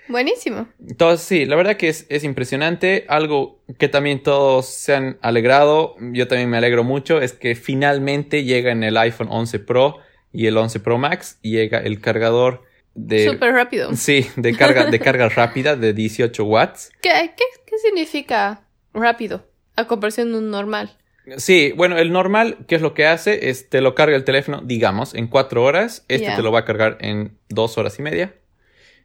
Buenísimo. 0.07 0.69
Entonces, 0.87 1.27
sí, 1.27 1.47
la 1.47 1.57
verdad 1.57 1.77
que 1.77 1.89
es, 1.89 2.07
es, 2.11 2.25
impresionante. 2.25 3.07
Algo 3.09 3.63
que 3.79 3.89
también 3.89 4.23
todos 4.23 4.67
se 4.67 4.95
han 4.95 5.19
alegrado, 5.23 5.97
yo 6.13 6.29
también 6.29 6.51
me 6.51 6.59
alegro 6.59 6.85
mucho, 6.85 7.21
es 7.21 7.33
que 7.33 7.55
finalmente 7.55 8.45
llega 8.45 8.71
en 8.71 8.85
el 8.85 8.97
iPhone 8.99 9.29
11 9.31 9.61
Pro 9.61 9.99
y 10.31 10.47
el 10.47 10.57
11 10.59 10.81
Pro 10.81 10.99
Max, 10.99 11.39
llega 11.41 11.79
el 11.79 12.01
cargador 12.01 12.65
de... 12.95 13.27
Súper 13.27 13.55
rápido. 13.55 13.95
Sí, 13.97 14.27
de 14.37 14.55
carga, 14.55 14.91
de 14.91 15.01
carga 15.01 15.29
rápida 15.29 15.75
de 15.77 15.95
18 15.95 16.45
watts. 16.45 16.91
¿Qué, 17.01 17.33
qué, 17.37 17.45
qué 17.65 17.79
significa 17.79 18.63
rápido 18.93 19.47
a 19.77 19.87
comparación 19.87 20.33
de 20.33 20.39
un 20.39 20.51
normal? 20.51 20.99
Sí, 21.37 21.73
bueno, 21.77 21.97
el 21.99 22.13
normal, 22.13 22.59
¿qué 22.69 22.75
es 22.75 22.83
lo 22.83 22.95
que 22.95 23.07
hace? 23.07 23.49
Es 23.49 23.71
te 23.71 23.81
lo 23.81 23.95
carga 23.95 24.17
el 24.17 24.25
teléfono, 24.25 24.61
digamos, 24.63 25.15
en 25.15 25.27
cuatro 25.27 25.65
horas. 25.65 26.05
Este 26.09 26.31
te 26.31 26.43
lo 26.43 26.53
va 26.53 26.61
a 26.61 26.65
cargar 26.65 26.99
en 27.01 27.39
dos 27.49 27.79
horas 27.79 27.99
y 27.99 28.03
media. 28.03 28.35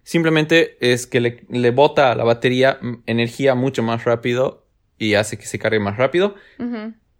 Simplemente 0.03 0.77
es 0.81 1.07
que 1.07 1.21
le, 1.21 1.71
bota 1.71 2.11
a 2.11 2.15
la 2.15 2.23
batería 2.23 2.79
energía 3.05 3.55
mucho 3.55 3.83
más 3.83 4.05
rápido 4.05 4.65
y 4.97 5.13
hace 5.13 5.37
que 5.37 5.45
se 5.45 5.59
cargue 5.59 5.79
más 5.79 5.97
rápido. 5.97 6.35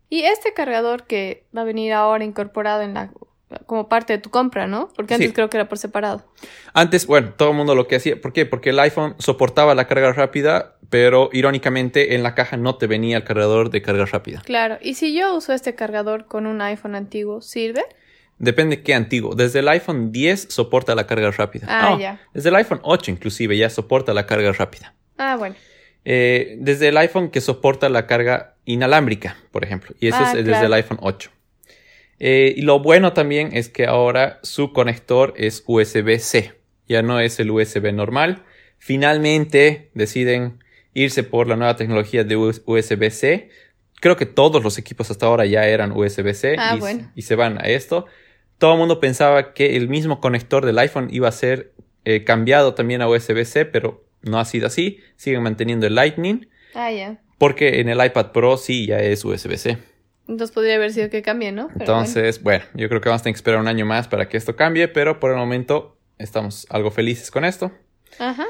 Y 0.10 0.24
este 0.24 0.54
cargador 0.54 1.06
que 1.06 1.46
va 1.56 1.62
a 1.62 1.66
venir 1.66 1.94
ahora 1.94 2.24
incorporado 2.24 2.82
en 2.82 2.96
la 2.96 3.12
como 3.66 3.90
parte 3.90 4.14
de 4.14 4.20
tu 4.20 4.30
compra, 4.30 4.68
¿no? 4.68 4.90
Porque 4.96 5.16
antes 5.16 5.34
creo 5.34 5.50
que 5.50 5.58
era 5.58 5.68
por 5.68 5.78
separado. 5.78 6.24
Antes, 6.74 7.08
bueno, 7.08 7.34
todo 7.36 7.52
el 7.52 7.56
mundo 7.56 7.76
lo 7.76 7.88
que 7.88 7.96
hacía, 7.96 8.20
¿por 8.20 8.34
qué? 8.34 8.46
Porque 8.46 8.70
el 8.70 8.80
iPhone 8.80 9.16
soportaba 9.18 9.74
la 9.76 9.88
carga 9.88 10.14
rápida, 10.14 10.76
pero 10.90 11.30
irónicamente 11.34 12.16
en 12.16 12.24
la 12.24 12.36
caja 12.36 12.58
no 12.58 12.76
te 12.76 12.88
venía 12.88 13.18
el 13.18 13.24
cargador 13.24 13.70
de 13.70 13.82
carga 13.82 14.06
rápida. 14.06 14.42
Claro, 14.46 14.78
y 14.82 14.94
si 14.96 15.14
yo 15.14 15.36
uso 15.36 15.54
este 15.54 15.76
cargador 15.76 16.26
con 16.26 16.46
un 16.46 16.62
iPhone 16.62 16.96
antiguo, 16.96 17.42
¿sirve? 17.42 17.84
Depende 18.38 18.84
qué 18.84 18.94
antiguo. 18.94 19.36
Desde 19.36 19.60
el 19.60 19.68
iPhone 19.68 20.12
10 20.12 20.48
soporta 20.50 20.96
la 20.96 21.08
carga 21.08 21.30
rápida. 21.32 21.66
Ah, 21.68 21.98
ya. 22.00 22.22
Desde 22.34 22.50
el 22.50 22.56
iPhone 22.56 22.80
8 22.84 23.12
inclusive 23.12 23.58
ya 23.58 23.70
soporta 23.70 24.14
la 24.14 24.26
carga 24.26 24.52
rápida. 24.54 24.94
Ah, 25.18 25.36
bueno. 25.38 25.56
Eh, 26.06 26.56
desde 26.60 26.88
el 26.88 26.98
iPhone 26.98 27.30
que 27.30 27.42
soporta 27.42 27.90
la 27.90 28.08
carga 28.08 28.56
inalámbrica, 28.64 29.36
por 29.52 29.66
ejemplo. 29.66 29.94
Y 30.00 30.08
eso 30.08 30.22
es 30.22 30.30
ah, 30.30 30.36
desde 30.36 30.66
el 30.66 30.74
iPhone 30.74 31.00
8. 31.02 31.32
Eh, 32.20 32.54
y 32.58 32.62
lo 32.62 32.80
bueno 32.80 33.14
también 33.14 33.52
es 33.54 33.70
que 33.70 33.86
ahora 33.86 34.40
su 34.44 34.74
conector 34.74 35.34
es 35.38 35.64
USB-C. 35.66 36.54
Ya 36.88 37.02
no 37.02 37.20
es 37.20 37.40
el 37.40 37.52
USB 37.52 37.94
normal. 37.94 38.44
Finalmente 38.78 39.90
deciden 39.94 40.64
irse 40.94 41.24
por 41.24 41.48
la 41.48 41.56
nueva 41.56 41.76
tecnología 41.76 42.24
de 42.24 42.36
USB-C. 42.36 43.50
Creo 44.02 44.16
que 44.16 44.26
todos 44.26 44.64
los 44.64 44.78
equipos 44.78 45.12
hasta 45.12 45.26
ahora 45.26 45.46
ya 45.46 45.68
eran 45.68 45.92
USB-C 45.92 46.56
ah, 46.58 46.78
y, 46.78 47.20
y 47.20 47.22
se 47.24 47.36
van 47.36 47.58
a 47.58 47.68
esto 47.68 48.06
todo 48.60 48.74
el 48.74 48.78
mundo 48.78 49.00
pensaba 49.00 49.54
que 49.54 49.78
el 49.78 49.88
mismo 49.88 50.20
conector 50.20 50.66
del 50.66 50.78
iPhone 50.78 51.08
iba 51.12 51.28
a 51.28 51.32
ser 51.32 51.74
eh, 52.06 52.24
cambiado 52.26 52.76
también 52.76 53.02
a 53.02 53.08
USB-C, 53.08 53.66
pero 53.66 54.06
no 54.22 54.38
ha 54.38 54.46
sido 54.46 54.68
así. 54.68 55.00
Siguen 55.16 55.42
manteniendo 55.42 55.88
el 55.88 55.96
Lightning. 55.96 56.48
Ah, 56.76 56.92
ya. 56.92 57.22
Porque 57.38 57.80
en 57.80 57.88
el 57.88 58.06
iPad 58.06 58.32
Pro 58.34 58.58
sí 58.58 58.86
ya 58.86 59.00
es 59.00 59.24
USB-C. 59.24 59.78
Entonces 60.30 60.54
podría 60.54 60.76
haber 60.76 60.94
sido 60.94 61.10
que 61.10 61.24
cambie, 61.24 61.52
¿no? 61.52 61.70
Entonces, 61.80 62.44
bueno. 62.44 62.64
yo 62.76 62.88
creo 62.88 63.02
que 63.02 63.10
vamos 63.10 63.22
a 63.22 63.24
tener 63.24 63.34
que 63.34 63.40
esperar 63.40 63.60
un 63.60 63.68
año 63.68 63.86
más 63.86 64.08
para 64.08 64.30
que 64.30 64.38
esto 64.38 64.56
cambie, 64.56 64.88
pero 64.88 65.20
por 65.20 65.32
el 65.32 65.38
momento 65.38 65.98
estamos 66.20 66.68
algo 66.70 66.92
felices 66.92 67.32
con 67.32 67.46
esto. 67.46 67.72
Ajá. 68.20 68.46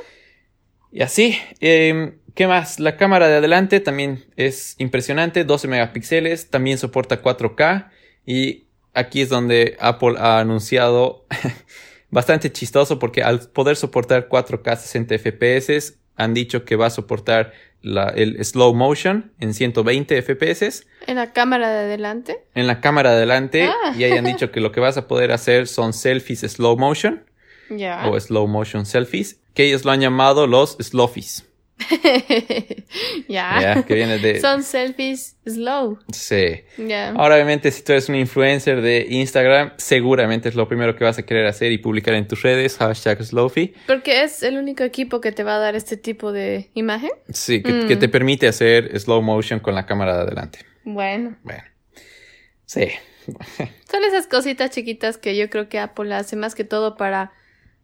Y 0.91 1.01
así, 1.03 1.37
em, 1.61 2.19
¿qué 2.35 2.47
más? 2.47 2.81
La 2.81 2.97
cámara 2.97 3.29
de 3.29 3.37
adelante 3.37 3.79
también 3.79 4.25
es 4.35 4.75
impresionante, 4.77 5.45
12 5.45 5.69
megapíxeles, 5.69 6.49
también 6.49 6.77
soporta 6.77 7.21
4K 7.21 7.91
y 8.25 8.65
aquí 8.93 9.21
es 9.21 9.29
donde 9.29 9.77
Apple 9.79 10.15
ha 10.17 10.39
anunciado 10.39 11.25
bastante 12.09 12.51
chistoso 12.51 12.99
porque 12.99 13.23
al 13.23 13.39
poder 13.51 13.77
soportar 13.77 14.27
4K 14.27 14.75
60 14.75 15.17
FPS 15.17 15.98
han 16.19 16.33
dicho 16.33 16.65
que 16.65 16.75
va 16.75 16.87
a 16.87 16.89
soportar 16.89 17.53
el 17.81 18.43
slow 18.43 18.75
motion 18.75 19.31
en 19.39 19.53
120 19.53 20.21
FPS. 20.21 20.85
¿En 21.07 21.15
la 21.15 21.31
cámara 21.31 21.71
de 21.71 21.79
adelante? 21.79 22.43
En 22.53 22.67
la 22.67 22.81
cámara 22.81 23.11
de 23.11 23.17
adelante. 23.17 23.63
Ah. 23.63 23.93
Y 23.97 24.03
ahí 24.03 24.11
han 24.11 24.25
dicho 24.25 24.51
que 24.51 24.59
lo 24.59 24.71
que 24.71 24.81
vas 24.81 24.97
a 24.97 25.07
poder 25.07 25.31
hacer 25.31 25.67
son 25.67 25.93
selfies 25.93 26.41
slow 26.41 26.77
motion. 26.77 27.23
o 28.05 28.19
slow 28.19 28.47
motion 28.47 28.85
selfies, 28.85 29.39
que 29.53 29.67
ellos 29.67 29.85
lo 29.85 29.91
han 29.91 30.01
llamado 30.01 30.45
los 30.45 30.77
sloffies. 30.79 31.48
ya. 33.27 33.83
de... 33.87 34.39
Son 34.41 34.63
selfies 34.63 35.37
slow. 35.45 35.99
Sí. 36.11 36.61
Ahora, 37.15 37.35
obviamente, 37.35 37.71
si 37.71 37.83
tú 37.83 37.93
eres 37.93 38.09
un 38.09 38.15
influencer 38.15 38.81
de 38.81 39.07
Instagram, 39.09 39.73
seguramente 39.77 40.49
es 40.49 40.55
lo 40.55 40.67
primero 40.67 40.95
que 40.95 41.03
vas 41.03 41.17
a 41.17 41.23
querer 41.23 41.45
hacer 41.45 41.71
y 41.71 41.77
publicar 41.77 42.13
en 42.13 42.27
tus 42.27 42.41
redes, 42.41 42.77
hashtag 42.77 43.23
Slowfy. 43.23 43.73
Porque 43.87 44.23
es 44.23 44.43
el 44.43 44.57
único 44.57 44.83
equipo 44.83 45.21
que 45.21 45.31
te 45.31 45.43
va 45.43 45.55
a 45.55 45.59
dar 45.59 45.75
este 45.75 45.97
tipo 45.97 46.31
de 46.31 46.69
imagen. 46.73 47.11
Sí, 47.29 47.63
que, 47.63 47.87
que 47.87 47.95
te 47.95 48.07
mm. 48.07 48.11
permite 48.11 48.47
hacer 48.47 48.99
slow 48.99 49.21
motion 49.21 49.59
con 49.59 49.75
la 49.75 49.85
cámara 49.85 50.15
de 50.15 50.21
adelante. 50.23 50.59
Bueno. 50.83 51.37
Bueno. 51.43 51.63
Sí. 52.65 52.87
Son 53.89 54.03
esas 54.03 54.27
cositas 54.27 54.71
chiquitas 54.71 55.17
que 55.17 55.35
yo 55.35 55.49
creo 55.49 55.69
que 55.69 55.79
Apple 55.79 56.13
hace 56.13 56.35
más 56.35 56.55
que 56.55 56.63
todo 56.63 56.97
para 56.97 57.31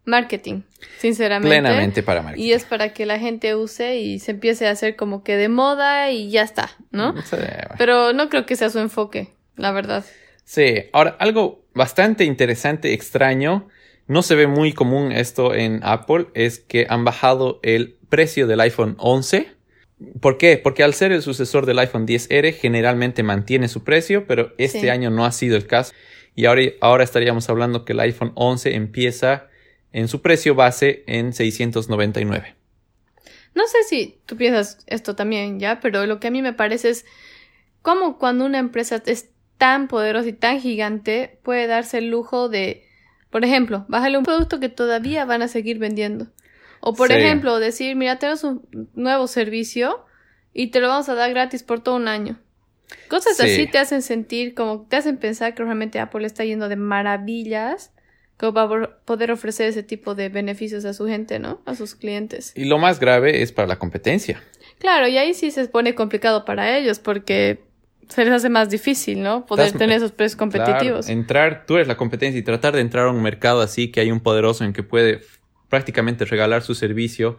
marketing, 0.06 0.62
sinceramente. 0.98 1.48
Plenamente 1.48 2.02
para 2.02 2.22
marketing. 2.22 2.42
Y 2.42 2.52
es 2.52 2.64
para 2.64 2.94
que 2.94 3.04
la 3.04 3.18
gente 3.18 3.54
use 3.54 3.98
y 3.98 4.18
se 4.20 4.30
empiece 4.30 4.66
a 4.66 4.70
hacer 4.70 4.96
como 4.96 5.22
que 5.22 5.36
de 5.36 5.48
moda 5.48 6.10
y 6.10 6.30
ya 6.30 6.42
está, 6.42 6.70
¿no? 6.90 7.14
Pero 7.76 8.14
no 8.14 8.30
creo 8.30 8.46
que 8.46 8.56
sea 8.56 8.70
su 8.70 8.78
enfoque, 8.78 9.34
la 9.56 9.72
verdad. 9.72 10.04
Sí, 10.44 10.84
ahora 10.92 11.16
algo 11.18 11.66
bastante 11.74 12.24
interesante, 12.24 12.94
extraño, 12.94 13.68
no 14.06 14.22
se 14.22 14.36
ve 14.36 14.46
muy 14.46 14.72
común 14.72 15.10
esto 15.10 15.54
en 15.54 15.80
Apple, 15.82 16.28
es 16.34 16.60
que 16.60 16.86
han 16.88 17.04
bajado 17.04 17.58
el 17.62 17.98
precio 18.08 18.46
del 18.46 18.60
iPhone 18.60 18.94
11. 18.98 19.48
¿Por 20.20 20.38
qué? 20.38 20.58
Porque 20.58 20.84
al 20.84 20.94
ser 20.94 21.10
el 21.10 21.22
sucesor 21.22 21.66
del 21.66 21.80
iPhone 21.80 22.06
10R 22.06 22.54
generalmente 22.54 23.24
mantiene 23.24 23.66
su 23.66 23.82
precio, 23.82 24.26
pero 24.28 24.52
este 24.58 24.90
año 24.90 25.10
no 25.10 25.24
ha 25.24 25.32
sido 25.32 25.56
el 25.56 25.66
caso. 25.66 25.94
Y 26.36 26.44
ahora, 26.44 26.62
ahora 26.80 27.02
estaríamos 27.02 27.48
hablando 27.48 27.84
que 27.84 27.94
el 27.94 28.00
iPhone 28.00 28.32
11 28.36 28.74
empieza 28.74 29.48
en 29.96 30.08
su 30.08 30.20
precio 30.20 30.54
base 30.54 31.04
en 31.06 31.32
699. 31.32 32.54
No 33.54 33.66
sé 33.66 33.78
si 33.88 34.20
tú 34.26 34.36
piensas 34.36 34.84
esto 34.86 35.16
también, 35.16 35.58
ya, 35.58 35.80
pero 35.80 36.04
lo 36.04 36.20
que 36.20 36.26
a 36.26 36.30
mí 36.30 36.42
me 36.42 36.52
parece 36.52 36.90
es 36.90 37.06
cómo 37.80 38.18
cuando 38.18 38.44
una 38.44 38.58
empresa 38.58 39.02
es 39.06 39.30
tan 39.56 39.88
poderosa 39.88 40.28
y 40.28 40.34
tan 40.34 40.60
gigante 40.60 41.38
puede 41.42 41.66
darse 41.66 41.96
el 41.96 42.10
lujo 42.10 42.50
de, 42.50 42.86
por 43.30 43.42
ejemplo, 43.42 43.86
bájale 43.88 44.18
un 44.18 44.24
producto 44.24 44.60
que 44.60 44.68
todavía 44.68 45.24
van 45.24 45.40
a 45.40 45.48
seguir 45.48 45.78
vendiendo. 45.78 46.26
O 46.80 46.92
por 46.92 47.10
ejemplo, 47.10 47.58
decir, 47.58 47.96
mira, 47.96 48.18
tenemos 48.18 48.44
un 48.44 48.68
nuevo 48.92 49.26
servicio 49.26 50.04
y 50.52 50.66
te 50.66 50.80
lo 50.80 50.88
vamos 50.88 51.08
a 51.08 51.14
dar 51.14 51.30
gratis 51.30 51.62
por 51.62 51.80
todo 51.80 51.96
un 51.96 52.08
año. 52.08 52.38
Cosas 53.08 53.40
así 53.40 53.66
te 53.66 53.78
hacen 53.78 54.02
sentir 54.02 54.54
como, 54.54 54.86
te 54.90 54.96
hacen 54.96 55.16
pensar 55.16 55.54
que 55.54 55.64
realmente 55.64 55.98
Apple 56.00 56.26
está 56.26 56.44
yendo 56.44 56.68
de 56.68 56.76
maravillas 56.76 57.92
como 58.38 58.54
para 58.54 58.98
poder 59.04 59.30
ofrecer 59.30 59.68
ese 59.68 59.82
tipo 59.82 60.14
de 60.14 60.28
beneficios 60.28 60.84
a 60.84 60.92
su 60.92 61.06
gente, 61.06 61.38
¿no? 61.38 61.60
A 61.64 61.74
sus 61.74 61.94
clientes. 61.94 62.52
Y 62.54 62.66
lo 62.66 62.78
más 62.78 63.00
grave 63.00 63.42
es 63.42 63.52
para 63.52 63.66
la 63.66 63.78
competencia. 63.78 64.42
Claro, 64.78 65.08
y 65.08 65.16
ahí 65.16 65.32
sí 65.32 65.50
se 65.50 65.66
pone 65.68 65.94
complicado 65.94 66.44
para 66.44 66.76
ellos 66.76 66.98
porque 66.98 67.64
se 68.08 68.24
les 68.24 68.32
hace 68.32 68.48
más 68.50 68.68
difícil, 68.68 69.22
¿no? 69.22 69.46
Poder 69.46 69.72
tener 69.72 69.96
esos 69.96 70.12
precios 70.12 70.36
competitivos. 70.36 71.08
entrar, 71.08 71.64
tú 71.66 71.74
eres 71.76 71.88
la 71.88 71.96
competencia 71.96 72.38
y 72.38 72.42
tratar 72.42 72.74
de 72.74 72.80
entrar 72.80 73.06
a 73.06 73.10
un 73.10 73.22
mercado 73.22 73.62
así 73.62 73.90
que 73.90 74.00
hay 74.00 74.12
un 74.12 74.20
poderoso 74.20 74.64
en 74.64 74.72
que 74.72 74.82
puede 74.82 75.22
prácticamente 75.68 76.24
regalar 76.24 76.62
su 76.62 76.74
servicio 76.74 77.38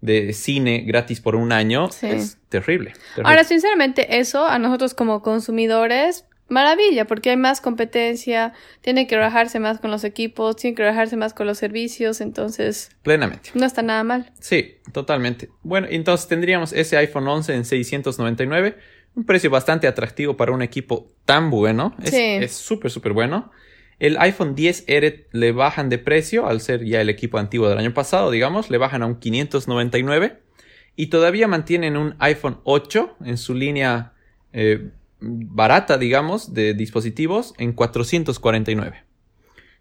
de 0.00 0.32
cine 0.32 0.84
gratis 0.86 1.20
por 1.20 1.36
un 1.36 1.52
año 1.52 1.88
es 1.88 2.38
terrible, 2.48 2.92
terrible. 3.14 3.22
Ahora, 3.24 3.44
sinceramente, 3.44 4.18
eso 4.18 4.46
a 4.46 4.58
nosotros 4.58 4.94
como 4.94 5.20
consumidores 5.20 6.24
maravilla, 6.50 7.06
porque 7.06 7.30
hay 7.30 7.36
más 7.36 7.60
competencia, 7.60 8.52
tiene 8.80 9.06
que 9.06 9.16
rajarse 9.16 9.60
más 9.60 9.80
con 9.80 9.90
los 9.90 10.04
equipos, 10.04 10.56
tiene 10.56 10.74
que 10.74 10.82
rajarse 10.82 11.16
más 11.16 11.32
con 11.32 11.46
los 11.46 11.58
servicios, 11.58 12.20
entonces... 12.20 12.90
Plenamente. 13.02 13.50
No 13.54 13.64
está 13.64 13.82
nada 13.82 14.04
mal. 14.04 14.32
Sí, 14.40 14.76
totalmente. 14.92 15.48
Bueno, 15.62 15.86
entonces 15.90 16.28
tendríamos 16.28 16.72
ese 16.72 16.96
iPhone 16.96 17.26
11 17.28 17.54
en 17.54 17.64
699, 17.64 18.76
un 19.14 19.24
precio 19.24 19.50
bastante 19.50 19.86
atractivo 19.86 20.36
para 20.36 20.52
un 20.52 20.62
equipo 20.62 21.08
tan 21.24 21.50
bueno. 21.50 21.94
Es 22.02 22.52
súper, 22.52 22.90
súper 22.90 23.12
bueno. 23.12 23.50
El 23.98 24.16
iPhone 24.18 24.56
10R 24.56 25.26
le 25.32 25.52
bajan 25.52 25.88
de 25.88 25.98
precio, 25.98 26.46
al 26.46 26.60
ser 26.60 26.84
ya 26.84 27.00
el 27.00 27.10
equipo 27.10 27.38
antiguo 27.38 27.68
del 27.68 27.78
año 27.78 27.92
pasado, 27.92 28.30
digamos, 28.30 28.70
le 28.70 28.78
bajan 28.78 29.02
a 29.02 29.06
un 29.06 29.20
599 29.20 30.40
y 30.96 31.06
todavía 31.06 31.48
mantienen 31.48 31.96
un 31.96 32.16
iPhone 32.18 32.60
8 32.64 33.16
en 33.24 33.36
su 33.36 33.54
línea 33.54 34.14
eh, 34.52 34.90
barata, 35.20 35.98
digamos, 35.98 36.54
de 36.54 36.74
dispositivos 36.74 37.54
en 37.58 37.72
449. 37.72 39.04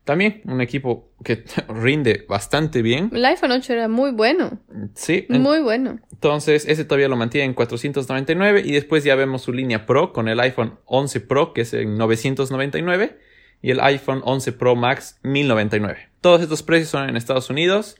También 0.03 0.41
un 0.45 0.59
equipo 0.61 1.11
que 1.23 1.43
rinde 1.69 2.25
bastante 2.27 2.81
bien. 2.81 3.11
El 3.13 3.23
iPhone 3.25 3.51
8 3.51 3.73
era 3.73 3.87
muy 3.87 4.11
bueno. 4.11 4.59
Sí. 4.95 5.25
Muy 5.29 5.59
bueno. 5.59 5.99
Entonces, 6.11 6.65
ese 6.67 6.83
todavía 6.83 7.07
lo 7.07 7.15
mantiene 7.15 7.45
en 7.45 7.53
499 7.53 8.63
y 8.65 8.71
después 8.71 9.03
ya 9.03 9.15
vemos 9.15 9.43
su 9.43 9.53
línea 9.53 9.85
Pro 9.85 10.11
con 10.11 10.27
el 10.27 10.39
iPhone 10.39 10.79
11 10.85 11.21
Pro 11.21 11.53
que 11.53 11.61
es 11.61 11.73
en 11.73 11.95
999 11.97 13.19
y 13.61 13.71
el 13.71 13.79
iPhone 13.81 14.21
11 14.23 14.53
Pro 14.53 14.75
Max 14.75 15.19
1099. 15.23 16.09
Todos 16.21 16.41
estos 16.41 16.63
precios 16.63 16.89
son 16.89 17.07
en 17.07 17.15
Estados 17.15 17.49
Unidos. 17.49 17.95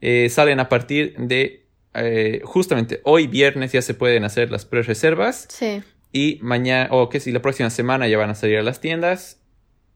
Eh, 0.00 0.28
salen 0.28 0.60
a 0.60 0.68
partir 0.68 1.14
de 1.16 1.66
eh, 1.94 2.42
justamente 2.44 3.00
hoy 3.04 3.26
viernes 3.26 3.72
ya 3.72 3.80
se 3.80 3.94
pueden 3.94 4.24
hacer 4.24 4.50
las 4.50 4.66
pre-reservas. 4.66 5.46
Sí. 5.48 5.82
Y 6.16 6.38
mañana, 6.40 6.88
o 6.92 7.10
que 7.10 7.20
si 7.20 7.30
la 7.30 7.42
próxima 7.42 7.68
semana 7.68 8.08
ya 8.08 8.16
van 8.16 8.30
a 8.30 8.34
salir 8.34 8.56
a 8.56 8.62
las 8.62 8.80
tiendas. 8.80 9.38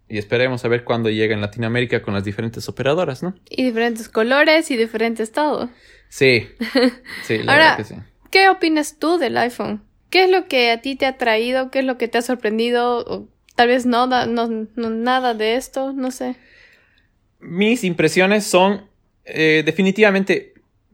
Y 0.07 0.19
esperemos 0.19 0.63
a 0.67 0.69
ver 0.69 0.85
cuándo 0.85 1.09
llega 1.09 1.33
en 1.33 1.41
Latinoamérica 1.41 2.03
con 2.03 2.13
las 2.13 2.25
diferentes 2.25 2.69
operadoras, 2.69 3.23
¿no? 3.23 3.35
Y 3.49 3.65
diferentes 3.65 4.11
colores 4.11 4.71
y 4.71 4.77
diferentes 4.77 5.33
todo. 5.33 5.71
Sí. 6.11 6.47
Sí, 7.25 7.39
la 7.39 7.53
Ahora, 7.53 7.77
que 7.79 7.85
sí. 7.85 7.95
¿Qué 8.31 8.51
opinas 8.51 8.99
tú 8.99 9.17
del 9.17 9.39
iPhone? 9.39 9.83
¿Qué 10.11 10.25
es 10.25 10.31
lo 10.31 10.47
que 10.47 10.71
a 10.73 10.83
ti 10.83 10.95
te 10.95 11.07
ha 11.07 11.17
traído? 11.17 11.71
¿Qué 11.71 11.79
es 11.79 11.87
lo 11.87 11.97
que 11.97 12.07
te 12.07 12.19
ha 12.19 12.23
sorprendido? 12.23 12.99
O 12.99 13.27
tal 13.55 13.69
vez 13.69 13.87
no, 13.87 14.07
no, 14.07 14.67
nada 14.77 15.33
de 15.33 15.55
esto, 15.55 15.95
no 15.95 16.11
sé. 16.11 16.37
Mis 17.39 17.83
impresiones 17.83 18.45
son 18.45 18.91
eh, 19.25 19.63
definitivamente 19.65 20.50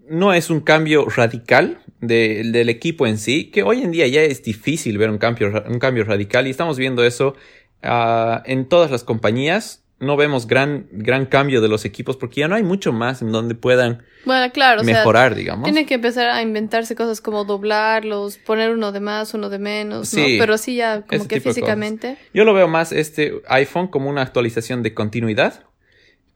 no 0.09 0.33
es 0.33 0.51
un 0.51 0.61
cambio 0.61 1.07
radical 1.09 1.81
del 2.01 2.69
equipo 2.69 3.07
en 3.07 3.19
sí, 3.19 3.51
que 3.51 3.62
hoy 3.62 3.83
en 3.83 3.90
día 3.90 4.07
ya 4.07 4.23
es 4.23 4.42
difícil 4.42 4.99
ver 4.99 5.11
un 5.11 5.19
cambio, 5.19 5.64
un 5.69 5.79
cambio 5.79 6.05
radical 6.05 6.47
y 6.47 6.51
estamos 6.51 6.79
viendo 6.79 7.05
eso 7.05 7.35
ah, 7.83 8.42
en 8.47 8.69
todas 8.69 8.90
las 8.90 9.05
compañías. 9.05 9.83
No 9.99 10.19
vemos 10.19 10.47
gran, 10.47 10.88
gran 10.92 11.25
cambio 11.25 11.62
de 11.62 11.69
los 11.69 11.87
equipos 11.87 12.19
porque 12.19 12.40
ya 12.40 12.49
no 12.49 12.55
hay 12.55 12.62
mucho 12.62 12.92
más 12.92 13.23
en 13.23 13.33
donde 13.33 13.55
puedan 13.55 14.03
bueno, 14.27 14.53
claro, 14.53 14.85
mejorar, 14.85 15.35
digamos. 15.35 15.64
Tienen 15.64 15.87
que 15.87 15.95
empezar 15.95 16.29
a 16.29 16.42
inventarse 16.42 16.95
cosas 16.95 17.23
como 17.23 17.47
doblarlos, 17.47 18.37
poner 18.37 18.73
uno 18.73 18.92
de 18.92 19.01
más, 19.01 19.33
uno 19.33 19.49
de 19.49 19.59
menos, 19.59 20.12
¿no? 20.12 20.23
Pero 20.38 20.59
sí 20.59 20.77
ya 20.77 21.01
como 21.01 21.27
que 21.27 21.40
físicamente. 21.40 22.19
Yo 22.35 22.45
lo 22.45 22.53
veo 22.53 22.69
más 22.69 22.92
este 22.92 23.40
iPhone 23.49 23.88
como 23.88 24.11
una 24.11 24.21
actualización 24.21 24.83
de 24.83 24.92
continuidad 24.92 25.64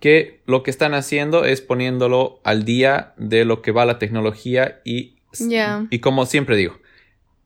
que 0.01 0.41
lo 0.47 0.63
que 0.63 0.71
están 0.71 0.95
haciendo 0.95 1.45
es 1.45 1.61
poniéndolo 1.61 2.41
al 2.43 2.65
día 2.65 3.13
de 3.17 3.45
lo 3.45 3.63
que 3.63 3.71
va 3.71 3.85
la 3.85 3.99
tecnología 3.99 4.81
y, 4.85 5.17
y 5.91 5.99
como 6.01 6.27
siempre 6.27 6.57
digo, 6.57 6.79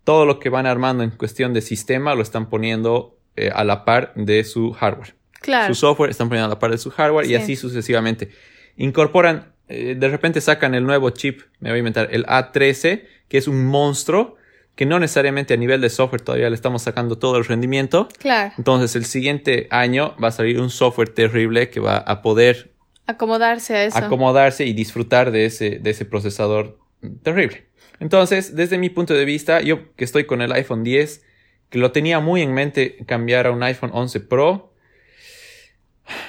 todo 0.05 0.25
lo 0.25 0.39
que 0.39 0.49
van 0.49 0.67
armando 0.67 1.03
en 1.03 1.11
cuestión 1.11 1.53
de 1.53 1.61
sistema 1.61 2.15
lo 2.15 2.23
están 2.23 2.49
poniendo 2.49 3.19
eh, 3.37 3.51
a 3.53 3.65
la 3.65 3.85
par 3.85 4.13
de 4.15 4.45
su 4.45 4.73
hardware. 4.73 5.17
Claro. 5.41 5.75
Su 5.75 5.81
software 5.81 6.11
están 6.11 6.29
poniendo 6.29 6.47
a 6.47 6.55
la 6.55 6.59
par 6.59 6.71
de 6.71 6.79
su 6.79 6.91
hardware 6.91 7.27
y 7.27 7.35
así 7.35 7.57
sucesivamente. 7.57 8.31
Incorporan, 8.77 9.53
eh, 9.69 9.97
de 9.99 10.09
repente 10.09 10.41
sacan 10.41 10.75
el 10.75 10.85
nuevo 10.85 11.11
chip, 11.11 11.43
me 11.59 11.71
voy 11.71 11.77
a 11.77 11.79
inventar, 11.79 12.09
el 12.13 12.25
A13, 12.27 13.05
que 13.29 13.39
es 13.39 13.49
un 13.49 13.67
monstruo 13.67 14.37
que 14.75 14.87
no 14.87 14.99
necesariamente 14.99 15.55
a 15.55 15.57
nivel 15.57 15.81
de 15.81 15.89
software 15.89 16.23
todavía 16.23 16.49
le 16.49 16.57
estamos 16.57 16.83
sacando 16.83 17.19
todo 17.19 17.37
el 17.37 17.45
rendimiento. 17.45 18.09
Claro. 18.19 18.53
Entonces 18.59 18.97
el 18.97 19.05
siguiente 19.05 19.69
año 19.71 20.17
va 20.23 20.29
a 20.29 20.33
salir 20.33 20.61
un 20.61 20.71
software 20.71 21.09
terrible 21.09 21.71
que 21.71 21.81
va 21.81 21.99
a 21.99 22.23
poder 22.23 22.73
acomodarse 23.07 23.75
a 23.75 23.85
eso. 23.85 23.99
Acomodarse 23.99 24.65
y 24.65 24.73
disfrutar 24.73 25.31
de 25.31 25.47
ese, 25.47 25.79
de 25.79 25.91
ese 25.91 26.05
procesador 26.05 26.79
terrible. 27.23 27.67
Entonces, 28.01 28.57
desde 28.57 28.79
mi 28.79 28.91
punto 28.91 29.15
de 29.15 29.25
vista, 29.25 29.61
yo 29.61 29.95
que 29.95 30.05
estoy 30.05 30.25
con 30.25 30.43
el 30.43 30.53
iPhone 30.53 30.83
10, 30.83 31.23
que 31.71 31.79
lo 31.79 31.93
tenía 31.93 32.21
muy 32.21 32.43
en 32.43 32.53
mente 32.53 32.97
cambiar 33.07 33.47
a 33.47 33.51
un 33.53 33.63
iPhone 33.63 33.91
11 33.93 34.21
Pro, 34.21 34.73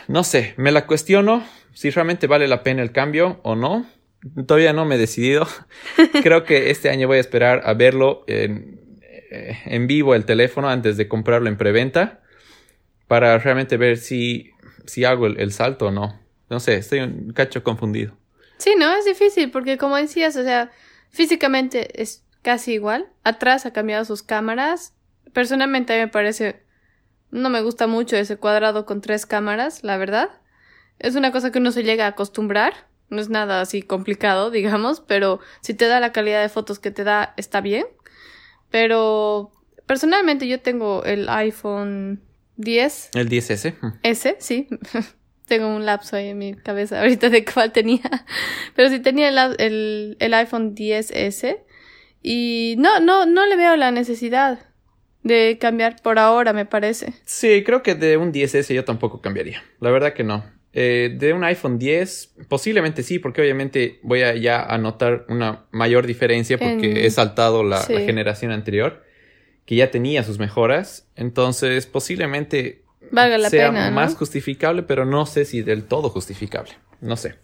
no 0.07 0.23
sé, 0.23 0.53
me 0.57 0.71
la 0.71 0.85
cuestiono 0.85 1.43
si 1.73 1.89
realmente 1.89 2.27
vale 2.27 2.47
la 2.47 2.63
pena 2.63 2.81
el 2.81 2.91
cambio 2.91 3.39
o 3.43 3.55
no. 3.55 3.85
Todavía 4.47 4.73
no 4.73 4.85
me 4.85 4.95
he 4.95 4.97
decidido. 4.97 5.47
Creo 6.23 6.43
que 6.43 6.71
este 6.71 6.89
año 6.89 7.07
voy 7.07 7.17
a 7.17 7.21
esperar 7.21 7.61
a 7.65 7.73
verlo 7.73 8.23
en, 8.27 8.99
eh, 9.29 9.57
en 9.65 9.87
vivo 9.87 10.15
el 10.15 10.25
teléfono 10.25 10.69
antes 10.69 10.97
de 10.97 11.07
comprarlo 11.07 11.49
en 11.49 11.57
preventa 11.57 12.21
para 13.07 13.37
realmente 13.37 13.77
ver 13.77 13.97
si, 13.97 14.51
si 14.85 15.05
hago 15.05 15.27
el, 15.27 15.51
salto 15.51 15.87
o 15.87 15.91
no. 15.91 16.19
No 16.49 16.59
sé, 16.59 16.75
estoy 16.75 16.99
un 16.99 17.33
cacho 17.33 17.63
confundido. 17.63 18.15
Sí, 18.57 18.73
no, 18.77 18.95
es 18.95 19.05
difícil 19.05 19.51
porque 19.51 19.77
como 19.77 19.97
decías, 19.97 20.35
o 20.37 20.43
sea, 20.43 20.71
físicamente 21.09 22.01
es 22.01 22.23
casi 22.41 22.73
igual. 22.73 23.07
Atrás 23.23 23.65
ha 23.65 23.73
cambiado 23.73 24.05
sus 24.05 24.23
cámaras. 24.23 24.93
Personalmente 25.33 25.93
a 25.93 25.97
mí 25.97 26.01
me 26.03 26.07
parece, 26.07 26.63
no 27.31 27.49
me 27.49 27.61
gusta 27.61 27.87
mucho 27.87 28.15
ese 28.15 28.37
cuadrado 28.37 28.85
con 28.85 29.01
tres 29.01 29.25
cámaras, 29.25 29.83
la 29.83 29.97
verdad. 29.97 30.29
es 30.99 31.15
una 31.15 31.31
cosa 31.31 31.51
que 31.51 31.59
uno 31.59 31.71
se 31.71 31.83
llega 31.83 32.05
a 32.05 32.09
acostumbrar. 32.09 32.87
No 33.09 33.21
es 33.21 33.29
nada 33.29 33.61
así 33.61 33.81
complicado, 33.81 34.51
digamos, 34.51 34.99
pero 34.99 35.39
si 35.61 35.73
te 35.73 35.87
da 35.87 35.99
la 35.99 36.11
calidad 36.11 36.41
de 36.41 36.49
fotos 36.49 36.79
que 36.79 36.91
te 36.91 37.03
da, 37.03 37.33
está 37.37 37.61
bien. 37.61 37.85
Pero 38.71 39.51
personalmente 39.85 40.47
yo 40.47 40.59
tengo 40.59 41.03
el 41.03 41.29
iPhone 41.29 42.21
10. 42.57 43.11
El 43.13 43.29
10S. 43.29 43.75
S, 44.03 44.35
sí. 44.39 44.67
tengo 45.47 45.67
un 45.67 45.85
lapso 45.85 46.15
ahí 46.15 46.29
en 46.29 46.37
mi 46.37 46.55
cabeza 46.55 46.99
ahorita 47.01 47.29
de 47.29 47.45
cuál 47.45 47.71
tenía. 47.71 48.25
Pero 48.75 48.89
sí 48.89 48.99
tenía 48.99 49.29
el, 49.29 50.17
el, 50.19 50.33
iPhone 50.33 50.75
10S. 50.75 51.59
Y 52.21 52.75
no, 52.79 52.99
no, 52.99 53.25
no 53.25 53.45
le 53.45 53.55
veo 53.55 53.75
la 53.75 53.91
necesidad 53.91 54.59
de 55.21 55.57
cambiar 55.59 56.01
por 56.01 56.19
ahora, 56.19 56.53
me 56.53 56.65
parece. 56.65 57.13
Sí, 57.25 57.63
creo 57.63 57.83
que 57.83 57.95
de 57.95 58.17
un 58.17 58.33
10S 58.33 58.73
yo 58.73 58.83
tampoco 58.83 59.21
cambiaría. 59.21 59.63
La 59.79 59.91
verdad 59.91 60.13
que 60.13 60.23
no. 60.23 60.43
Eh, 60.77 61.15
de 61.17 61.31
un 61.31 61.45
iPhone 61.45 61.79
10, 61.79 62.33
posiblemente 62.49 63.01
sí, 63.01 63.17
porque 63.17 63.39
obviamente 63.39 63.99
voy 64.03 64.23
a 64.23 64.35
ya 64.35 64.61
a 64.61 64.77
notar 64.77 65.25
una 65.29 65.63
mayor 65.71 66.05
diferencia 66.05 66.57
porque 66.57 67.05
he 67.05 67.09
saltado 67.11 67.63
la, 67.63 67.79
generación 67.79 68.51
anterior, 68.51 69.01
que 69.65 69.75
ya 69.75 69.89
tenía 69.89 70.21
sus 70.23 70.37
mejoras. 70.37 71.07
Entonces, 71.15 71.85
posiblemente 71.85 72.83
Valga 73.09 73.37
la 73.37 73.49
sea 73.49 73.67
pena, 73.67 73.89
más 73.89 74.15
justificable, 74.15 74.83
pero 74.83 75.05
no 75.05 75.25
sé 75.25 75.45
si 75.45 75.61
del 75.61 75.85
todo 75.85 76.09
justificable. 76.09 76.73
No 76.99 77.15
sé. 77.15 77.35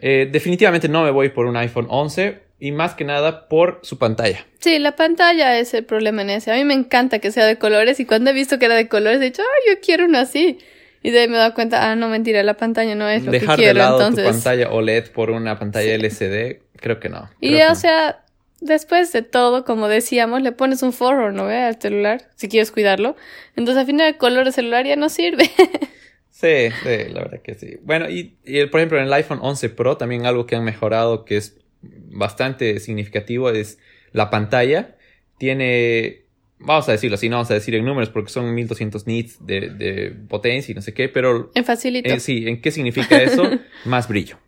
Eh, 0.00 0.28
definitivamente 0.30 0.88
no 0.88 1.04
me 1.04 1.12
voy 1.12 1.28
por 1.28 1.46
un 1.46 1.56
iPhone 1.56 1.86
11 1.88 2.42
y 2.58 2.72
más 2.72 2.94
que 2.94 3.04
nada 3.04 3.46
por 3.48 3.78
su 3.84 3.98
pantalla. 3.98 4.44
Sí, 4.58 4.80
la 4.80 4.96
pantalla 4.96 5.60
es 5.60 5.74
el 5.74 5.84
problema 5.84 6.22
en 6.22 6.30
ese. 6.30 6.50
A 6.50 6.56
mí 6.56 6.64
me 6.64 6.74
encanta 6.74 7.20
que 7.20 7.30
sea 7.30 7.46
de 7.46 7.56
colores 7.56 8.00
y 8.00 8.04
cuando 8.04 8.30
he 8.30 8.32
visto 8.32 8.58
que 8.58 8.64
era 8.64 8.74
de 8.74 8.88
colores 8.88 9.20
he 9.20 9.26
dicho, 9.26 9.42
yo 9.68 9.74
quiero 9.80 10.06
uno 10.06 10.18
así. 10.18 10.58
Y 11.06 11.12
de 11.12 11.20
ahí 11.20 11.28
me 11.28 11.36
he 11.36 11.38
dado 11.38 11.54
cuenta, 11.54 11.88
ah, 11.88 11.94
no, 11.94 12.08
mentira, 12.08 12.42
la 12.42 12.56
pantalla 12.56 12.96
no 12.96 13.08
es 13.08 13.22
lo 13.22 13.30
que 13.30 13.38
quiero. 13.38 13.52
Dejar 13.52 13.64
de 13.64 13.74
lado 13.74 14.10
tu 14.10 14.16
pantalla 14.16 14.72
OLED 14.72 15.12
por 15.12 15.30
una 15.30 15.56
pantalla 15.56 15.94
LCD, 15.94 16.62
creo 16.74 16.98
que 16.98 17.08
no. 17.08 17.30
Y 17.40 17.62
o 17.62 17.76
sea, 17.76 18.24
después 18.60 19.12
de 19.12 19.22
todo, 19.22 19.64
como 19.64 19.86
decíamos, 19.86 20.42
le 20.42 20.50
pones 20.50 20.82
un 20.82 20.92
forro, 20.92 21.30
¿no 21.30 21.46
ve? 21.46 21.58
Al 21.58 21.80
celular, 21.80 22.28
si 22.34 22.48
quieres 22.48 22.72
cuidarlo. 22.72 23.14
Entonces 23.54 23.82
al 23.82 23.86
final 23.86 24.08
el 24.08 24.16
color 24.16 24.46
del 24.46 24.52
celular 24.52 24.84
ya 24.84 24.96
no 24.96 25.08
sirve. 25.08 25.44
sí, 26.32 26.70
sí, 26.82 27.12
la 27.12 27.20
verdad 27.20 27.40
que 27.40 27.54
sí. 27.54 27.78
Bueno, 27.82 28.10
y, 28.10 28.36
y 28.44 28.66
por 28.66 28.80
ejemplo 28.80 28.98
en 28.98 29.04
el 29.04 29.12
iPhone 29.12 29.38
11 29.40 29.68
Pro 29.68 29.96
también 29.98 30.26
algo 30.26 30.44
que 30.46 30.56
han 30.56 30.64
mejorado 30.64 31.24
que 31.24 31.36
es 31.36 31.56
bastante 31.82 32.80
significativo 32.80 33.50
es 33.50 33.78
la 34.10 34.28
pantalla. 34.28 34.96
Tiene, 35.38 36.25
vamos 36.58 36.88
a 36.88 36.92
decirlo 36.92 37.14
así, 37.16 37.28
no 37.28 37.36
vamos 37.36 37.50
a 37.50 37.54
decir 37.54 37.74
en 37.74 37.84
números 37.84 38.10
porque 38.10 38.30
son 38.30 38.54
1200 38.54 39.06
nits 39.06 39.46
de, 39.46 39.70
de 39.70 40.16
potencia 40.28 40.72
y 40.72 40.74
no 40.74 40.82
sé 40.82 40.94
qué, 40.94 41.08
pero... 41.08 41.50
En 41.54 41.64
facilito. 41.64 42.12
Eh, 42.12 42.20
sí, 42.20 42.48
¿en 42.48 42.60
qué 42.60 42.70
significa 42.70 43.16
eso? 43.16 43.50
más 43.84 44.08
brillo. 44.08 44.38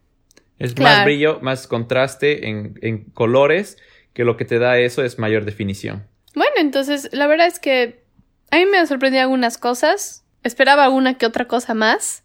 Es 0.58 0.78
más 0.78 1.04
brillo, 1.04 1.38
más 1.40 1.66
contraste 1.66 2.48
en, 2.48 2.78
en 2.82 3.04
colores, 3.04 3.76
que 4.12 4.24
lo 4.24 4.36
que 4.36 4.44
te 4.44 4.58
da 4.58 4.78
eso 4.78 5.04
es 5.04 5.18
mayor 5.18 5.44
definición. 5.44 6.06
Bueno, 6.34 6.54
entonces 6.56 7.10
la 7.12 7.26
verdad 7.26 7.46
es 7.46 7.60
que 7.60 8.02
a 8.50 8.56
mí 8.56 8.66
me 8.66 8.84
sorprendido 8.86 9.22
algunas 9.22 9.58
cosas. 9.58 10.24
Esperaba 10.42 10.88
una 10.88 11.16
que 11.16 11.26
otra 11.26 11.46
cosa 11.46 11.74
más. 11.74 12.24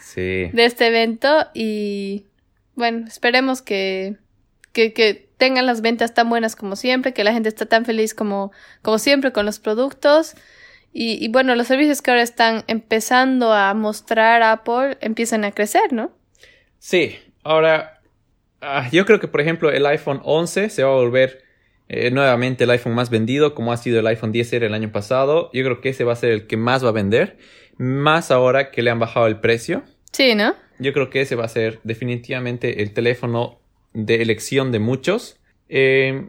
Sí. 0.00 0.50
De 0.52 0.64
este 0.64 0.88
evento 0.88 1.46
y 1.54 2.26
bueno, 2.74 3.06
esperemos 3.06 3.62
que 3.62 4.16
que, 4.72 5.28
tengan 5.42 5.66
las 5.66 5.80
ventas 5.80 6.14
tan 6.14 6.28
buenas 6.28 6.54
como 6.54 6.76
siempre, 6.76 7.12
que 7.12 7.24
la 7.24 7.32
gente 7.32 7.48
está 7.48 7.66
tan 7.66 7.84
feliz 7.84 8.14
como, 8.14 8.52
como 8.80 9.00
siempre 9.00 9.32
con 9.32 9.44
los 9.44 9.58
productos. 9.58 10.36
Y, 10.92 11.26
bueno, 11.32 11.56
los 11.56 11.66
servicios 11.66 12.00
que 12.00 12.12
ahora 12.12 12.22
están 12.22 12.62
empezando 12.68 13.52
a 13.52 13.74
mostrar 13.74 14.44
Apple 14.44 14.98
empiezan 15.00 15.42
a 15.42 15.50
crecer, 15.50 15.92
¿no? 15.92 16.12
Sí, 16.78 17.18
ahora 17.42 18.00
ah, 18.60 18.88
yo 18.92 19.04
creo 19.04 19.18
que 19.18 19.26
por 19.26 19.40
ejemplo 19.40 19.72
el 19.72 19.84
iPhone 19.84 20.20
11 20.22 20.70
se 20.70 20.84
va 20.84 20.90
a 20.90 20.94
volver 20.94 21.42
eh, 21.88 22.12
nuevamente 22.12 22.62
el 22.62 22.70
iPhone 22.70 22.94
más 22.94 23.10
vendido 23.10 23.56
como 23.56 23.72
ha 23.72 23.78
sido 23.78 23.98
el 23.98 24.06
iPhone 24.06 24.30
10 24.30 24.52
el 24.52 24.74
año 24.74 24.92
pasado. 24.92 25.50
Yo 25.52 25.64
creo 25.64 25.80
que 25.80 25.88
ese 25.88 26.04
va 26.04 26.12
a 26.12 26.16
ser 26.16 26.30
el 26.30 26.46
que 26.46 26.56
más 26.56 26.84
va 26.84 26.90
a 26.90 26.92
vender, 26.92 27.36
más 27.78 28.30
ahora 28.30 28.70
que 28.70 28.82
le 28.82 28.90
han 28.90 29.00
bajado 29.00 29.26
el 29.26 29.40
precio. 29.40 29.82
Sí, 30.12 30.36
¿no? 30.36 30.54
Yo 30.78 30.92
creo 30.92 31.10
que 31.10 31.22
ese 31.22 31.34
va 31.34 31.46
a 31.46 31.48
ser 31.48 31.80
definitivamente 31.82 32.80
el 32.84 32.92
teléfono 32.92 33.61
de 33.94 34.22
elección 34.22 34.72
de 34.72 34.78
muchos. 34.78 35.38
Eh, 35.68 36.28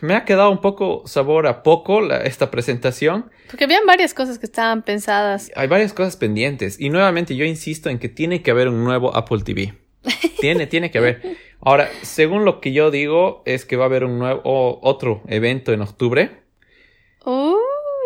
me 0.00 0.14
ha 0.14 0.24
quedado 0.24 0.50
un 0.50 0.60
poco 0.60 1.02
sabor 1.06 1.46
a 1.46 1.62
poco 1.62 2.10
esta 2.12 2.50
presentación. 2.50 3.30
Porque 3.48 3.64
habían 3.64 3.86
varias 3.86 4.14
cosas 4.14 4.38
que 4.38 4.46
estaban 4.46 4.82
pensadas. 4.82 5.50
Hay 5.54 5.68
varias 5.68 5.92
cosas 5.92 6.16
pendientes. 6.16 6.80
Y 6.80 6.90
nuevamente 6.90 7.36
yo 7.36 7.44
insisto 7.44 7.90
en 7.90 7.98
que 7.98 8.08
tiene 8.08 8.42
que 8.42 8.50
haber 8.50 8.68
un 8.68 8.84
nuevo 8.84 9.14
Apple 9.14 9.42
TV. 9.44 9.74
Tiene, 10.40 10.68
tiene 10.68 10.92
que 10.92 10.98
haber. 10.98 11.36
Ahora, 11.60 11.88
según 12.02 12.44
lo 12.44 12.60
que 12.60 12.72
yo 12.72 12.92
digo, 12.92 13.42
es 13.44 13.64
que 13.64 13.74
va 13.74 13.84
a 13.84 13.86
haber 13.86 14.04
un 14.04 14.20
nuevo 14.20 14.78
otro 14.82 15.22
evento 15.26 15.72
en 15.72 15.80
octubre. 15.80 16.42
Uh, 17.24 17.56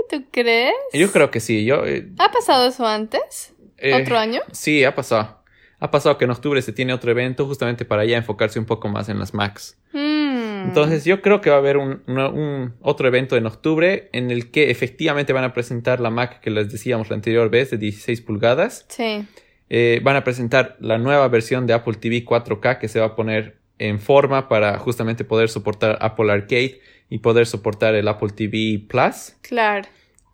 ¿tú 0.09 0.25
crees? 0.31 0.73
Yo 0.95 1.13
creo 1.13 1.31
que 1.31 1.41
sí. 1.41 1.67
Yo, 1.67 1.85
eh, 1.85 2.09
¿Ha 2.19 2.31
pasado 2.31 2.69
eso 2.69 2.87
antes? 2.87 3.53
Eh, 3.77 3.93
¿Otro 3.95 4.17
año? 4.17 4.41
Sí, 4.53 4.83
ha 4.85 4.95
pasado 4.95 5.40
ha 5.81 5.91
pasado 5.91 6.19
que 6.19 6.27
en 6.27 6.31
octubre 6.31 6.61
se 6.63 6.73
tiene 6.73 6.93
otro 6.93 7.11
evento 7.11 7.47
justamente 7.47 7.85
para 7.85 8.05
ya 8.05 8.19
enfocarse 8.19 8.59
un 8.59 8.67
poco 8.67 8.89
más 8.89 9.09
en 9.09 9.19
las 9.19 9.33
Macs. 9.33 9.79
Hmm. 9.93 10.67
Entonces 10.67 11.07
yo 11.07 11.23
creo 11.23 11.41
que 11.41 11.49
va 11.49 11.57
a 11.57 11.59
haber 11.59 11.79
un, 11.79 12.75
otro 12.83 13.09
evento 13.09 13.37
en 13.37 13.47
octubre 13.47 14.11
en 14.13 14.31
el 14.31 14.51
que 14.51 14.71
efectivamente 14.71 15.33
van 15.33 15.45
a 15.45 15.55
presentar 15.55 16.01
la 16.01 16.11
Mac 16.11 16.41
que 16.41 16.51
les 16.51 16.71
decíamos 16.71 17.09
la 17.09 17.17
anterior 17.17 17.49
vez 17.49 17.71
de 17.71 17.79
16 17.79 18.21
pulgadas. 18.21 18.85
Sí. 18.89 19.27
Eh, 19.71 20.01
van 20.03 20.17
a 20.17 20.25
presentar 20.25 20.77
la 20.81 20.99
nueva 20.99 21.27
versión 21.29 21.67
de 21.67 21.73
Apple 21.73 21.95
TV 21.95 22.25
4K 22.25 22.79
que 22.79 22.89
se 22.89 23.01
va 23.01 23.07
a 23.07 23.17
poner 23.17 23.59
en 23.79 23.99
forma 23.99 24.49
para 24.49 24.79
justamente 24.79 25.25
poder 25.25 25.49
soportar 25.49 25.97
Apple 26.03 26.31
Arcade 26.31 26.81
y 27.09 27.19
poder 27.19 27.47
soportar 27.47 27.95
el 27.95 28.07
Apple 28.07 28.31
TV 28.31 28.85
Plus. 28.87 29.37
Claro. 29.41 29.89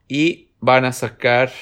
Y 0.09 0.49
van 0.59 0.85
a 0.85 0.93
sacar, 0.93 1.53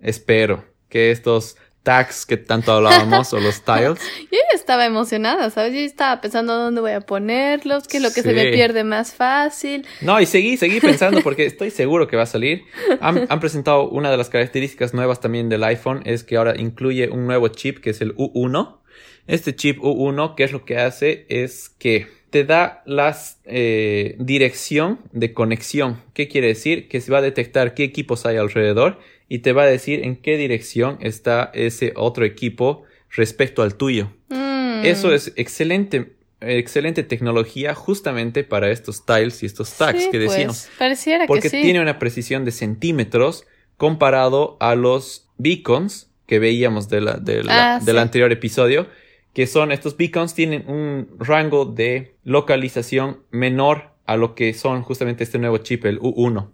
espero, 0.00 0.64
que 0.88 1.10
estos 1.10 1.56
tags 1.82 2.26
que 2.26 2.36
tanto 2.36 2.72
hablábamos 2.72 3.32
o 3.32 3.40
los 3.40 3.62
tiles. 3.62 3.98
Yo 4.30 4.38
ya 4.38 4.54
estaba 4.54 4.86
emocionada, 4.86 5.50
¿sabes? 5.50 5.74
Yo 5.74 5.80
estaba 5.80 6.20
pensando 6.20 6.56
dónde 6.56 6.80
voy 6.80 6.92
a 6.92 7.00
ponerlos, 7.00 7.88
qué 7.88 7.96
es 7.98 8.02
lo 8.02 8.12
que 8.12 8.22
se 8.22 8.32
me 8.32 8.50
pierde 8.52 8.84
más 8.84 9.14
fácil. 9.14 9.86
No, 10.00 10.20
y 10.20 10.26
seguí, 10.26 10.56
seguí 10.56 10.80
pensando 10.80 11.20
porque 11.22 11.46
estoy 11.46 11.70
seguro 11.70 12.06
que 12.06 12.16
va 12.16 12.22
a 12.22 12.26
salir. 12.26 12.64
Han, 13.00 13.26
han, 13.28 13.40
presentado 13.40 13.88
una 13.88 14.10
de 14.10 14.16
las 14.16 14.28
características 14.28 14.94
nuevas 14.94 15.20
también 15.20 15.48
del 15.48 15.64
iPhone, 15.64 16.02
es 16.04 16.24
que 16.24 16.36
ahora 16.36 16.54
incluye 16.56 17.08
un 17.08 17.26
nuevo 17.26 17.48
chip 17.48 17.78
que 17.78 17.90
es 17.90 18.00
el 18.00 18.14
U1. 18.16 18.78
Este 19.26 19.54
chip 19.54 19.78
U1, 19.80 20.34
¿qué 20.36 20.44
es 20.44 20.52
lo 20.52 20.64
que 20.64 20.78
hace? 20.78 21.26
Es 21.28 21.68
que 21.68 22.22
te 22.30 22.44
da 22.44 22.82
la 22.86 23.16
eh, 23.44 24.16
dirección 24.18 25.00
de 25.12 25.34
conexión. 25.34 26.00
¿Qué 26.14 26.28
quiere 26.28 26.48
decir? 26.48 26.88
Que 26.88 27.00
se 27.00 27.12
va 27.12 27.18
a 27.18 27.22
detectar 27.22 27.74
qué 27.74 27.84
equipos 27.84 28.24
hay 28.24 28.38
alrededor 28.38 28.98
y 29.28 29.38
te 29.38 29.52
va 29.52 29.62
a 29.62 29.66
decir 29.66 30.04
en 30.04 30.16
qué 30.16 30.36
dirección 30.36 30.98
está 31.00 31.50
ese 31.54 31.92
otro 31.96 32.24
equipo 32.24 32.84
respecto 33.10 33.62
al 33.62 33.74
tuyo. 33.76 34.12
Mm. 34.28 34.84
Eso 34.84 35.12
es 35.12 35.32
excelente, 35.36 36.16
excelente 36.40 37.02
tecnología 37.02 37.74
justamente 37.74 38.44
para 38.44 38.70
estos 38.70 39.06
tiles 39.06 39.42
y 39.42 39.46
estos 39.46 39.72
tags 39.76 40.04
que 40.06 40.18
pues, 40.18 40.30
decíamos. 40.30 40.68
pareciera 40.78 41.26
porque 41.26 41.50
que 41.50 41.62
tiene 41.62 41.80
una 41.80 41.98
precisión 41.98 42.44
de 42.44 42.50
centímetros 42.50 43.46
comparado 43.76 44.56
a 44.60 44.74
los 44.74 45.28
beacons 45.38 46.10
que 46.26 46.38
veíamos 46.38 46.88
de 46.88 47.00
la, 47.00 47.20
ah, 47.48 47.80
del 47.82 47.98
anterior 47.98 48.32
episodio, 48.32 48.86
que 49.34 49.46
son 49.46 49.72
estos 49.72 49.96
beacons 49.96 50.34
tienen 50.34 50.68
un 50.68 51.08
rango 51.18 51.64
de 51.64 52.14
localización 52.24 53.20
menor 53.30 53.90
a 54.06 54.16
lo 54.16 54.34
que 54.34 54.54
son 54.54 54.82
justamente 54.82 55.24
este 55.24 55.38
nuevo 55.38 55.58
chip, 55.58 55.84
el 55.84 56.00
U1. 56.00 56.48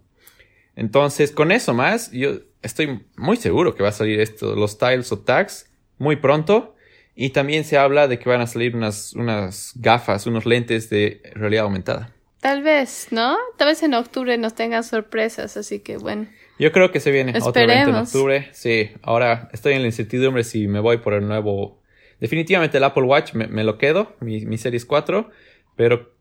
Entonces, 0.75 1.31
con 1.31 1.51
eso 1.51 1.73
más, 1.73 2.11
yo 2.11 2.39
estoy 2.61 3.05
muy 3.17 3.37
seguro 3.37 3.75
que 3.75 3.83
va 3.83 3.89
a 3.89 3.93
salir 3.93 4.19
esto, 4.19 4.55
los 4.55 4.77
tiles 4.77 5.11
o 5.11 5.19
tags, 5.19 5.69
muy 5.97 6.15
pronto. 6.15 6.75
Y 7.15 7.31
también 7.31 7.65
se 7.65 7.77
habla 7.77 8.07
de 8.07 8.17
que 8.17 8.29
van 8.29 8.39
a 8.39 8.47
salir 8.47 8.75
unas, 8.75 9.13
unas 9.13 9.73
gafas, 9.75 10.25
unos 10.25 10.45
lentes 10.45 10.89
de 10.89 11.21
realidad 11.35 11.65
aumentada. 11.65 12.13
Tal 12.39 12.63
vez, 12.63 13.07
¿no? 13.11 13.37
Tal 13.57 13.67
vez 13.67 13.83
en 13.83 13.93
octubre 13.93 14.37
nos 14.37 14.55
tengan 14.55 14.85
sorpresas, 14.85 15.57
así 15.57 15.79
que 15.79 15.97
bueno. 15.97 16.27
Yo 16.57 16.71
creo 16.71 16.91
que 16.91 17.01
se 17.01 17.11
viene 17.11 17.33
otro 17.41 17.61
evento 17.61 17.89
en 17.89 17.95
octubre. 17.95 18.49
Sí, 18.53 18.91
ahora 19.01 19.49
estoy 19.51 19.73
en 19.73 19.81
la 19.81 19.87
incertidumbre 19.87 20.45
si 20.45 20.67
me 20.67 20.79
voy 20.79 20.97
por 20.97 21.13
el 21.13 21.27
nuevo. 21.27 21.81
Definitivamente 22.21 22.77
el 22.77 22.83
Apple 22.85 23.03
Watch 23.03 23.33
me, 23.33 23.63
lo 23.63 23.77
quedo, 23.77 24.15
mi, 24.21 24.45
mi 24.45 24.57
Series 24.57 24.85
4, 24.85 25.29
pero 25.75 26.13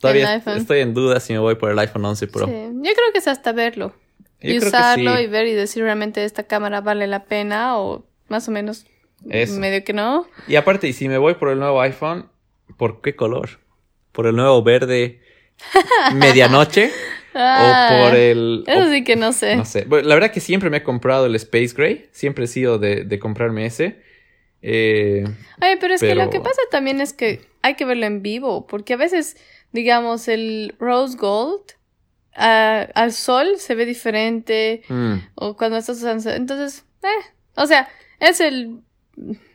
todavía 0.00 0.36
estoy 0.36 0.80
en 0.80 0.94
duda 0.94 1.20
si 1.20 1.32
me 1.32 1.38
voy 1.38 1.54
por 1.54 1.70
el 1.70 1.78
iPhone 1.78 2.04
11 2.04 2.26
Pro. 2.26 2.46
Sí, 2.46 2.52
yo 2.52 2.92
creo 2.92 3.12
que 3.12 3.18
es 3.18 3.28
hasta 3.28 3.52
verlo 3.52 3.94
y 4.40 4.58
usarlo 4.58 5.20
y 5.20 5.26
ver 5.26 5.46
y 5.46 5.52
decir 5.52 5.82
realmente 5.82 6.24
esta 6.24 6.44
cámara 6.44 6.80
vale 6.80 7.06
la 7.06 7.24
pena 7.24 7.78
o 7.78 8.04
más 8.28 8.48
o 8.48 8.50
menos 8.50 8.86
medio 9.22 9.84
que 9.84 9.92
no. 9.92 10.26
Y 10.48 10.56
aparte, 10.56 10.88
y 10.88 10.92
si 10.92 11.08
me 11.08 11.18
voy 11.18 11.34
por 11.34 11.50
el 11.50 11.58
nuevo 11.58 11.80
iPhone, 11.80 12.28
¿por 12.76 13.00
qué 13.00 13.14
color? 13.14 13.60
¿Por 14.12 14.26
el 14.26 14.36
nuevo 14.36 14.62
verde 14.62 15.20
medianoche? 16.14 16.90
o 17.32 17.38
ah, 17.38 18.00
por 18.02 18.18
el... 18.18 18.64
Eso 18.66 18.90
sí 18.90 19.04
que 19.04 19.16
no 19.16 19.32
sé. 19.32 19.56
No 19.56 19.64
sé. 19.64 19.86
la 19.88 20.14
verdad 20.14 20.32
que 20.32 20.40
siempre 20.40 20.70
me 20.70 20.78
he 20.78 20.82
comprado 20.82 21.26
el 21.26 21.34
Space 21.36 21.74
Gray. 21.76 22.08
Siempre 22.10 22.44
he 22.44 22.48
sido 22.48 22.78
de, 22.78 23.18
comprarme 23.18 23.66
ese. 23.66 24.00
Eh, 24.62 25.24
Ay, 25.60 25.76
pero 25.80 25.94
es 25.94 26.00
que 26.00 26.14
lo 26.14 26.28
que 26.30 26.40
pasa 26.40 26.60
también 26.70 27.00
es 27.00 27.12
que 27.12 27.40
hay 27.62 27.74
que 27.74 27.84
verlo 27.84 28.06
en 28.06 28.22
vivo. 28.22 28.66
Porque 28.66 28.94
a 28.94 28.96
veces, 28.96 29.36
digamos, 29.72 30.28
el 30.28 30.74
Rose 30.78 31.16
Gold 31.16 31.62
al 32.32 33.12
sol 33.12 33.54
se 33.58 33.74
ve 33.74 33.86
diferente. 33.86 34.82
Mm. 34.88 35.14
O 35.34 35.56
cuando 35.56 35.76
estás 35.76 35.98
usando... 35.98 36.30
Entonces, 36.30 36.84
eh, 37.02 37.32
o 37.56 37.66
sea, 37.66 37.88
es 38.18 38.40
el 38.40 38.80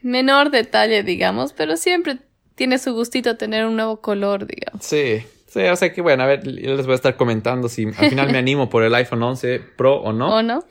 menor 0.01 0.51
detalle, 0.51 1.03
digamos. 1.03 1.53
Pero 1.53 1.77
siempre 1.77 2.17
tiene 2.55 2.77
su 2.77 2.93
gustito 2.93 3.37
tener 3.37 3.65
un 3.65 3.75
nuevo 3.75 4.01
color, 4.01 4.45
digamos. 4.47 4.85
Sí, 4.85 5.23
Sí, 5.55 5.61
o 5.61 5.75
sea 5.77 5.93
que 5.93 6.01
bueno, 6.01 6.21
a 6.21 6.25
ver, 6.25 6.43
yo 6.43 6.75
les 6.75 6.85
voy 6.85 6.91
a 6.91 6.95
estar 6.95 7.15
comentando 7.15 7.69
si 7.69 7.85
al 7.85 8.09
final 8.09 8.29
me 8.29 8.37
animo 8.39 8.69
por 8.69 8.83
el 8.83 8.93
iPhone 8.93 9.23
11 9.23 9.61
Pro 9.77 10.01
o 10.01 10.11
no. 10.11 10.35
O 10.35 10.43
no. 10.43 10.65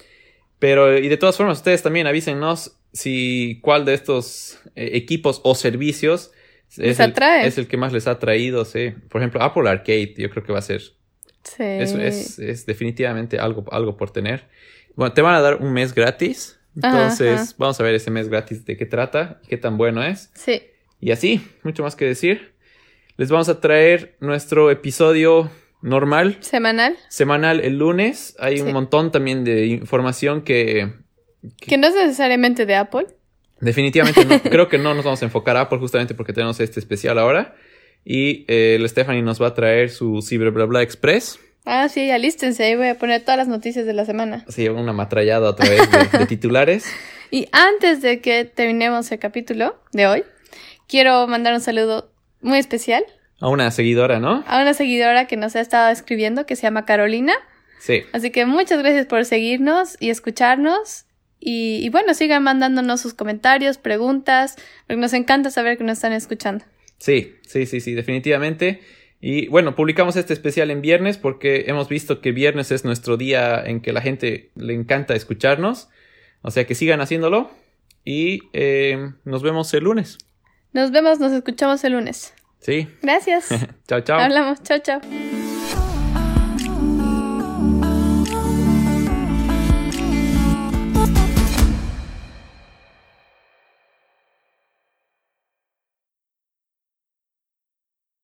Pero, 0.59 0.99
y 0.99 1.09
de 1.09 1.17
todas 1.17 1.39
formas, 1.39 1.57
ustedes 1.57 1.83
también 1.83 2.07
avísenos 2.07 2.77
si 2.93 3.61
cuál 3.63 3.87
de 3.87 3.95
estos 3.95 4.59
eh, 4.77 4.91
equipos 4.93 5.41
o 5.43 5.55
servicios 5.55 6.33
es 6.79 7.01
el, 7.01 7.15
es 7.45 7.59
el, 7.59 7.69
que 7.69 7.77
más 7.77 7.93
les 7.93 8.07
ha 8.07 8.19
traído, 8.19 8.65
sí. 8.65 8.93
Por 9.09 9.21
ejemplo, 9.21 9.43
Apple 9.43 9.69
Arcade, 9.69 10.15
yo 10.17 10.31
creo 10.31 10.45
que 10.45 10.53
va 10.53 10.59
a 10.59 10.63
ser. 10.63 10.81
Sí. 11.43 11.63
Es, 11.63 12.39
es, 12.39 12.67
definitivamente 12.67 13.39
algo, 13.39 13.65
algo 13.71 13.97
por 13.97 14.11
tener. 14.11 14.49
Bueno, 14.95 15.13
te 15.13 15.23
van 15.23 15.35
a 15.35 15.41
dar 15.41 15.57
un 15.57 15.73
mes 15.73 15.95
gratis. 15.95 16.59
Entonces, 16.75 17.55
vamos 17.57 17.79
a 17.79 17.85
ver 17.85 17.95
ese 17.95 18.11
mes 18.11 18.29
gratis 18.29 18.65
de 18.65 18.77
qué 18.77 18.87
trata 18.87 19.41
y 19.45 19.49
qué 19.49 19.57
tan 19.57 19.77
bueno 19.77 20.03
es. 20.03 20.31
Sí. 20.35 20.63
Y 21.01 21.13
así, 21.13 21.47
mucho 21.63 21.83
más 21.83 21.95
que 21.95 22.05
decir 22.05 22.55
les 23.17 23.31
vamos 23.31 23.49
a 23.49 23.61
traer 23.61 24.17
nuestro 24.21 24.71
episodio 24.71 25.51
normal. 25.83 26.39
Semanal. 26.41 26.97
Semanal 27.09 27.61
el 27.61 27.79
lunes. 27.79 28.35
Hay 28.39 28.61
un 28.61 28.73
montón 28.73 29.13
también 29.13 29.45
de 29.45 29.67
información 29.67 30.43
que, 30.43 30.93
que... 31.61 31.77
no 31.77 31.87
es 31.87 31.95
necesariamente 31.95 32.67
de 32.67 32.75
Apple. 32.75 33.07
Definitivamente 33.65 34.25
no. 34.25 34.41
Creo 34.51 34.69
que 34.69 34.79
no 34.79 34.95
nos 34.95 35.05
vamos 35.05 35.23
a 35.23 35.25
enfocar 35.25 35.57
a 35.57 35.63
Apple 35.63 35.79
justamente 35.79 36.15
porque 36.15 36.33
tenemos 36.33 36.61
este 36.61 36.81
especial 36.81 37.19
ahora. 37.19 37.55
Y 38.05 38.45
eh, 38.49 38.77
el 38.77 38.89
Stephanie 38.89 39.23
nos 39.23 39.41
va 39.41 39.49
a 39.49 39.55
traer 39.55 39.91
su 39.91 40.21
Ciber 40.21 40.51
Bla 40.51 40.67
Bla 40.67 40.83
Express. 40.83 41.41
Ah, 41.65 41.89
sí, 41.89 42.11
alístense. 42.11 42.63
Ahí 42.65 42.77
voy 42.77 42.89
a 42.89 42.99
poner 42.99 43.23
todas 43.23 43.39
las 43.39 43.49
noticias 43.49 43.87
de 43.87 43.95
la 43.95 44.05
semana. 44.05 44.45
Sí, 44.49 44.69
una 44.69 44.93
matrallada 44.93 45.49
otra 45.49 45.69
vez 45.71 45.81
de 46.13 46.27
titulares. 46.27 46.87
y 47.31 47.49
antes 47.53 48.03
de 48.03 48.21
que 48.21 48.45
terminemos 48.45 49.11
el 49.11 49.19
capítulo 49.19 49.81
de 49.93 50.07
hoy, 50.07 50.25
quiero 50.87 51.27
mandar 51.27 51.55
un 51.55 51.61
saludo 51.61 52.13
muy 52.43 52.59
especial. 52.59 53.03
A 53.41 53.49
una 53.49 53.71
seguidora, 53.71 54.21
¿no? 54.21 54.45
A 54.47 54.61
una 54.61 54.75
seguidora 54.75 55.27
que 55.27 55.37
nos 55.37 55.57
ha 55.57 55.61
estado 55.61 55.91
escribiendo, 55.91 56.45
que 56.45 56.57
se 56.57 56.63
llama 56.63 56.85
Carolina. 56.85 57.33
Sí. 57.81 58.03
Así 58.13 58.31
que 58.31 58.45
muchas 58.45 58.79
gracias 58.79 59.07
por 59.07 59.25
seguirnos 59.25 59.97
y 60.01 60.11
escucharnos. 60.11 61.04
Y, 61.47 61.91
bueno, 61.91 62.15
sigan 62.15 62.43
mandándonos 62.43 63.03
sus 63.03 63.13
comentarios, 63.13 63.77
preguntas, 63.77 64.57
porque 64.87 65.01
nos 65.01 65.13
encanta 65.13 65.51
saber 65.51 65.77
que 65.77 65.85
nos 65.85 65.99
están 65.99 66.15
escuchando. 66.15 66.65
Sí, 66.97 67.35
sí, 67.47 67.67
sí, 67.67 67.81
sí, 67.81 67.93
definitivamente. 67.93 68.81
Y 69.21 69.49
bueno, 69.49 69.75
publicamos 69.75 70.17
este 70.17 70.33
especial 70.33 70.71
en 70.71 70.81
viernes 70.81 71.19
porque 71.19 71.65
hemos 71.67 71.89
visto 71.89 72.23
que 72.23 72.33
viernes 72.33 72.71
es 72.71 72.85
nuestro 72.85 73.19
día 73.19 73.63
en 73.63 73.81
que 73.81 73.93
la 73.93 74.01
gente 74.01 74.51
le 74.55 74.73
encanta 74.73 75.15
escucharnos. 75.15 75.89
O 76.41 76.51
sea 76.51 76.67
que 76.67 76.75
sigan 76.75 77.03
haciéndolo 77.03 77.51
y 78.05 78.41
eh, 78.55 79.13
nos 79.25 79.43
vemos 79.43 79.73
el 79.75 79.85
lunes. 79.85 80.19
Nos 80.73 80.93
vemos, 80.93 81.21
nos 81.21 81.33
escuchamos 81.33 81.85
el 81.85 81.93
lunes. 81.93 82.35
Sí. 82.61 82.89
Gracias. 83.03 83.49
chao, 83.87 84.01
chao. 84.01 84.19
Hablamos. 84.19 84.63
Chao, 84.63 84.79
chao. 84.79 85.01